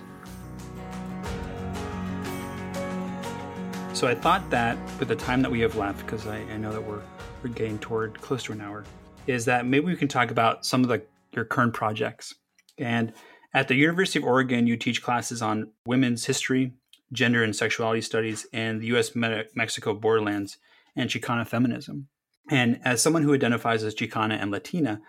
So 3.93 4.07
I 4.07 4.15
thought 4.15 4.49
that 4.49 4.77
with 4.99 5.09
the 5.09 5.15
time 5.15 5.41
that 5.41 5.51
we 5.51 5.59
have 5.59 5.75
left, 5.75 6.05
because 6.05 6.25
I, 6.25 6.37
I, 6.37 6.57
know 6.57 6.71
that 6.71 6.81
we're 6.81 7.01
we're 7.43 7.49
getting 7.49 7.77
toward 7.79 8.19
close 8.21 8.43
to 8.43 8.51
an 8.51 8.61
hour, 8.61 8.83
is 9.27 9.45
that 9.45 9.65
maybe 9.65 9.85
we 9.85 9.95
can 9.95 10.07
talk 10.07 10.31
about 10.31 10.65
some 10.65 10.81
of 10.81 10.89
the 10.89 11.03
your 11.33 11.45
current 11.45 11.73
projects. 11.73 12.33
And 12.77 13.13
at 13.53 13.67
the 13.67 13.75
University 13.75 14.19
of 14.19 14.25
Oregon, 14.25 14.67
you 14.67 14.77
teach 14.77 15.03
classes 15.03 15.41
on 15.41 15.71
women's 15.85 16.25
history, 16.25 16.73
gender 17.11 17.43
and 17.43 17.55
sexuality 17.55 18.01
studies, 18.01 18.45
and 18.53 18.81
the 18.81 18.87
U.S. 18.87 19.11
Mexico 19.15 19.93
borderlands 19.93 20.57
and 20.95 21.09
Chicana 21.09 21.45
feminism. 21.45 22.07
And 22.49 22.79
as 22.83 23.01
someone 23.01 23.23
who 23.23 23.33
identifies 23.33 23.83
as 23.83 23.95
Chicana 23.95 24.41
and 24.41 24.51
Latina, 24.51 25.01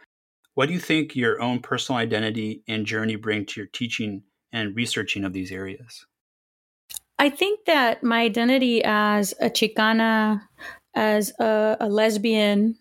what 0.54 0.66
do 0.66 0.74
you 0.74 0.80
think 0.80 1.16
your 1.16 1.40
own 1.40 1.60
personal 1.60 1.98
identity 1.98 2.62
and 2.68 2.84
journey 2.84 3.16
bring 3.16 3.46
to 3.46 3.60
your 3.60 3.68
teaching 3.68 4.24
and 4.52 4.76
researching 4.76 5.24
of 5.24 5.32
these 5.32 5.50
areas? 5.50 6.04
I 7.18 7.30
think 7.30 7.64
that 7.66 8.02
my 8.02 8.20
identity 8.20 8.82
as 8.84 9.32
a 9.40 9.48
Chicana, 9.48 10.42
as 10.94 11.32
a, 11.38 11.76
a 11.80 11.88
lesbian, 11.88 12.76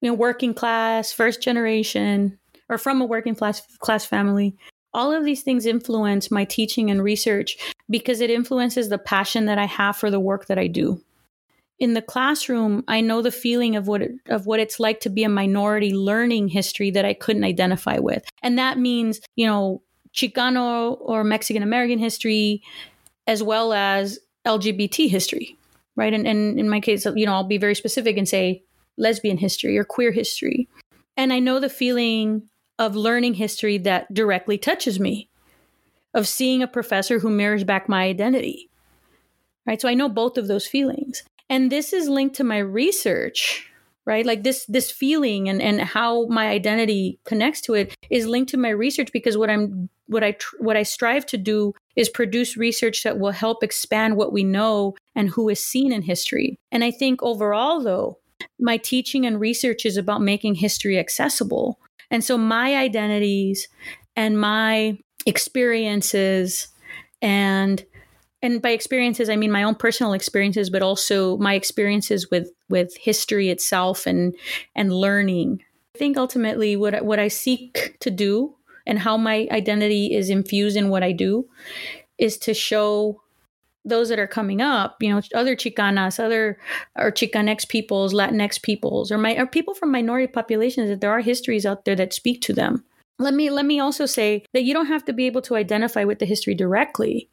you 0.00 0.10
know, 0.10 0.14
working 0.14 0.54
class, 0.54 1.12
first 1.12 1.42
generation, 1.42 2.38
or 2.70 2.78
from 2.78 3.02
a 3.02 3.04
working 3.04 3.34
class 3.34 3.60
class 3.80 4.06
family, 4.06 4.56
all 4.94 5.12
of 5.12 5.24
these 5.24 5.42
things 5.42 5.66
influence 5.66 6.30
my 6.30 6.44
teaching 6.44 6.90
and 6.90 7.02
research 7.02 7.58
because 7.90 8.20
it 8.20 8.30
influences 8.30 8.88
the 8.88 8.98
passion 8.98 9.44
that 9.46 9.58
I 9.58 9.66
have 9.66 9.96
for 9.96 10.10
the 10.10 10.20
work 10.20 10.46
that 10.46 10.58
I 10.58 10.68
do. 10.68 11.02
In 11.78 11.94
the 11.94 12.02
classroom, 12.02 12.84
I 12.88 13.00
know 13.00 13.22
the 13.22 13.32
feeling 13.32 13.74
of 13.74 13.88
what 13.88 14.02
it, 14.02 14.12
of 14.28 14.46
what 14.46 14.60
it's 14.60 14.78
like 14.78 15.00
to 15.00 15.10
be 15.10 15.24
a 15.24 15.28
minority 15.28 15.92
learning 15.92 16.48
history 16.48 16.90
that 16.92 17.04
I 17.04 17.14
couldn't 17.14 17.44
identify 17.44 17.98
with, 17.98 18.24
and 18.42 18.58
that 18.58 18.78
means 18.78 19.20
you 19.34 19.46
know 19.46 19.82
Chicano 20.14 20.98
or 21.00 21.24
Mexican 21.24 21.62
American 21.62 21.98
history, 21.98 22.62
as 23.26 23.42
well 23.42 23.72
as 23.72 24.18
LGBT 24.46 25.08
history, 25.08 25.56
right? 25.96 26.12
And, 26.12 26.26
and 26.26 26.58
in 26.58 26.68
my 26.68 26.80
case, 26.80 27.06
you 27.16 27.26
know, 27.26 27.32
I'll 27.32 27.44
be 27.44 27.58
very 27.58 27.74
specific 27.74 28.16
and 28.16 28.28
say 28.28 28.62
lesbian 28.98 29.38
history 29.38 29.78
or 29.78 29.84
queer 29.84 30.12
history, 30.12 30.68
and 31.16 31.32
I 31.32 31.38
know 31.38 31.60
the 31.60 31.70
feeling 31.70 32.49
of 32.80 32.96
learning 32.96 33.34
history 33.34 33.78
that 33.78 34.12
directly 34.12 34.58
touches 34.58 34.98
me, 34.98 35.28
of 36.14 36.26
seeing 36.26 36.62
a 36.62 36.66
professor 36.66 37.20
who 37.20 37.30
mirrors 37.30 37.62
back 37.62 37.88
my 37.88 38.02
identity 38.04 38.70
right? 39.66 39.80
So 39.80 39.88
i 39.88 39.94
know 39.94 40.08
both 40.08 40.36
of 40.36 40.48
those 40.48 40.66
feelings. 40.66 41.22
And 41.48 41.70
this 41.70 41.92
is 41.92 42.08
linked 42.08 42.36
to 42.36 42.44
my 42.44 42.58
research 42.58 43.66
right? 44.06 44.24
Like 44.24 44.42
this 44.42 44.64
this 44.66 44.90
feeling 44.90 45.48
and 45.48 45.60
and 45.62 45.80
how 45.80 46.26
my 46.26 46.48
identity 46.48 47.20
connects 47.24 47.60
to 47.62 47.74
it 47.74 47.94
is 48.08 48.26
linked 48.26 48.50
to 48.50 48.56
my 48.56 48.70
research 48.70 49.12
because 49.12 49.36
what 49.36 49.50
i'm 49.50 49.88
what 50.06 50.24
i 50.24 50.32
tr- 50.32 50.56
what 50.58 50.76
i 50.76 50.82
strive 50.82 51.26
to 51.26 51.36
do 51.36 51.74
is 51.96 52.08
produce 52.08 52.56
research 52.56 53.02
that 53.04 53.18
will 53.18 53.30
help 53.30 53.62
expand 53.62 54.16
what 54.16 54.32
we 54.32 54.42
know 54.42 54.94
and 55.14 55.28
who 55.28 55.48
is 55.48 55.64
seen 55.64 55.92
in 55.92 56.02
history. 56.02 56.58
And 56.72 56.82
i 56.82 56.90
think 56.90 57.22
overall 57.22 57.82
though 57.82 58.18
my 58.58 58.78
teaching 58.78 59.26
and 59.26 59.38
research 59.38 59.84
is 59.84 59.96
about 59.96 60.22
making 60.22 60.56
history 60.56 60.98
accessible 60.98 61.78
and 62.10 62.24
so 62.24 62.36
my 62.36 62.76
identities 62.76 63.68
and 64.16 64.40
my 64.40 64.98
experiences 65.26 66.68
and 67.22 67.84
and 68.42 68.62
by 68.62 68.70
experiences 68.70 69.28
i 69.28 69.36
mean 69.36 69.52
my 69.52 69.62
own 69.62 69.74
personal 69.74 70.12
experiences 70.12 70.70
but 70.70 70.82
also 70.82 71.36
my 71.36 71.54
experiences 71.54 72.30
with 72.30 72.50
with 72.70 72.96
history 72.96 73.50
itself 73.50 74.06
and 74.06 74.34
and 74.74 74.92
learning. 74.92 75.62
I 75.94 75.98
think 75.98 76.16
ultimately 76.16 76.76
what 76.76 77.04
what 77.04 77.18
i 77.18 77.28
seek 77.28 77.96
to 78.00 78.10
do 78.10 78.54
and 78.86 78.98
how 78.98 79.16
my 79.16 79.46
identity 79.50 80.14
is 80.14 80.30
infused 80.30 80.76
in 80.76 80.88
what 80.88 81.02
i 81.02 81.12
do 81.12 81.46
is 82.16 82.38
to 82.38 82.54
show 82.54 83.20
those 83.84 84.08
that 84.08 84.18
are 84.18 84.26
coming 84.26 84.60
up, 84.60 84.96
you 85.00 85.08
know, 85.08 85.22
other 85.34 85.56
Chicanas, 85.56 86.22
other 86.22 86.58
or 86.96 87.10
Chicanx 87.10 87.68
peoples, 87.68 88.12
Latinx 88.12 88.60
peoples, 88.62 89.10
or 89.10 89.18
my 89.18 89.36
or 89.36 89.46
people 89.46 89.74
from 89.74 89.90
minority 89.90 90.26
populations 90.26 90.88
that 90.88 91.00
there 91.00 91.12
are 91.12 91.20
histories 91.20 91.66
out 91.66 91.84
there 91.84 91.96
that 91.96 92.12
speak 92.12 92.40
to 92.42 92.52
them. 92.52 92.84
Let 93.18 93.34
me 93.34 93.50
let 93.50 93.66
me 93.66 93.80
also 93.80 94.06
say 94.06 94.44
that 94.52 94.64
you 94.64 94.74
don't 94.74 94.86
have 94.86 95.04
to 95.06 95.12
be 95.12 95.26
able 95.26 95.42
to 95.42 95.56
identify 95.56 96.04
with 96.04 96.18
the 96.18 96.26
history 96.26 96.54
directly 96.54 97.28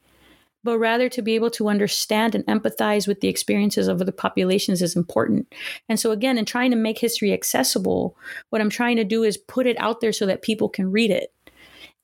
but 0.64 0.78
rather 0.78 1.08
to 1.08 1.22
be 1.22 1.34
able 1.34 1.50
to 1.50 1.68
understand 1.68 2.34
and 2.34 2.44
empathize 2.46 3.06
with 3.06 3.20
the 3.20 3.28
experiences 3.28 3.88
of 3.88 3.98
the 4.00 4.12
populations 4.12 4.82
is 4.82 4.96
important. 4.96 5.52
And 5.88 6.00
so, 6.00 6.10
again, 6.10 6.36
in 6.36 6.44
trying 6.44 6.70
to 6.72 6.76
make 6.76 6.98
history 6.98 7.32
accessible, 7.32 8.16
what 8.50 8.60
I'm 8.60 8.70
trying 8.70 8.96
to 8.96 9.04
do 9.04 9.22
is 9.22 9.36
put 9.36 9.66
it 9.66 9.80
out 9.80 10.00
there 10.00 10.12
so 10.12 10.26
that 10.26 10.42
people 10.42 10.68
can 10.68 10.90
read 10.90 11.10
it 11.10 11.32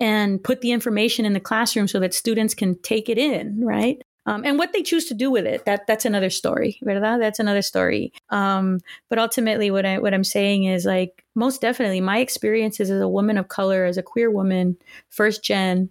and 0.01 0.43
put 0.43 0.61
the 0.61 0.73
information 0.73 1.25
in 1.25 1.33
the 1.33 1.41
classroom 1.41 1.89
so 1.89 2.01
that 2.01 2.15
students 2.15 2.55
can 2.55 2.79
take 2.81 3.09
it 3.09 3.19
in, 3.19 3.65
right? 3.65 4.03
Um, 4.27 4.43
and 4.45 4.59
what 4.59 4.73
they 4.73 4.83
choose 4.83 5.05
to 5.07 5.15
do 5.15 5.31
with 5.31 5.47
it, 5.47 5.65
that 5.67 5.87
that's 5.87 6.05
another 6.05 6.31
story, 6.31 6.79
¿verdad? 6.83 7.21
That's 7.21 7.39
another 7.39 7.63
story. 7.63 8.13
Um, 8.31 8.81
but 9.11 9.19
ultimately, 9.19 9.71
what 9.71 9.85
I 9.85 9.99
what 9.99 10.15
I'm 10.15 10.25
saying 10.25 10.65
is 10.65 10.85
like 10.85 11.25
most 11.35 11.61
definitely, 11.61 12.01
my 12.01 12.19
experiences 12.19 12.91
as 12.91 13.01
a 13.01 13.09
woman 13.09 13.37
of 13.37 13.49
color, 13.49 13.85
as 13.85 13.99
a 13.99 14.03
queer 14.03 14.31
woman, 14.31 14.77
first 15.11 15.45
gen, 15.45 15.91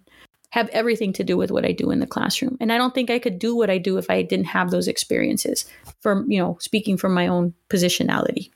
have 0.50 0.68
everything 0.68 1.12
to 1.12 1.24
do 1.24 1.36
with 1.36 1.50
what 1.50 1.64
I 1.64 1.72
do 1.72 1.90
in 1.90 1.98
the 1.98 2.06
classroom. 2.06 2.56
And 2.60 2.72
I 2.72 2.78
don't 2.78 2.94
think 2.94 3.10
I 3.10 3.18
could 3.18 3.38
do 3.38 3.56
what 3.56 3.70
I 3.70 3.78
do 3.78 3.98
if 3.98 4.08
I 4.08 4.22
didn't 4.22 4.46
have 4.46 4.70
those 4.70 4.88
experiences 4.88 5.64
from, 6.00 6.30
you 6.30 6.38
know, 6.38 6.58
speaking 6.60 6.96
from 6.96 7.12
my 7.12 7.26
own 7.26 7.54
positionality. 7.68 8.50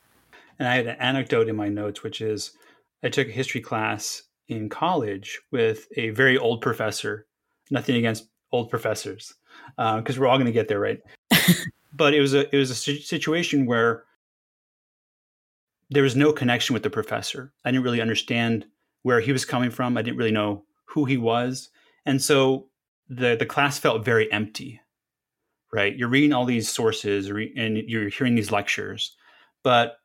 And 0.59 0.69
I 0.69 0.77
had 0.77 0.87
an 0.87 0.97
anecdote 1.01 1.49
in 1.49 1.57
my 1.57 1.69
notes, 1.69 2.03
which 2.03 2.21
is 2.21 2.53
I 3.03 3.09
took 3.09 3.29
a 3.29 3.33
history 3.33 3.61
class 3.61 4.23
in 4.49 4.69
college 4.69 5.41
with 5.51 5.89
a 5.97 6.11
very 6.11 6.39
old 6.39 6.61
professor. 6.61 7.27
Nothing 7.71 7.97
against 7.97 8.29
old 8.53 8.71
professors, 8.71 9.35
because 9.77 10.17
uh, 10.17 10.21
we're 10.21 10.27
all 10.27 10.37
going 10.37 10.47
to 10.47 10.53
get 10.53 10.69
there, 10.69 10.81
right? 10.81 11.01
but 11.93 12.15
it 12.15 12.21
was 12.21 12.35
a 12.35 12.55
it 12.55 12.59
was 12.59 12.71
a 12.71 12.75
situation 12.75 13.67
where 13.67 14.05
there 15.91 16.03
was 16.03 16.17
no 16.17 16.33
connection 16.33 16.75
with 16.75 16.83
the 16.83 16.91
professor. 16.91 17.53
I 17.65 17.71
didn't 17.71 17.85
really 17.85 18.01
understand 18.01 18.67
where 19.03 19.21
he 19.21 19.33
was 19.33 19.45
coming 19.45 19.71
from. 19.71 19.97
I 19.97 20.03
didn't 20.03 20.19
really 20.19 20.33
know 20.33 20.65
who 20.85 21.05
he 21.05 21.17
was. 21.17 21.71
And 22.05 22.21
so 22.21 22.69
the 23.09 23.37
the 23.37 23.47
class 23.47 23.79
felt 23.79 24.05
very 24.05 24.31
empty, 24.33 24.81
right? 25.73 25.97
You're 25.97 26.09
reading 26.09 26.33
all 26.33 26.45
these 26.45 26.69
sources 26.69 27.29
and 27.29 27.79
you're 27.87 28.09
hearing 28.09 28.35
these 28.35 28.53
lectures, 28.53 29.17
but 29.63 29.97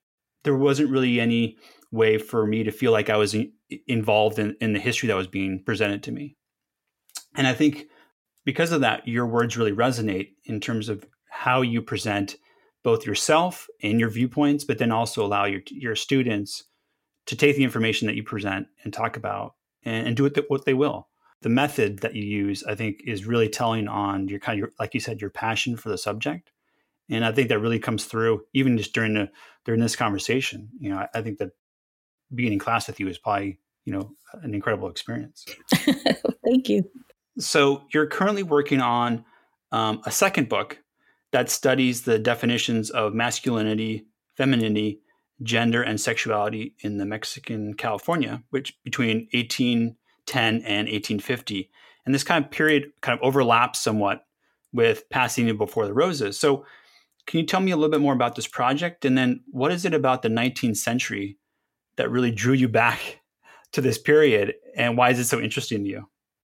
there 0.43 0.55
wasn't 0.55 0.89
really 0.89 1.19
any 1.19 1.57
way 1.91 2.17
for 2.17 2.45
me 2.45 2.63
to 2.63 2.71
feel 2.71 2.91
like 2.91 3.09
I 3.09 3.17
was 3.17 3.33
in, 3.33 3.51
involved 3.87 4.39
in, 4.39 4.55
in 4.59 4.73
the 4.73 4.79
history 4.79 5.07
that 5.07 5.15
was 5.15 5.27
being 5.27 5.63
presented 5.63 6.03
to 6.03 6.11
me. 6.11 6.35
And 7.35 7.47
I 7.47 7.53
think 7.53 7.85
because 8.45 8.71
of 8.71 8.81
that, 8.81 9.07
your 9.07 9.25
words 9.25 9.57
really 9.57 9.71
resonate 9.71 10.31
in 10.45 10.59
terms 10.59 10.89
of 10.89 11.05
how 11.29 11.61
you 11.61 11.81
present 11.81 12.35
both 12.83 13.05
yourself 13.05 13.67
and 13.81 13.99
your 13.99 14.09
viewpoints, 14.09 14.63
but 14.63 14.77
then 14.77 14.91
also 14.91 15.25
allow 15.25 15.45
your 15.45 15.61
your 15.67 15.95
students 15.95 16.65
to 17.25 17.35
take 17.35 17.55
the 17.55 17.63
information 17.63 18.07
that 18.07 18.15
you 18.15 18.23
present 18.23 18.67
and 18.83 18.93
talk 18.93 19.15
about 19.15 19.55
and, 19.83 20.07
and 20.07 20.17
do 20.17 20.25
it 20.25 20.45
what 20.49 20.65
they 20.65 20.73
will 20.73 21.07
the 21.43 21.49
method 21.49 21.99
that 21.99 22.15
you 22.15 22.23
use, 22.23 22.63
I 22.63 22.73
think, 22.73 23.01
is 23.05 23.25
really 23.25 23.49
telling 23.49 23.87
on 23.87 24.29
your 24.29 24.39
kind 24.39 24.55
of, 24.55 24.59
your, 24.59 24.71
like 24.79 24.93
you 24.93 24.99
said, 24.99 25.21
your 25.21 25.29
passion 25.29 25.75
for 25.75 25.89
the 25.89 25.97
subject. 25.97 26.51
And 27.09 27.25
I 27.25 27.33
think 27.33 27.49
that 27.49 27.59
really 27.59 27.79
comes 27.79 28.05
through 28.05 28.43
even 28.53 28.77
just 28.77 28.93
during 28.93 29.13
the 29.13 29.29
during 29.65 29.81
this 29.81 29.95
conversation. 29.95 30.69
You 30.79 30.91
know, 30.91 30.97
I, 30.97 31.09
I 31.13 31.21
think 31.21 31.37
that 31.39 31.51
being 32.33 32.53
in 32.53 32.59
class 32.59 32.87
with 32.87 32.99
you 32.99 33.09
is 33.09 33.17
probably 33.17 33.59
you 33.83 33.93
know 33.93 34.11
an 34.41 34.55
incredible 34.55 34.89
experience. 34.89 35.45
Thank 36.45 36.69
you. 36.69 36.89
So 37.39 37.83
you're 37.93 38.07
currently 38.07 38.43
working 38.43 38.81
on 38.81 39.25
um, 39.71 40.01
a 40.05 40.11
second 40.11 40.49
book 40.49 40.79
that 41.31 41.49
studies 41.49 42.03
the 42.03 42.19
definitions 42.19 42.91
of 42.91 43.13
masculinity, 43.13 44.05
femininity, 44.37 45.01
gender, 45.41 45.81
and 45.81 45.99
sexuality 45.99 46.75
in 46.81 46.97
the 46.97 47.05
Mexican 47.05 47.73
California, 47.73 48.43
which 48.51 48.77
between 48.83 49.27
1810 49.33 50.45
and 50.55 50.87
1850. 50.87 51.71
And 52.05 52.13
this 52.13 52.23
kind 52.23 52.45
of 52.45 52.51
period 52.51 52.91
kind 53.01 53.17
of 53.17 53.25
overlaps 53.25 53.79
somewhat 53.79 54.25
with 54.71 55.09
Pasadena 55.09 55.53
Before 55.53 55.87
the 55.87 55.93
Roses. 55.93 56.39
So, 56.39 56.65
can 57.25 57.39
you 57.39 57.45
tell 57.45 57.61
me 57.61 57.71
a 57.71 57.77
little 57.77 57.91
bit 57.91 58.01
more 58.01 58.13
about 58.13 58.35
this 58.35 58.47
project? 58.47 59.05
And 59.05 59.17
then, 59.17 59.41
what 59.49 59.71
is 59.71 59.85
it 59.85 59.93
about 59.93 60.21
the 60.21 60.29
19th 60.29 60.77
century 60.77 61.37
that 61.95 62.11
really 62.11 62.31
drew 62.31 62.53
you 62.53 62.67
back 62.67 63.21
to 63.71 63.81
this 63.81 63.97
period? 63.97 64.55
And 64.75 64.97
why 64.97 65.09
is 65.09 65.19
it 65.19 65.25
so 65.25 65.39
interesting 65.39 65.83
to 65.83 65.89
you? 65.89 66.07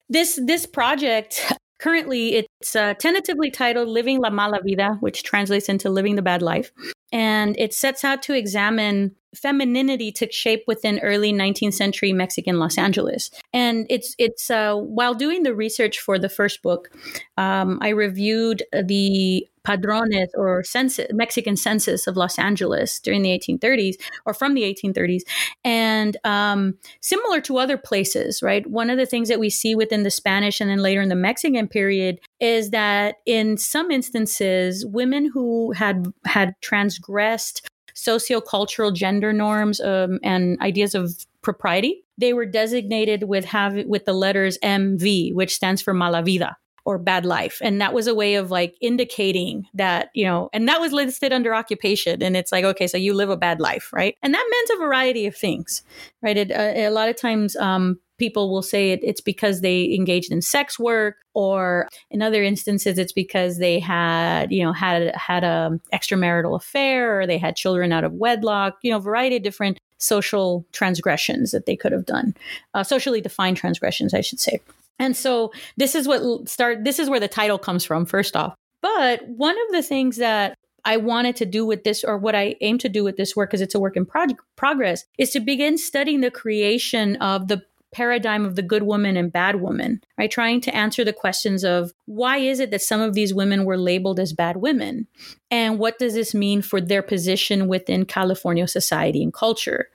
This 0.09 0.39
this 0.43 0.67
project 0.67 1.53
currently 1.79 2.35
it's 2.37 2.77
uh, 2.77 2.95
tentatively 2.95 3.51
titled 3.51 3.89
"Living 3.89 4.21
la 4.21 4.31
Mala 4.31 4.61
Vida," 4.65 4.97
which 5.01 5.23
translates 5.23 5.69
into 5.69 5.91
"Living 5.91 6.17
the 6.17 6.23
Bad 6.23 6.43
Life," 6.43 6.71
and 7.13 7.59
it 7.59 7.75
sets 7.75 8.05
out 8.05 8.23
to 8.23 8.35
examine 8.35 9.15
femininity 9.37 10.13
took 10.13 10.33
shape 10.33 10.65
within 10.67 10.99
early 11.01 11.33
19th 11.33 11.75
century 11.75 12.13
Mexican 12.13 12.59
Los 12.59 12.79
Angeles. 12.79 13.31
And 13.53 13.87
it's 13.89 14.15
it's 14.19 14.51
uh, 14.51 14.75
while 14.75 15.15
doing 15.15 15.43
the 15.43 15.55
research 15.55 16.01
for 16.01 16.19
the 16.19 16.29
first 16.29 16.63
book, 16.63 16.91
um, 17.37 17.79
I 17.83 17.91
reviewed 17.91 18.63
the 18.73 19.47
padrones 19.67 20.31
or 20.35 20.63
census, 20.63 21.07
Mexican 21.13 21.57
census 21.57 22.07
of 22.07 22.17
Los 22.17 22.39
Angeles 22.39 23.01
during 23.01 23.23
the 23.23 23.37
1830s 23.37 23.97
or 24.25 24.33
from 24.33 24.55
the 24.55 24.63
1830s. 24.63 25.23
And 25.65 26.17
um, 26.25 26.79
similar 27.01 27.41
to 27.43 27.59
other 27.59 27.77
places, 27.77 28.43
right? 28.43 28.65
One 28.71 28.91
of 28.91 28.97
the 28.97 29.07
things 29.07 29.29
that 29.29 29.41
we 29.41 29.51
see 29.51 29.75
within 29.75 30.05
the 30.05 30.11
Spanish 30.11 30.61
and 30.61 30.71
then 30.71 30.79
later 30.79 31.03
in 31.03 31.09
the 31.09 31.17
Mexican 31.17 31.67
period 31.67 32.21
is 32.39 32.71
that 32.71 33.17
in 33.27 33.59
some 33.59 33.91
instances, 33.91 34.87
women 34.87 35.31
who 35.33 35.73
had 35.73 36.07
had 36.25 36.55
transgressed 36.61 37.67
sociocultural 37.97 38.95
gender 38.95 39.33
norms 39.33 39.81
um, 39.81 40.19
and 40.23 40.61
ideas 40.61 40.95
of 40.95 41.27
propriety, 41.43 42.05
they 42.19 42.33
were 42.33 42.47
designated 42.47 43.25
with 43.25 43.45
have 43.47 43.85
with 43.87 44.05
the 44.05 44.13
letters 44.13 44.59
MV, 44.63 45.35
which 45.35 45.55
stands 45.55 45.83
for 45.83 45.95
mala 45.95 46.23
vida 46.23 46.57
or 46.87 46.99
bad 46.99 47.27
life. 47.27 47.59
And 47.61 47.81
that 47.81 47.93
was 47.93 48.07
a 48.07 48.15
way 48.15 48.37
of 48.37 48.53
like 48.53 48.77
indicating 48.81 49.67
that, 49.75 50.11
you 50.15 50.25
know, 50.25 50.49
and 50.53 50.69
that 50.69 50.81
was 50.81 50.93
listed 50.93 51.33
under 51.33 51.53
occupation. 51.53 52.23
And 52.23 52.37
it's 52.37 52.53
like, 52.53 52.65
okay, 52.65 52.87
so 52.87 52.97
you 52.97 53.13
live 53.13 53.29
a 53.29 53.37
bad 53.37 53.61
life, 53.61 53.93
right? 53.93 54.17
And 54.23 54.33
that 54.33 54.47
meant 54.49 54.81
a 54.81 54.85
variety 54.85 55.27
of 55.27 55.37
things, 55.37 55.83
right? 56.23 56.37
It, 56.37 56.53
uh, 56.53 56.73
a 56.77 56.91
lot 56.91 57.09
of 57.09 57.17
times, 57.17 57.57
um, 57.57 57.99
people 58.19 58.51
will 58.51 58.63
say 58.63 58.93
it, 58.93 59.01
it's 59.03 59.21
because 59.21 59.61
they 59.61 59.93
engaged 59.93 60.31
in 60.31 60.41
sex 60.41 60.79
work 60.79 61.17
or 61.35 61.89
in 62.11 62.23
other 62.23 62.43
instances 62.43 62.97
it's 62.97 63.13
because 63.13 63.59
they 63.59 63.79
had 63.79 64.51
you 64.51 64.65
know 64.65 64.73
had 64.73 65.15
had 65.15 65.45
a 65.45 65.79
extramarital 65.93 66.57
affair 66.57 67.21
or 67.21 67.27
they 67.27 67.37
had 67.37 67.57
children 67.57 67.93
out 67.93 68.05
of 68.05 68.15
wedlock 68.15 68.79
you 68.81 68.91
know 68.91 68.99
variety 68.99 69.37
of 69.37 69.43
different 69.43 69.79
social 69.99 70.65
transgressions 70.73 71.51
that 71.51 71.67
they 71.67 71.77
could 71.77 71.93
have 71.93 72.07
done 72.07 72.35
uh, 72.73 72.83
socially 72.83 73.21
defined 73.21 73.59
transgressions 73.59 74.15
i 74.15 74.23
should 74.23 74.41
say 74.41 74.59
and 74.99 75.17
so 75.17 75.53
this 75.77 75.95
is 75.95 76.09
what 76.09 76.49
start 76.49 76.85
this 76.85 76.99
is 76.99 77.11
where 77.11 77.21
the 77.21 77.29
title 77.29 77.59
comes 77.59 77.85
from 77.85 78.07
first 78.07 78.37
off. 78.37 78.55
But 78.83 79.27
one 79.27 79.57
of 79.67 79.73
the 79.73 79.83
things 79.83 80.17
that 80.17 80.57
I 80.85 80.97
wanted 80.99 81.35
to 81.37 81.47
do 81.47 81.67
with 81.67 81.83
this, 81.83 82.05
or 82.05 82.17
what 82.17 82.37
I 82.37 82.55
aim 82.61 82.79
to 82.79 82.89
do 82.89 83.03
with 83.03 83.17
this 83.17 83.35
work, 83.35 83.51
because 83.51 83.61
it's 83.61 83.75
a 83.75 83.81
work 83.81 83.97
in 83.97 84.07
prog- 84.07 84.41
progress, 84.55 85.05
is 85.19 85.31
to 85.31 85.41
begin 85.41 85.77
studying 85.79 86.21
the 86.21 86.31
creation 86.31 87.17
of 87.17 87.49
the 87.49 87.63
paradigm 87.97 88.45
of 88.45 88.57
the 88.57 88.63
good 88.63 88.83
woman 88.83 89.17
and 89.17 89.33
bad 89.33 89.63
woman, 89.63 90.03
right? 90.19 90.31
Trying 90.31 90.61
to 90.61 90.77
answer 90.77 91.03
the 91.03 91.15
questions 91.15 91.65
of 91.65 91.95
why 92.05 92.37
is 92.37 92.61
it 92.61 92.71
that 92.71 92.83
some 92.83 93.01
of 93.01 93.15
these 93.15 93.33
women 93.33 93.65
were 93.65 93.79
labeled 93.79 94.21
as 94.21 94.35
bad 94.35 94.59
women? 94.59 95.07
And 95.51 95.79
what 95.79 95.99
does 95.99 96.13
this 96.13 96.35
mean 96.35 96.61
for 96.61 96.79
their 96.79 97.03
position 97.03 97.69
within 97.69 98.05
California 98.05 98.69
society 98.69 99.23
and 99.23 99.33
culture? 99.33 99.89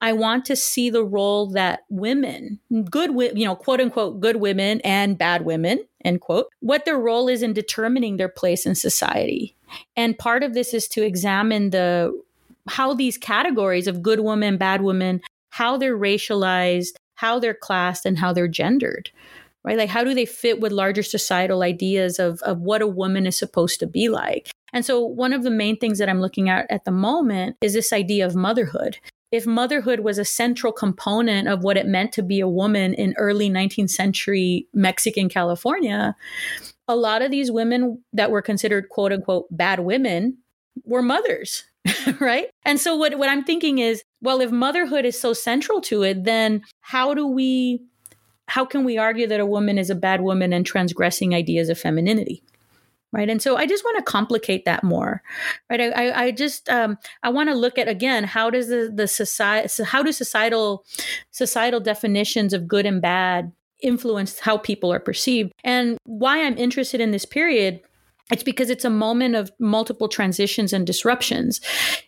I 0.00 0.14
want 0.14 0.44
to 0.46 0.56
see 0.56 0.90
the 0.90 1.04
role 1.04 1.46
that 1.50 1.84
women, 1.88 2.58
good, 2.90 3.10
you 3.38 3.44
know, 3.44 3.54
quote 3.54 3.80
unquote, 3.80 4.18
good 4.18 4.36
women 4.36 4.80
and 4.80 5.16
bad 5.16 5.44
women, 5.44 5.84
end 6.04 6.22
quote, 6.22 6.48
what 6.58 6.84
their 6.84 6.98
role 6.98 7.28
is 7.28 7.40
in 7.40 7.52
determining 7.52 8.16
their 8.16 8.28
place 8.28 8.66
in 8.66 8.74
society. 8.74 9.54
And 9.96 10.18
part 10.18 10.42
of 10.42 10.54
this 10.54 10.74
is 10.74 10.88
to 10.88 11.04
examine 11.04 11.70
the 11.70 12.20
how 12.66 12.94
these 12.94 13.16
categories 13.16 13.86
of 13.86 14.02
good 14.02 14.20
woman, 14.20 14.56
bad 14.56 14.82
woman, 14.82 15.20
how 15.50 15.76
they're 15.76 15.96
racialized, 15.96 16.94
how 17.24 17.38
they're 17.38 17.54
classed 17.54 18.04
and 18.04 18.18
how 18.18 18.32
they're 18.32 18.48
gendered 18.48 19.10
right? 19.64 19.78
Like 19.78 19.88
how 19.88 20.04
do 20.04 20.14
they 20.14 20.26
fit 20.26 20.60
with 20.60 20.72
larger 20.72 21.02
societal 21.02 21.62
ideas 21.62 22.18
of, 22.18 22.40
of 22.42 22.60
what 22.60 22.82
a 22.82 22.86
woman 22.86 23.26
is 23.26 23.38
supposed 23.38 23.80
to 23.80 23.86
be 23.86 24.10
like? 24.10 24.50
And 24.74 24.84
so 24.84 25.00
one 25.00 25.32
of 25.32 25.42
the 25.42 25.50
main 25.50 25.78
things 25.78 25.98
that 25.98 26.08
i'm 26.08 26.20
looking 26.20 26.48
at 26.48 26.66
at 26.70 26.84
the 26.84 26.90
moment 26.90 27.56
is 27.60 27.72
this 27.72 27.92
idea 27.92 28.26
of 28.26 28.34
motherhood. 28.34 28.98
If 29.32 29.46
motherhood 29.46 30.00
was 30.00 30.18
a 30.18 30.24
central 30.24 30.72
component 30.72 31.48
of 31.48 31.64
what 31.64 31.76
it 31.76 31.86
meant 31.86 32.12
to 32.12 32.22
be 32.22 32.40
a 32.40 32.48
woman 32.48 32.94
in 32.94 33.14
early 33.16 33.48
19th 33.48 33.90
century 33.90 34.68
mexican 34.74 35.28
california 35.28 36.14
a 36.86 36.94
lot 36.94 37.22
of 37.22 37.30
these 37.30 37.50
women 37.50 38.02
that 38.12 38.30
were 38.30 38.42
considered 38.42 38.88
quote 38.90 39.12
unquote 39.12 39.46
bad 39.50 39.80
women 39.80 40.38
were 40.84 41.02
mothers 41.02 41.64
right? 42.20 42.48
And 42.64 42.80
so 42.80 42.96
what 42.96 43.18
what 43.18 43.28
I'm 43.28 43.44
thinking 43.44 43.78
is, 43.78 44.02
well, 44.22 44.40
if 44.40 44.50
motherhood 44.50 45.04
is 45.04 45.20
so 45.20 45.32
central 45.32 45.80
to 45.82 46.02
it, 46.02 46.24
then 46.24 46.62
how 46.80 47.14
do 47.14 47.26
we 47.26 47.82
how 48.46 48.64
can 48.64 48.84
we 48.84 48.98
argue 48.98 49.26
that 49.26 49.40
a 49.40 49.46
woman 49.46 49.78
is 49.78 49.90
a 49.90 49.94
bad 49.94 50.20
woman 50.20 50.52
and 50.52 50.66
transgressing 50.66 51.34
ideas 51.34 51.68
of 51.68 51.78
femininity? 51.78 52.42
Right. 53.12 53.30
And 53.30 53.40
so 53.40 53.56
I 53.56 53.66
just 53.66 53.84
want 53.84 53.96
to 53.98 54.02
complicate 54.02 54.64
that 54.64 54.82
more. 54.82 55.22
Right. 55.70 55.80
I, 55.80 55.90
I, 55.90 56.22
I 56.24 56.30
just 56.32 56.68
um, 56.68 56.98
I 57.22 57.28
want 57.28 57.48
to 57.48 57.54
look 57.54 57.78
at 57.78 57.86
again 57.86 58.24
how 58.24 58.50
does 58.50 58.68
the, 58.68 58.90
the 58.92 59.06
society 59.06 59.84
how 59.84 60.02
do 60.02 60.10
societal 60.10 60.84
societal 61.30 61.80
definitions 61.80 62.52
of 62.52 62.66
good 62.66 62.86
and 62.86 63.00
bad 63.00 63.52
influence 63.80 64.40
how 64.40 64.56
people 64.58 64.92
are 64.92 64.98
perceived? 64.98 65.52
And 65.62 65.96
why 66.04 66.44
I'm 66.44 66.58
interested 66.58 67.00
in 67.00 67.12
this 67.12 67.24
period 67.24 67.80
it's 68.30 68.42
because 68.42 68.70
it's 68.70 68.84
a 68.84 68.90
moment 68.90 69.34
of 69.34 69.52
multiple 69.58 70.08
transitions 70.08 70.72
and 70.72 70.86
disruptions. 70.86 71.60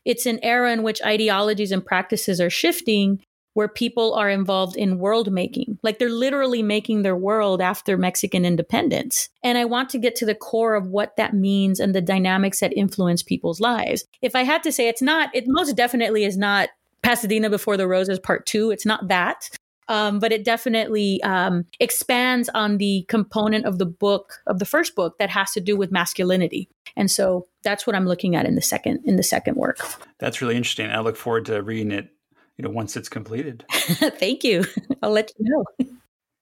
It's 0.04 0.26
an 0.26 0.38
era 0.42 0.72
in 0.72 0.82
which 0.82 1.02
ideologies 1.02 1.72
and 1.72 1.84
practices 1.84 2.40
are 2.40 2.50
shifting, 2.50 3.22
where 3.52 3.68
people 3.68 4.12
are 4.14 4.28
involved 4.28 4.76
in 4.76 4.98
world 4.98 5.32
making. 5.32 5.78
Like 5.82 5.98
they're 5.98 6.10
literally 6.10 6.62
making 6.62 7.02
their 7.02 7.16
world 7.16 7.62
after 7.62 7.96
Mexican 7.96 8.44
independence. 8.44 9.30
And 9.42 9.56
I 9.56 9.64
want 9.64 9.88
to 9.90 9.98
get 9.98 10.14
to 10.16 10.26
the 10.26 10.34
core 10.34 10.74
of 10.74 10.88
what 10.88 11.16
that 11.16 11.32
means 11.32 11.80
and 11.80 11.94
the 11.94 12.02
dynamics 12.02 12.60
that 12.60 12.76
influence 12.76 13.22
people's 13.22 13.58
lives. 13.58 14.04
If 14.20 14.36
I 14.36 14.42
had 14.42 14.62
to 14.64 14.72
say, 14.72 14.88
it's 14.88 15.00
not, 15.00 15.34
it 15.34 15.44
most 15.46 15.74
definitely 15.74 16.24
is 16.24 16.36
not 16.36 16.68
Pasadena 17.02 17.48
Before 17.48 17.78
the 17.78 17.88
Roses 17.88 18.18
Part 18.18 18.44
Two. 18.44 18.70
It's 18.70 18.84
not 18.84 19.08
that 19.08 19.48
um, 19.88 20.18
but 20.18 20.32
it 20.32 20.44
definitely 20.44 21.22
um, 21.22 21.64
expands 21.80 22.48
on 22.50 22.78
the 22.78 23.04
component 23.08 23.64
of 23.64 23.78
the 23.78 23.86
book 23.86 24.40
of 24.46 24.58
the 24.58 24.64
first 24.64 24.94
book 24.94 25.18
that 25.18 25.30
has 25.30 25.52
to 25.52 25.60
do 25.60 25.76
with 25.76 25.92
masculinity. 25.92 26.68
And 26.96 27.10
so 27.10 27.46
that's 27.62 27.86
what 27.86 27.96
i'm 27.96 28.06
looking 28.06 28.36
at 28.36 28.46
in 28.46 28.54
the 28.54 28.62
second 28.62 29.00
in 29.04 29.16
the 29.16 29.22
second 29.22 29.56
work. 29.56 29.78
That's 30.18 30.40
really 30.40 30.56
interesting. 30.56 30.90
I 30.90 31.00
look 31.00 31.16
forward 31.16 31.46
to 31.46 31.62
reading 31.62 31.92
it 31.92 32.10
you 32.56 32.62
know 32.62 32.70
once 32.70 32.96
it's 32.96 33.08
completed. 33.08 33.64
Thank 33.70 34.44
you. 34.44 34.64
I'll 35.02 35.10
let 35.10 35.32
you 35.38 35.50
know. 35.50 35.86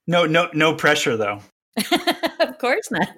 No 0.07 0.27
no 0.27 0.49
no 0.53 0.75
pressure 0.75 1.17
though. 1.17 1.41
Of 2.41 2.59
course 2.59 2.91
not. 2.91 3.09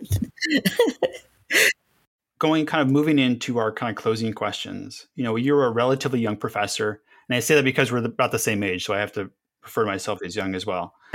Going 2.39 2.65
kind 2.65 2.83
of 2.83 2.93
moving 2.93 3.19
into 3.19 3.59
our 3.59 3.73
kind 3.73 3.91
of 3.91 4.01
closing 4.01 4.33
questions. 4.33 5.09
You 5.15 5.25
know 5.25 5.37
you're 5.37 5.65
a 5.65 5.71
relatively 5.71 6.21
young 6.21 6.37
professor 6.37 7.03
and 7.29 7.37
i 7.37 7.41
say 7.41 7.55
that 7.55 7.65
because 7.65 7.91
we're 7.91 8.05
about 8.05 8.33
the 8.33 8.39
same 8.39 8.63
age 8.63 8.85
so 8.85 8.95
i 8.95 8.99
have 8.99 9.13
to 9.13 9.31
refer 9.67 9.83
to 9.83 9.91
myself 9.91 10.21
as 10.25 10.35
young 10.35 10.55
as 10.55 10.65
well. 10.65 10.95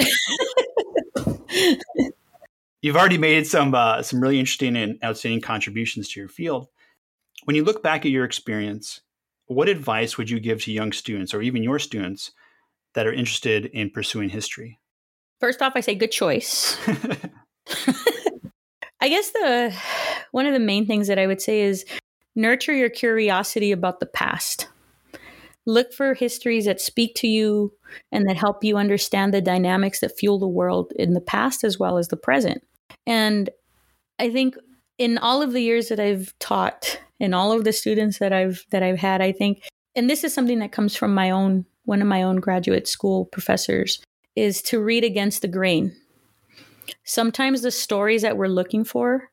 You've 2.81 2.97
already 2.97 3.17
made 3.17 3.47
some 3.47 3.73
uh, 3.73 4.03
some 4.03 4.21
really 4.21 4.39
interesting 4.39 4.75
and 4.75 4.97
outstanding 5.03 5.41
contributions 5.41 6.09
to 6.09 6.19
your 6.19 6.29
field. 6.29 6.67
When 7.45 7.55
you 7.55 7.63
look 7.63 7.81
back 7.81 8.05
at 8.05 8.11
your 8.11 8.25
experience, 8.25 9.01
what 9.47 9.69
advice 9.69 10.17
would 10.17 10.29
you 10.29 10.39
give 10.39 10.61
to 10.63 10.71
young 10.71 10.91
students 10.91 11.33
or 11.33 11.41
even 11.41 11.63
your 11.63 11.79
students 11.79 12.31
that 12.93 13.07
are 13.07 13.13
interested 13.13 13.65
in 13.65 13.89
pursuing 13.89 14.29
history? 14.29 14.79
First 15.39 15.61
off, 15.61 15.73
I 15.75 15.79
say 15.81 15.95
good 15.95 16.11
choice. 16.11 16.77
I 18.99 19.09
guess 19.09 19.31
the 19.31 19.75
one 20.31 20.45
of 20.45 20.53
the 20.53 20.59
main 20.59 20.85
things 20.85 21.07
that 21.07 21.17
I 21.19 21.27
would 21.27 21.41
say 21.41 21.61
is 21.61 21.85
nurture 22.35 22.75
your 22.75 22.89
curiosity 22.89 23.71
about 23.71 23.99
the 23.99 24.05
past. 24.05 24.67
Look 25.65 25.93
for 25.93 26.13
histories 26.13 26.65
that 26.65 26.81
speak 26.81 27.15
to 27.15 27.27
you 27.27 27.73
and 28.11 28.27
that 28.27 28.37
help 28.37 28.63
you 28.63 28.77
understand 28.77 29.33
the 29.33 29.41
dynamics 29.41 29.99
that 29.99 30.17
fuel 30.17 30.39
the 30.39 30.47
world 30.47 30.91
in 30.95 31.13
the 31.13 31.21
past 31.21 31.63
as 31.63 31.77
well 31.77 31.97
as 31.97 32.07
the 32.07 32.17
present. 32.17 32.63
And 33.05 33.49
I 34.17 34.29
think 34.31 34.55
in 34.97 35.17
all 35.17 35.41
of 35.41 35.53
the 35.53 35.61
years 35.61 35.89
that 35.89 35.99
I've 35.99 36.37
taught 36.39 36.99
and 37.19 37.35
all 37.35 37.51
of 37.51 37.63
the 37.63 37.73
students 37.73 38.19
that 38.19 38.33
I've 38.33 38.65
that 38.71 38.83
I've 38.83 38.99
had, 38.99 39.21
I 39.21 39.31
think 39.31 39.63
and 39.95 40.09
this 40.09 40.23
is 40.23 40.33
something 40.33 40.59
that 40.59 40.71
comes 40.71 40.95
from 40.95 41.13
my 41.13 41.29
own 41.29 41.65
one 41.85 42.01
of 42.01 42.07
my 42.07 42.23
own 42.23 42.37
graduate 42.37 42.87
school 42.87 43.25
professors 43.25 44.01
is 44.35 44.61
to 44.61 44.81
read 44.81 45.03
against 45.03 45.41
the 45.41 45.47
grain. 45.47 45.95
Sometimes 47.03 47.61
the 47.61 47.71
stories 47.71 48.21
that 48.21 48.37
we're 48.37 48.47
looking 48.47 48.83
for 48.83 49.29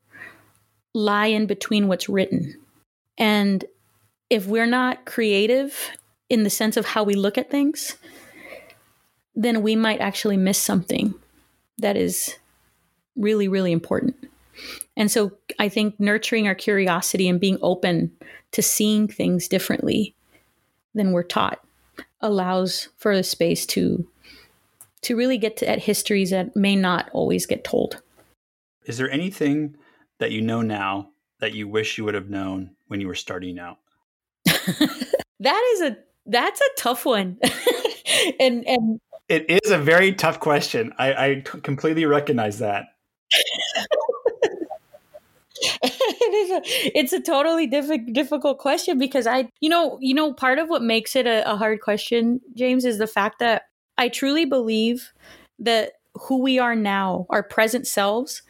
lie 0.95 1.27
in 1.27 1.47
between 1.47 1.89
what's 1.89 2.09
written. 2.09 2.55
And 3.17 3.65
if 4.31 4.47
we're 4.47 4.67
not 4.67 5.05
creative 5.05 5.91
in 6.29 6.43
the 6.43 6.51
sense 6.51 6.77
of 6.77 6.87
how 6.87 7.03
we 7.05 7.15
look 7.15 7.39
at 7.39 7.51
things, 7.51 7.97
then 9.35 9.63
we 9.63 9.77
might 9.77 10.01
actually 10.01 10.37
miss 10.37 10.59
something 10.59 11.15
that 11.79 11.97
is 11.97 12.37
really, 13.17 13.49
really 13.49 13.73
important. 13.73 14.17
And 14.97 15.11
so 15.11 15.33
I 15.59 15.69
think 15.69 15.99
nurturing 16.01 16.47
our 16.47 16.55
curiosity 16.55 17.29
and 17.29 17.41
being 17.41 17.59
open 17.63 18.11
to 18.53 18.63
seeing 18.63 19.07
things 19.07 19.49
differently 19.49 20.15
than 20.95 21.13
we're 21.13 21.23
taught 21.23 21.61
allows 22.21 22.89
for 22.97 23.13
a 23.13 23.23
space 23.23 23.65
to 23.67 24.07
to 25.01 25.15
really 25.15 25.39
get 25.39 25.57
to, 25.59 25.69
at 25.69 25.79
histories 25.79 26.31
that 26.31 26.57
may 26.57 26.75
not 26.75 27.09
always 27.13 27.47
get 27.47 27.63
told. 27.63 28.03
Is 28.85 28.99
there 28.99 29.09
anything 29.09 29.77
that 30.19 30.33
you 30.33 30.41
know 30.41 30.61
now 30.61 31.11
that 31.39 31.55
you 31.55 31.69
wish 31.69 31.99
you 31.99 32.05
would 32.05 32.15
have 32.15 32.29
known 32.29 32.73
when 32.89 33.01
you 33.01 33.07
were 33.07 33.15
starting 33.15 33.61
out? 33.61 33.79
that 34.45 35.71
is 35.75 35.83
a 35.83 35.97
That's 36.29 36.61
a 36.61 36.69
tough 36.77 37.05
one. 37.05 37.39
and 38.41 38.67
and 38.69 39.01
it 39.29 39.47
is 39.49 39.71
a 39.71 39.79
very 39.79 40.13
tough 40.13 40.41
question. 40.41 40.93
I, 40.99 41.13
I 41.13 41.35
t- 41.41 41.61
completely 41.61 42.05
recognize 42.05 42.59
that. 42.59 42.87
it 45.83 46.35
is 46.35 46.51
a 46.51 46.99
it's 46.99 47.13
a 47.13 47.21
totally 47.21 47.67
diff- 47.67 48.13
difficult 48.13 48.59
question 48.59 48.99
because 48.99 49.27
I 49.27 49.49
you 49.61 49.69
know 49.69 49.99
you 50.01 50.15
know 50.15 50.33
part 50.33 50.59
of 50.59 50.69
what 50.69 50.83
makes 50.83 51.17
it 51.17 51.27
a, 51.27 51.51
a 51.51 51.57
hard 51.57 51.81
question, 51.81 52.41
James, 52.55 52.85
is 52.85 52.99
the 52.99 53.07
fact 53.07 53.39
that 53.41 53.63
I 53.97 54.09
truly 54.09 54.45
believe 54.45 55.13
that 55.59 55.93
who 56.15 56.39
we 56.39 56.59
are 56.59 56.77
now, 56.77 57.27
our 57.31 57.43
present 57.43 57.87
selves, 57.87 58.43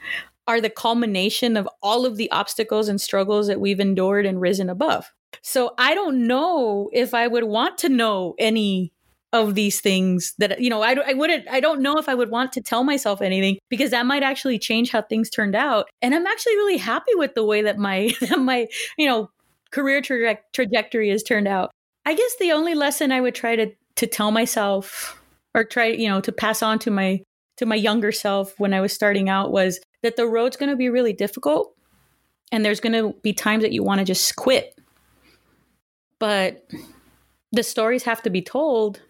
are 0.47 0.61
the 0.61 0.71
culmination 0.71 1.57
of 1.57 1.69
all 1.83 2.07
of 2.07 2.17
the 2.17 2.31
obstacles 2.31 2.89
and 2.89 3.01
struggles 3.01 3.47
that 3.47 3.61
we've 3.61 3.81
endured 3.81 4.27
and 4.27 4.41
risen 4.41 4.71
above. 4.71 5.13
So 5.43 5.75
I 5.79 5.95
don't 5.95 6.27
know 6.27 6.91
if 6.93 7.15
I 7.15 7.27
would 7.27 7.45
want 7.45 7.79
to 7.79 7.89
know 7.89 8.35
any 8.39 8.93
of 9.33 9.55
these 9.55 9.81
things 9.81 10.35
that 10.39 10.61
you 10.61 10.71
know 10.71 10.81
I, 10.81 10.95
I 11.07 11.13
wouldn't 11.13 11.47
i 11.51 11.61
don't 11.61 11.83
know 11.83 11.99
if 11.99 12.09
i 12.09 12.15
would 12.15 12.31
want 12.31 12.53
to 12.53 12.63
tell 12.63 12.83
myself 12.83 13.21
anything 13.21 13.59
because 13.69 13.91
that 13.91 14.07
might 14.07 14.23
actually 14.23 14.59
change 14.59 14.91
how 14.91 15.03
things 15.03 15.29
turned 15.29 15.55
out. 15.55 15.89
And 16.01 16.15
i'm 16.15 16.27
actually 16.27 16.57
really 16.57 16.79
happy 16.79 17.15
with 17.15 17.35
the 17.35 17.45
way 17.45 17.63
that 17.63 17.79
my 17.79 18.11
that 18.23 18.39
my 18.39 18.69
you 18.97 19.07
know 19.07 19.31
career 19.71 20.01
traje- 20.01 20.39
trajectory 20.55 21.11
has 21.11 21.23
turned 21.23 21.47
out. 21.47 21.71
I 22.07 22.15
guess 22.15 22.37
the 22.41 22.53
only 22.53 22.75
lesson 22.75 23.13
i 23.13 23.21
would 23.21 23.35
try 23.35 23.55
to 23.57 23.71
to 23.97 24.07
tell 24.07 24.31
myself 24.31 25.21
or 25.55 25.65
try 25.65 25.87
you 25.87 26.09
know 26.09 26.21
to 26.23 26.33
pass 26.33 26.63
on 26.63 26.79
to 26.81 26.91
my 26.91 27.21
to 27.59 27.67
my 27.67 27.75
younger 27.75 28.13
self 28.13 28.55
when 28.59 28.73
i 28.73 28.81
was 28.81 28.93
starting 28.93 29.29
out 29.29 29.53
was 29.53 29.81
that 30.03 30.17
the 30.17 30.27
road's 30.27 30.57
going 30.57 30.71
to 30.71 30.77
be 30.77 30.89
really 30.89 31.13
difficult 31.13 31.75
and 32.51 32.65
there's 32.65 32.81
going 32.81 32.93
to 32.93 33.15
be 33.23 33.33
times 33.33 33.63
that 33.63 33.73
you 33.73 33.83
want 33.83 33.99
to 33.99 34.05
just 34.05 34.37
quit 34.37 34.75
but 36.19 36.67
the 37.53 37.63
stories 37.63 38.03
have 38.05 38.23
to 38.23 38.31
be 38.31 38.43
told. 38.43 39.01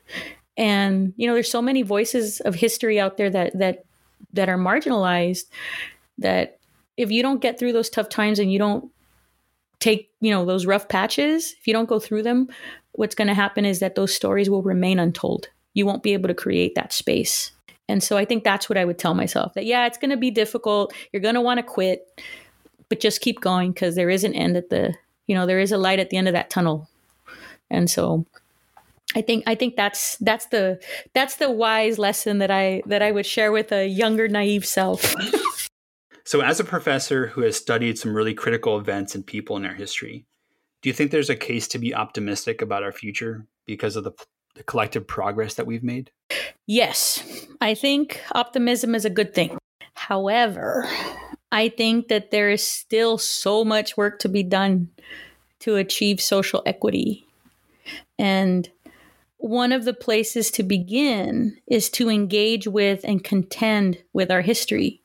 And 0.56 1.12
you 1.16 1.26
know 1.26 1.34
there's 1.34 1.50
so 1.50 1.62
many 1.62 1.82
voices 1.82 2.40
of 2.40 2.54
history 2.54 2.98
out 2.98 3.16
there 3.16 3.30
that 3.30 3.58
that 3.58 3.84
that 4.32 4.48
are 4.48 4.58
marginalized 4.58 5.44
that 6.18 6.58
if 6.96 7.10
you 7.10 7.22
don't 7.22 7.40
get 7.40 7.58
through 7.58 7.72
those 7.72 7.88
tough 7.88 8.08
times 8.08 8.38
and 8.38 8.52
you 8.52 8.58
don't 8.58 8.90
take 9.78 10.10
you 10.20 10.32
know 10.32 10.44
those 10.44 10.66
rough 10.66 10.88
patches 10.88 11.54
if 11.60 11.66
you 11.68 11.72
don't 11.72 11.88
go 11.88 12.00
through 12.00 12.24
them 12.24 12.48
what's 12.92 13.14
going 13.14 13.28
to 13.28 13.34
happen 13.34 13.64
is 13.64 13.78
that 13.78 13.94
those 13.94 14.12
stories 14.12 14.50
will 14.50 14.62
remain 14.62 14.98
untold. 14.98 15.48
You 15.74 15.86
won't 15.86 16.02
be 16.02 16.14
able 16.14 16.26
to 16.26 16.34
create 16.34 16.74
that 16.74 16.92
space. 16.92 17.52
And 17.88 18.02
so 18.02 18.16
i 18.16 18.24
think 18.24 18.42
that's 18.42 18.68
what 18.68 18.76
i 18.76 18.84
would 18.84 18.98
tell 18.98 19.14
myself 19.14 19.54
that 19.54 19.64
yeah 19.64 19.86
it's 19.86 19.98
going 19.98 20.10
to 20.10 20.16
be 20.16 20.32
difficult. 20.32 20.92
You're 21.12 21.22
going 21.22 21.36
to 21.36 21.40
want 21.40 21.58
to 21.58 21.62
quit 21.62 22.20
but 22.88 23.00
just 23.00 23.20
keep 23.20 23.40
going 23.40 23.70
because 23.70 23.94
there 23.94 24.10
is 24.10 24.24
an 24.24 24.34
end 24.34 24.56
at 24.56 24.70
the 24.70 24.94
you 25.28 25.36
know 25.36 25.46
there 25.46 25.60
is 25.60 25.70
a 25.70 25.78
light 25.78 26.00
at 26.00 26.10
the 26.10 26.16
end 26.16 26.26
of 26.26 26.34
that 26.34 26.50
tunnel 26.50 26.88
and 27.70 27.90
so 27.90 28.26
I 29.14 29.22
think 29.22 29.44
I 29.46 29.54
think 29.54 29.76
that's 29.76 30.16
that's 30.18 30.46
the 30.46 30.80
that's 31.14 31.36
the 31.36 31.50
wise 31.50 31.98
lesson 31.98 32.38
that 32.38 32.50
I 32.50 32.82
that 32.86 33.02
I 33.02 33.10
would 33.10 33.26
share 33.26 33.52
with 33.52 33.72
a 33.72 33.86
younger 33.86 34.28
naive 34.28 34.66
self. 34.66 35.14
so 36.24 36.40
as 36.40 36.60
a 36.60 36.64
professor 36.64 37.28
who 37.28 37.40
has 37.42 37.56
studied 37.56 37.98
some 37.98 38.14
really 38.14 38.34
critical 38.34 38.78
events 38.78 39.14
and 39.14 39.26
people 39.26 39.56
in 39.56 39.64
our 39.64 39.74
history, 39.74 40.26
do 40.82 40.90
you 40.90 40.92
think 40.92 41.10
there's 41.10 41.30
a 41.30 41.36
case 41.36 41.66
to 41.68 41.78
be 41.78 41.94
optimistic 41.94 42.60
about 42.60 42.82
our 42.82 42.92
future 42.92 43.46
because 43.64 43.96
of 43.96 44.04
the, 44.04 44.12
the 44.56 44.62
collective 44.62 45.06
progress 45.06 45.54
that 45.54 45.66
we've 45.66 45.82
made? 45.82 46.10
Yes. 46.66 47.46
I 47.62 47.74
think 47.74 48.20
optimism 48.32 48.94
is 48.94 49.06
a 49.06 49.10
good 49.10 49.34
thing. 49.34 49.56
However, 49.94 50.86
I 51.50 51.70
think 51.70 52.08
that 52.08 52.30
there 52.30 52.50
is 52.50 52.66
still 52.66 53.16
so 53.16 53.64
much 53.64 53.96
work 53.96 54.18
to 54.20 54.28
be 54.28 54.42
done 54.42 54.90
to 55.60 55.76
achieve 55.76 56.20
social 56.20 56.62
equity 56.66 57.27
and 58.18 58.68
one 59.38 59.72
of 59.72 59.84
the 59.84 59.94
places 59.94 60.50
to 60.52 60.62
begin 60.62 61.56
is 61.68 61.88
to 61.90 62.10
engage 62.10 62.66
with 62.66 63.00
and 63.04 63.22
contend 63.22 63.98
with 64.12 64.30
our 64.30 64.40
history. 64.40 65.00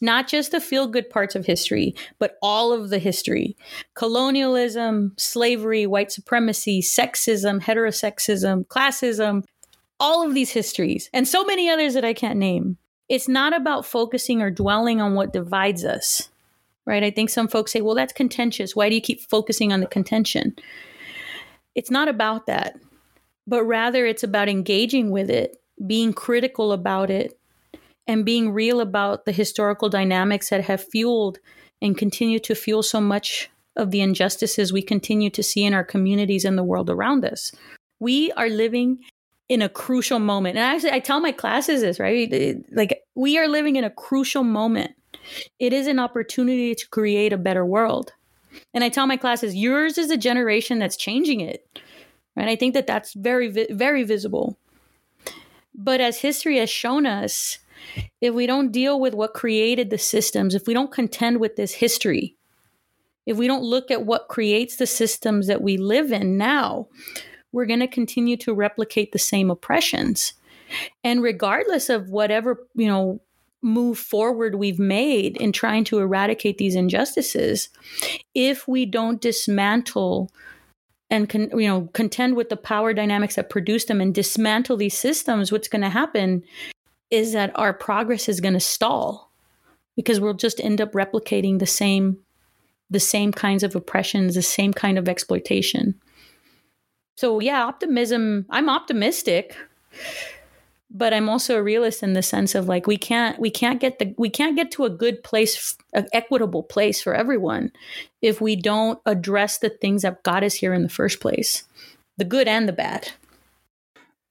Not 0.00 0.26
just 0.26 0.50
the 0.50 0.60
feel 0.60 0.88
good 0.88 1.10
parts 1.10 1.36
of 1.36 1.46
history, 1.46 1.94
but 2.18 2.36
all 2.42 2.72
of 2.72 2.90
the 2.90 2.98
history 2.98 3.56
colonialism, 3.94 5.12
slavery, 5.18 5.86
white 5.86 6.10
supremacy, 6.10 6.80
sexism, 6.80 7.60
heterosexism, 7.60 8.66
classism, 8.66 9.44
all 10.00 10.26
of 10.26 10.34
these 10.34 10.50
histories, 10.50 11.10
and 11.12 11.28
so 11.28 11.44
many 11.44 11.68
others 11.68 11.94
that 11.94 12.04
I 12.04 12.14
can't 12.14 12.38
name. 12.38 12.78
It's 13.08 13.28
not 13.28 13.54
about 13.54 13.84
focusing 13.84 14.40
or 14.40 14.50
dwelling 14.50 15.00
on 15.00 15.14
what 15.14 15.32
divides 15.32 15.84
us, 15.84 16.30
right? 16.86 17.02
I 17.02 17.10
think 17.10 17.28
some 17.28 17.48
folks 17.48 17.72
say, 17.72 17.80
well, 17.82 17.94
that's 17.94 18.12
contentious. 18.12 18.74
Why 18.74 18.88
do 18.88 18.94
you 18.94 19.00
keep 19.00 19.20
focusing 19.28 19.72
on 19.72 19.80
the 19.80 19.86
contention? 19.86 20.56
It's 21.80 21.90
not 21.90 22.08
about 22.08 22.44
that, 22.44 22.78
but 23.46 23.64
rather 23.64 24.04
it's 24.04 24.22
about 24.22 24.50
engaging 24.50 25.10
with 25.10 25.30
it, 25.30 25.56
being 25.86 26.12
critical 26.12 26.72
about 26.72 27.10
it, 27.10 27.38
and 28.06 28.22
being 28.22 28.52
real 28.52 28.82
about 28.82 29.24
the 29.24 29.32
historical 29.32 29.88
dynamics 29.88 30.50
that 30.50 30.62
have 30.64 30.84
fueled 30.84 31.38
and 31.80 31.96
continue 31.96 32.38
to 32.40 32.54
fuel 32.54 32.82
so 32.82 33.00
much 33.00 33.48
of 33.76 33.92
the 33.92 34.02
injustices 34.02 34.74
we 34.74 34.82
continue 34.82 35.30
to 35.30 35.42
see 35.42 35.64
in 35.64 35.72
our 35.72 35.82
communities 35.82 36.44
and 36.44 36.58
the 36.58 36.62
world 36.62 36.90
around 36.90 37.24
us. 37.24 37.50
We 37.98 38.30
are 38.32 38.50
living 38.50 38.98
in 39.48 39.62
a 39.62 39.70
crucial 39.70 40.18
moment. 40.18 40.58
And 40.58 40.64
actually, 40.66 40.92
I 40.92 41.00
tell 41.00 41.20
my 41.20 41.32
classes 41.32 41.80
this, 41.80 41.98
right? 41.98 42.62
Like, 42.72 43.00
we 43.14 43.38
are 43.38 43.48
living 43.48 43.76
in 43.76 43.84
a 43.84 43.90
crucial 43.90 44.44
moment. 44.44 44.90
It 45.58 45.72
is 45.72 45.86
an 45.86 45.98
opportunity 45.98 46.74
to 46.74 46.88
create 46.90 47.32
a 47.32 47.38
better 47.38 47.64
world. 47.64 48.12
And 48.74 48.84
I 48.84 48.88
tell 48.88 49.06
my 49.06 49.16
classes, 49.16 49.54
yours 49.54 49.98
is 49.98 50.10
a 50.10 50.16
generation 50.16 50.78
that's 50.78 50.96
changing 50.96 51.40
it. 51.40 51.80
And 52.36 52.48
I 52.48 52.56
think 52.56 52.74
that 52.74 52.86
that's 52.86 53.14
very, 53.14 53.48
very 53.70 54.02
visible. 54.04 54.58
But 55.74 56.00
as 56.00 56.18
history 56.18 56.58
has 56.58 56.70
shown 56.70 57.06
us, 57.06 57.58
if 58.20 58.34
we 58.34 58.46
don't 58.46 58.72
deal 58.72 59.00
with 59.00 59.14
what 59.14 59.34
created 59.34 59.90
the 59.90 59.98
systems, 59.98 60.54
if 60.54 60.66
we 60.66 60.74
don't 60.74 60.92
contend 60.92 61.40
with 61.40 61.56
this 61.56 61.72
history, 61.72 62.36
if 63.26 63.36
we 63.36 63.46
don't 63.46 63.62
look 63.62 63.90
at 63.90 64.04
what 64.04 64.28
creates 64.28 64.76
the 64.76 64.86
systems 64.86 65.46
that 65.46 65.62
we 65.62 65.76
live 65.76 66.12
in 66.12 66.36
now, 66.36 66.88
we're 67.52 67.66
going 67.66 67.80
to 67.80 67.86
continue 67.86 68.36
to 68.38 68.54
replicate 68.54 69.12
the 69.12 69.18
same 69.18 69.50
oppressions. 69.50 70.34
And 71.02 71.22
regardless 71.22 71.88
of 71.88 72.10
whatever, 72.10 72.66
you 72.74 72.86
know, 72.86 73.20
move 73.62 73.98
forward 73.98 74.54
we've 74.54 74.78
made 74.78 75.36
in 75.36 75.52
trying 75.52 75.84
to 75.84 75.98
eradicate 75.98 76.58
these 76.58 76.74
injustices 76.74 77.68
if 78.34 78.66
we 78.66 78.86
don't 78.86 79.20
dismantle 79.20 80.30
and 81.10 81.28
con, 81.28 81.50
you 81.58 81.68
know 81.68 81.88
contend 81.92 82.36
with 82.36 82.48
the 82.48 82.56
power 82.56 82.94
dynamics 82.94 83.36
that 83.36 83.50
produce 83.50 83.84
them 83.84 84.00
and 84.00 84.14
dismantle 84.14 84.76
these 84.76 84.96
systems 84.96 85.52
what's 85.52 85.68
going 85.68 85.82
to 85.82 85.90
happen 85.90 86.42
is 87.10 87.32
that 87.32 87.52
our 87.54 87.74
progress 87.74 88.28
is 88.28 88.40
going 88.40 88.54
to 88.54 88.60
stall 88.60 89.30
because 89.96 90.20
we'll 90.20 90.34
just 90.34 90.60
end 90.60 90.80
up 90.80 90.92
replicating 90.92 91.58
the 91.58 91.66
same 91.66 92.18
the 92.88 93.00
same 93.00 93.32
kinds 93.32 93.62
of 93.62 93.76
oppressions 93.76 94.34
the 94.34 94.42
same 94.42 94.72
kind 94.72 94.98
of 94.98 95.08
exploitation. 95.08 95.94
So 97.16 97.40
yeah 97.40 97.64
optimism 97.64 98.46
i'm 98.48 98.70
optimistic 98.70 99.54
but 100.90 101.14
I'm 101.14 101.28
also 101.28 101.56
a 101.56 101.62
realist 101.62 102.02
in 102.02 102.14
the 102.14 102.22
sense 102.22 102.54
of 102.54 102.66
like 102.66 102.86
we 102.86 102.96
can't 102.96 103.38
we 103.38 103.50
can't 103.50 103.80
get 103.80 103.98
the 103.98 104.14
we 104.18 104.28
can't 104.28 104.56
get 104.56 104.70
to 104.72 104.84
a 104.84 104.90
good 104.90 105.22
place, 105.22 105.76
an 105.92 106.08
equitable 106.12 106.62
place 106.62 107.00
for 107.00 107.14
everyone, 107.14 107.72
if 108.20 108.40
we 108.40 108.56
don't 108.56 108.98
address 109.06 109.58
the 109.58 109.70
things 109.70 110.02
that 110.02 110.22
got 110.24 110.42
us 110.42 110.54
here 110.54 110.74
in 110.74 110.82
the 110.82 110.88
first 110.88 111.20
place, 111.20 111.64
the 112.16 112.24
good 112.24 112.48
and 112.48 112.68
the 112.68 112.72
bad. 112.72 113.12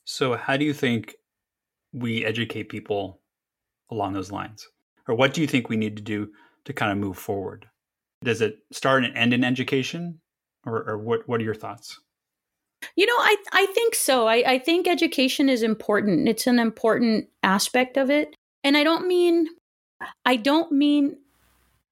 So, 0.03 0.35
how 0.35 0.57
do 0.57 0.65
you 0.65 0.73
think 0.73 1.15
we 1.93 2.25
educate 2.25 2.69
people 2.69 3.19
along 3.89 4.13
those 4.13 4.31
lines, 4.31 4.67
or 5.07 5.15
what 5.15 5.33
do 5.33 5.41
you 5.41 5.47
think 5.47 5.69
we 5.69 5.77
need 5.77 5.95
to 5.95 6.03
do 6.03 6.29
to 6.65 6.73
kind 6.73 6.91
of 6.91 6.97
move 6.97 7.17
forward? 7.17 7.67
Does 8.21 8.41
it 8.41 8.59
start 8.71 9.05
and 9.05 9.15
end 9.15 9.33
in 9.33 9.45
education, 9.45 10.19
or, 10.65 10.83
or 10.89 10.97
what? 10.97 11.27
What 11.29 11.39
are 11.39 11.45
your 11.45 11.55
thoughts? 11.55 12.01
You 12.95 13.05
know, 13.05 13.13
I 13.17 13.35
I 13.53 13.65
think 13.67 13.95
so. 13.95 14.27
I, 14.27 14.43
I 14.53 14.59
think 14.59 14.87
education 14.87 15.49
is 15.49 15.63
important. 15.63 16.27
It's 16.27 16.47
an 16.47 16.59
important 16.59 17.27
aspect 17.43 17.97
of 17.97 18.09
it. 18.09 18.35
And 18.63 18.77
I 18.77 18.83
don't 18.83 19.07
mean 19.07 19.47
I 20.25 20.35
don't 20.35 20.71
mean 20.71 21.17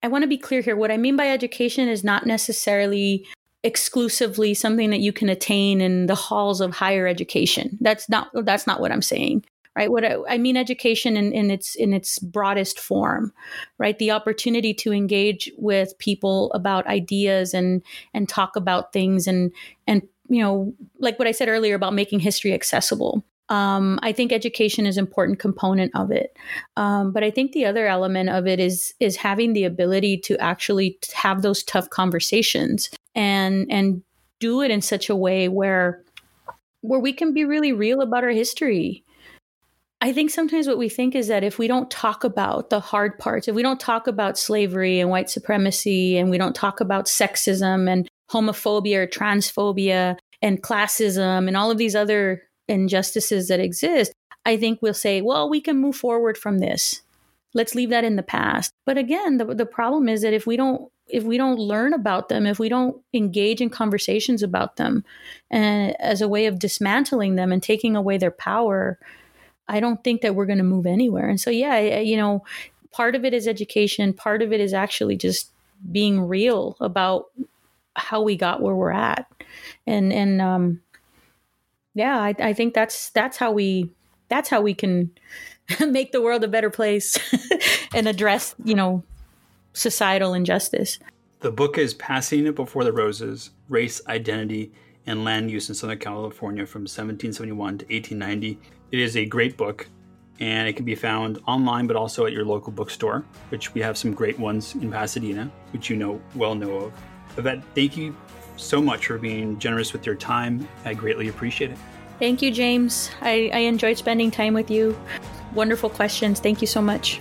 I 0.03 0.07
want 0.07 0.23
to 0.23 0.27
be 0.27 0.37
clear 0.37 0.61
here. 0.61 0.75
What 0.75 0.91
I 0.91 0.97
mean 0.97 1.15
by 1.15 1.29
education 1.29 1.89
is 1.89 2.03
not 2.03 2.25
necessarily 2.25 3.25
exclusively 3.63 4.53
something 4.53 4.91
that 4.91 4.99
you 4.99 5.11
can 5.11 5.29
attain 5.29 5.81
in 5.81 6.05
the 6.05 6.15
halls 6.15 6.61
of 6.61 6.75
higher 6.75 7.07
education. 7.07 7.77
That's 7.81 8.07
not 8.07 8.29
that's 8.45 8.67
not 8.67 8.79
what 8.79 8.91
I'm 8.91 9.01
saying. 9.01 9.45
Right. 9.75 9.91
What 9.91 10.03
I, 10.03 10.17
I 10.27 10.37
mean 10.39 10.57
education 10.57 11.15
in, 11.17 11.31
in 11.33 11.51
its 11.51 11.75
in 11.75 11.93
its 11.93 12.17
broadest 12.17 12.79
form, 12.79 13.31
right? 13.77 13.97
The 13.99 14.09
opportunity 14.09 14.73
to 14.73 14.91
engage 14.91 15.51
with 15.55 15.95
people 15.99 16.51
about 16.53 16.87
ideas 16.87 17.53
and 17.53 17.83
and 18.11 18.27
talk 18.27 18.55
about 18.55 18.91
things 18.91 19.27
and 19.27 19.51
and 19.85 20.01
you 20.29 20.41
know, 20.41 20.73
like 20.99 21.17
what 21.19 21.27
I 21.27 21.31
said 21.31 21.49
earlier 21.49 21.75
about 21.75 21.93
making 21.93 22.19
history 22.19 22.53
accessible. 22.53 23.23
Um, 23.49 23.97
I 24.03 24.11
think 24.11 24.33
education 24.33 24.85
is 24.85 24.97
an 24.97 25.05
important 25.05 25.39
component 25.39 25.95
of 25.95 26.11
it, 26.11 26.35
um, 26.75 27.13
but 27.13 27.23
I 27.23 27.31
think 27.31 27.53
the 27.53 27.65
other 27.65 27.87
element 27.87 28.29
of 28.29 28.45
it 28.45 28.59
is 28.59 28.93
is 28.99 29.15
having 29.15 29.53
the 29.53 29.63
ability 29.63 30.17
to 30.25 30.37
actually 30.39 30.99
have 31.13 31.41
those 31.41 31.63
tough 31.63 31.89
conversations 31.89 32.89
and 33.15 33.65
and 33.69 34.01
do 34.39 34.61
it 34.61 34.69
in 34.69 34.81
such 34.81 35.09
a 35.09 35.15
way 35.15 35.47
where 35.47 36.03
where 36.81 36.99
we 36.99 37.13
can 37.13 37.33
be 37.33 37.45
really 37.45 37.71
real 37.71 38.01
about 38.01 38.23
our 38.23 38.31
history. 38.31 39.03
I 39.99 40.13
think 40.13 40.29
sometimes 40.29 40.67
what 40.67 40.77
we 40.77 40.89
think 40.89 41.15
is 41.15 41.27
that 41.27 41.43
if 41.43 41.57
we 41.57 41.67
don't 41.67 41.89
talk 41.89 42.23
about 42.23 42.69
the 42.69 42.79
hard 42.79 43.17
parts, 43.17 43.47
if 43.47 43.55
we 43.55 43.63
don't 43.63 43.79
talk 43.79 44.05
about 44.05 44.37
slavery 44.37 44.99
and 44.99 45.09
white 45.09 45.29
supremacy, 45.29 46.17
and 46.17 46.29
we 46.29 46.37
don't 46.37 46.55
talk 46.55 46.79
about 46.81 47.05
sexism 47.05 47.89
and 47.89 48.07
homophobia 48.31 48.97
or 48.97 49.07
transphobia 49.07 50.17
and 50.41 50.61
classism 50.61 51.47
and 51.47 51.57
all 51.57 51.71
of 51.71 51.77
these 51.77 51.95
other 51.95 52.43
injustices 52.67 53.47
that 53.47 53.59
exist, 53.59 54.13
I 54.45 54.57
think 54.57 54.81
we'll 54.81 54.93
say, 54.93 55.21
well, 55.21 55.49
we 55.49 55.61
can 55.61 55.77
move 55.77 55.95
forward 55.95 56.37
from 56.37 56.59
this. 56.59 57.01
Let's 57.53 57.75
leave 57.75 57.89
that 57.89 58.03
in 58.03 58.17
the 58.17 58.23
past. 58.23 58.71
But 58.85 58.97
again, 58.97 59.37
the, 59.37 59.45
the 59.45 59.65
problem 59.65 60.09
is 60.09 60.21
that 60.21 60.33
if 60.33 60.45
we 60.45 60.57
don't 60.57 60.91
if 61.09 61.23
we 61.23 61.37
don't 61.37 61.57
learn 61.57 61.93
about 61.93 62.27
them, 62.27 62.45
if 62.45 62.59
we 62.59 62.67
don't 62.67 63.01
engage 63.13 63.61
in 63.61 63.69
conversations 63.69 64.43
about 64.43 64.75
them 64.75 65.05
and 65.49 65.95
as 66.01 66.21
a 66.21 66.27
way 66.27 66.47
of 66.47 66.59
dismantling 66.59 67.35
them 67.35 67.51
and 67.51 67.63
taking 67.63 67.95
away 67.95 68.17
their 68.17 68.31
power, 68.31 68.99
I 69.69 69.79
don't 69.79 70.03
think 70.03 70.21
that 70.21 70.35
we're 70.35 70.45
going 70.45 70.57
to 70.57 70.65
move 70.65 70.85
anywhere. 70.85 71.29
And 71.29 71.39
so, 71.39 71.49
yeah, 71.49 71.79
you 71.79 72.17
know, 72.17 72.43
part 72.91 73.15
of 73.15 73.23
it 73.23 73.33
is 73.33 73.47
education, 73.47 74.13
part 74.13 74.41
of 74.41 74.51
it 74.51 74.59
is 74.59 74.73
actually 74.73 75.15
just 75.15 75.49
being 75.91 76.21
real 76.21 76.75
about 76.79 77.27
how 77.97 78.21
we 78.21 78.35
got 78.35 78.61
where 78.61 78.75
we're 78.75 78.91
at. 78.91 79.29
And, 79.85 80.13
and, 80.13 80.41
um, 80.41 80.81
yeah, 81.93 82.19
I, 82.19 82.35
I 82.39 82.53
think 82.53 82.73
that's, 82.73 83.09
that's 83.09 83.37
how 83.37 83.51
we, 83.51 83.89
that's 84.29 84.49
how 84.49 84.61
we 84.61 84.73
can 84.73 85.11
make 85.79 86.11
the 86.11 86.21
world 86.21 86.43
a 86.43 86.47
better 86.47 86.69
place 86.69 87.17
and 87.93 88.07
address, 88.07 88.55
you 88.63 88.75
know, 88.75 89.03
societal 89.73 90.33
injustice. 90.33 90.99
The 91.39 91.51
book 91.51 91.77
is 91.77 91.93
Pasadena 91.93 92.51
Before 92.51 92.83
the 92.83 92.91
Roses 92.91 93.51
Race, 93.69 94.01
Identity, 94.07 94.71
and 95.05 95.23
Land 95.23 95.51
Use 95.51 95.69
in 95.69 95.75
Southern 95.75 95.99
California 95.99 96.65
from 96.65 96.81
1771 96.81 97.77
to 97.79 97.85
1890. 97.85 98.59
It 98.91 98.99
is 98.99 99.15
a 99.15 99.25
great 99.25 99.57
book 99.57 99.87
and 100.39 100.67
it 100.67 100.73
can 100.73 100.85
be 100.85 100.95
found 100.95 101.39
online 101.47 101.87
but 101.87 101.95
also 101.95 102.25
at 102.25 102.33
your 102.33 102.45
local 102.45 102.71
bookstore, 102.71 103.23
which 103.49 103.73
we 103.73 103.81
have 103.81 103.97
some 103.97 104.13
great 104.13 104.37
ones 104.37 104.75
in 104.75 104.91
Pasadena, 104.91 105.49
which 105.71 105.89
you 105.89 105.95
know 105.95 106.21
well 106.35 106.55
know 106.55 106.75
of. 106.75 106.93
Yvette, 107.37 107.63
thank 107.75 107.95
you 107.95 108.15
so 108.55 108.81
much 108.81 109.07
for 109.07 109.17
being 109.17 109.59
generous 109.59 109.93
with 109.93 110.05
your 110.05 110.15
time. 110.15 110.67
I 110.85 110.93
greatly 110.93 111.27
appreciate 111.27 111.71
it. 111.71 111.77
Thank 112.19 112.41
you, 112.41 112.51
James. 112.51 113.11
I, 113.21 113.51
I 113.53 113.59
enjoyed 113.59 113.97
spending 113.97 114.31
time 114.31 114.53
with 114.53 114.71
you. 114.71 114.99
Wonderful 115.53 115.89
questions. 115.89 116.39
Thank 116.39 116.61
you 116.61 116.67
so 116.67 116.81
much. 116.81 117.19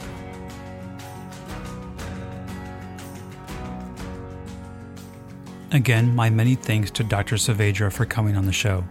Again, 5.72 6.14
my 6.14 6.30
many 6.30 6.54
thanks 6.54 6.90
to 6.92 7.04
Dr. 7.04 7.36
Saavedra 7.36 7.92
for 7.92 8.06
coming 8.06 8.36
on 8.36 8.46
the 8.46 8.52
show. 8.52 8.82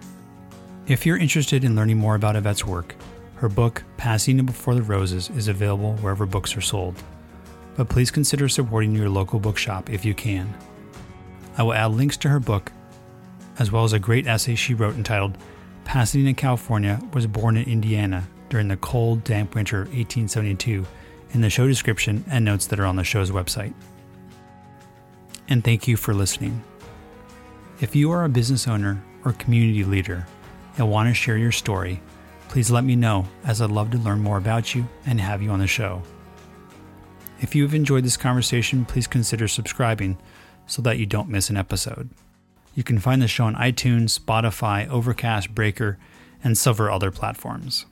If 0.85 1.03
you're 1.05 1.17
interested 1.17 1.63
in 1.63 1.75
learning 1.75 1.97
more 1.97 2.13
about 2.13 2.35
Yvette's 2.35 2.63
work, 2.63 2.95
her 3.37 3.49
book, 3.49 3.83
Pasadena 3.97 4.43
Before 4.43 4.75
the 4.75 4.83
Roses, 4.83 5.31
is 5.31 5.47
available 5.47 5.95
wherever 5.95 6.27
books 6.27 6.55
are 6.55 6.61
sold. 6.61 7.01
But 7.75 7.89
please 7.89 8.11
consider 8.11 8.47
supporting 8.47 8.93
your 8.93 9.09
local 9.09 9.39
bookshop 9.39 9.89
if 9.89 10.05
you 10.05 10.13
can. 10.13 10.53
I 11.57 11.63
will 11.63 11.73
add 11.73 11.91
links 11.91 12.17
to 12.17 12.29
her 12.29 12.39
book, 12.39 12.71
as 13.59 13.71
well 13.71 13.83
as 13.83 13.93
a 13.93 13.99
great 13.99 14.27
essay 14.27 14.55
she 14.55 14.73
wrote 14.73 14.95
entitled 14.95 15.37
Pasadena, 15.83 16.33
California 16.33 16.99
was 17.13 17.27
born 17.27 17.57
in 17.57 17.69
Indiana 17.69 18.27
during 18.49 18.67
the 18.67 18.77
cold, 18.77 19.23
damp 19.23 19.53
winter 19.55 19.81
of 19.81 19.87
1872 19.89 20.85
in 21.31 21.41
the 21.41 21.49
show 21.49 21.67
description 21.67 22.25
and 22.29 22.43
notes 22.43 22.67
that 22.67 22.79
are 22.79 22.85
on 22.85 22.95
the 22.95 23.03
show's 23.03 23.29
website 23.29 23.73
and 25.47 25.63
thank 25.63 25.87
you 25.87 25.97
for 25.97 26.13
listening. 26.13 26.63
If 27.81 27.95
you 27.95 28.11
are 28.11 28.23
a 28.23 28.29
business 28.29 28.67
owner 28.67 29.03
or 29.23 29.33
community 29.33 29.83
leader 29.83 30.25
and 30.77 30.89
want 30.89 31.09
to 31.09 31.13
share 31.13 31.37
your 31.37 31.51
story, 31.51 32.01
please 32.47 32.71
let 32.71 32.83
me 32.83 32.95
know 32.95 33.27
as 33.43 33.61
I'd 33.61 33.71
love 33.71 33.91
to 33.91 33.97
learn 33.97 34.19
more 34.19 34.37
about 34.37 34.73
you 34.73 34.87
and 35.05 35.19
have 35.19 35.41
you 35.41 35.51
on 35.51 35.59
the 35.59 35.67
show. 35.67 36.01
If 37.41 37.53
you 37.53 37.63
have 37.63 37.73
enjoyed 37.73 38.05
this 38.05 38.17
conversation, 38.17 38.85
please 38.85 39.07
consider 39.07 39.47
subscribing 39.47 40.17
so 40.67 40.81
that 40.81 40.97
you 40.97 41.05
don't 41.05 41.29
miss 41.29 41.49
an 41.49 41.57
episode. 41.57 42.09
You 42.73 42.83
can 42.83 42.99
find 42.99 43.21
the 43.21 43.27
show 43.27 43.45
on 43.45 43.55
iTunes, 43.55 44.19
Spotify, 44.19 44.87
Overcast, 44.89 45.55
Breaker, 45.55 45.97
and 46.43 46.57
several 46.57 46.93
other 46.93 47.11
platforms. 47.11 47.85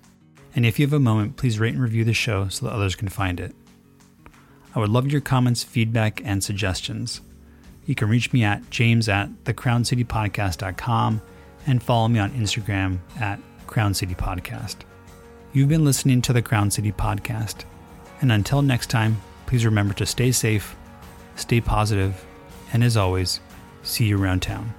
And 0.55 0.65
if 0.65 0.77
you 0.77 0.85
have 0.85 0.93
a 0.93 0.99
moment, 0.99 1.37
please 1.37 1.59
rate 1.59 1.73
and 1.73 1.81
review 1.81 2.03
the 2.03 2.13
show 2.13 2.47
so 2.49 2.65
that 2.65 2.73
others 2.73 2.95
can 2.95 3.07
find 3.07 3.39
it. 3.39 3.55
I 4.75 4.79
would 4.79 4.89
love 4.89 5.11
your 5.11 5.21
comments, 5.21 5.63
feedback, 5.63 6.21
and 6.25 6.43
suggestions. 6.43 7.21
You 7.85 7.95
can 7.95 8.09
reach 8.09 8.33
me 8.33 8.43
at 8.43 8.69
james 8.69 9.09
at 9.09 9.29
thecrowncitypodcast.com 9.43 11.21
and 11.65 11.83
follow 11.83 12.07
me 12.07 12.19
on 12.19 12.31
Instagram 12.31 12.99
at 13.19 13.39
Crown 13.67 13.93
City 13.93 14.15
Podcast. 14.15 14.77
You've 15.53 15.69
been 15.69 15.85
listening 15.85 16.21
to 16.23 16.33
the 16.33 16.41
Crown 16.41 16.71
City 16.71 16.91
Podcast. 16.91 17.65
And 18.21 18.31
until 18.31 18.61
next 18.61 18.89
time, 18.89 19.21
please 19.45 19.65
remember 19.65 19.93
to 19.95 20.05
stay 20.05 20.31
safe, 20.31 20.75
stay 21.35 21.61
positive, 21.61 22.25
and 22.73 22.83
as 22.83 22.97
always, 22.97 23.39
see 23.83 24.05
you 24.05 24.21
around 24.21 24.41
town. 24.41 24.73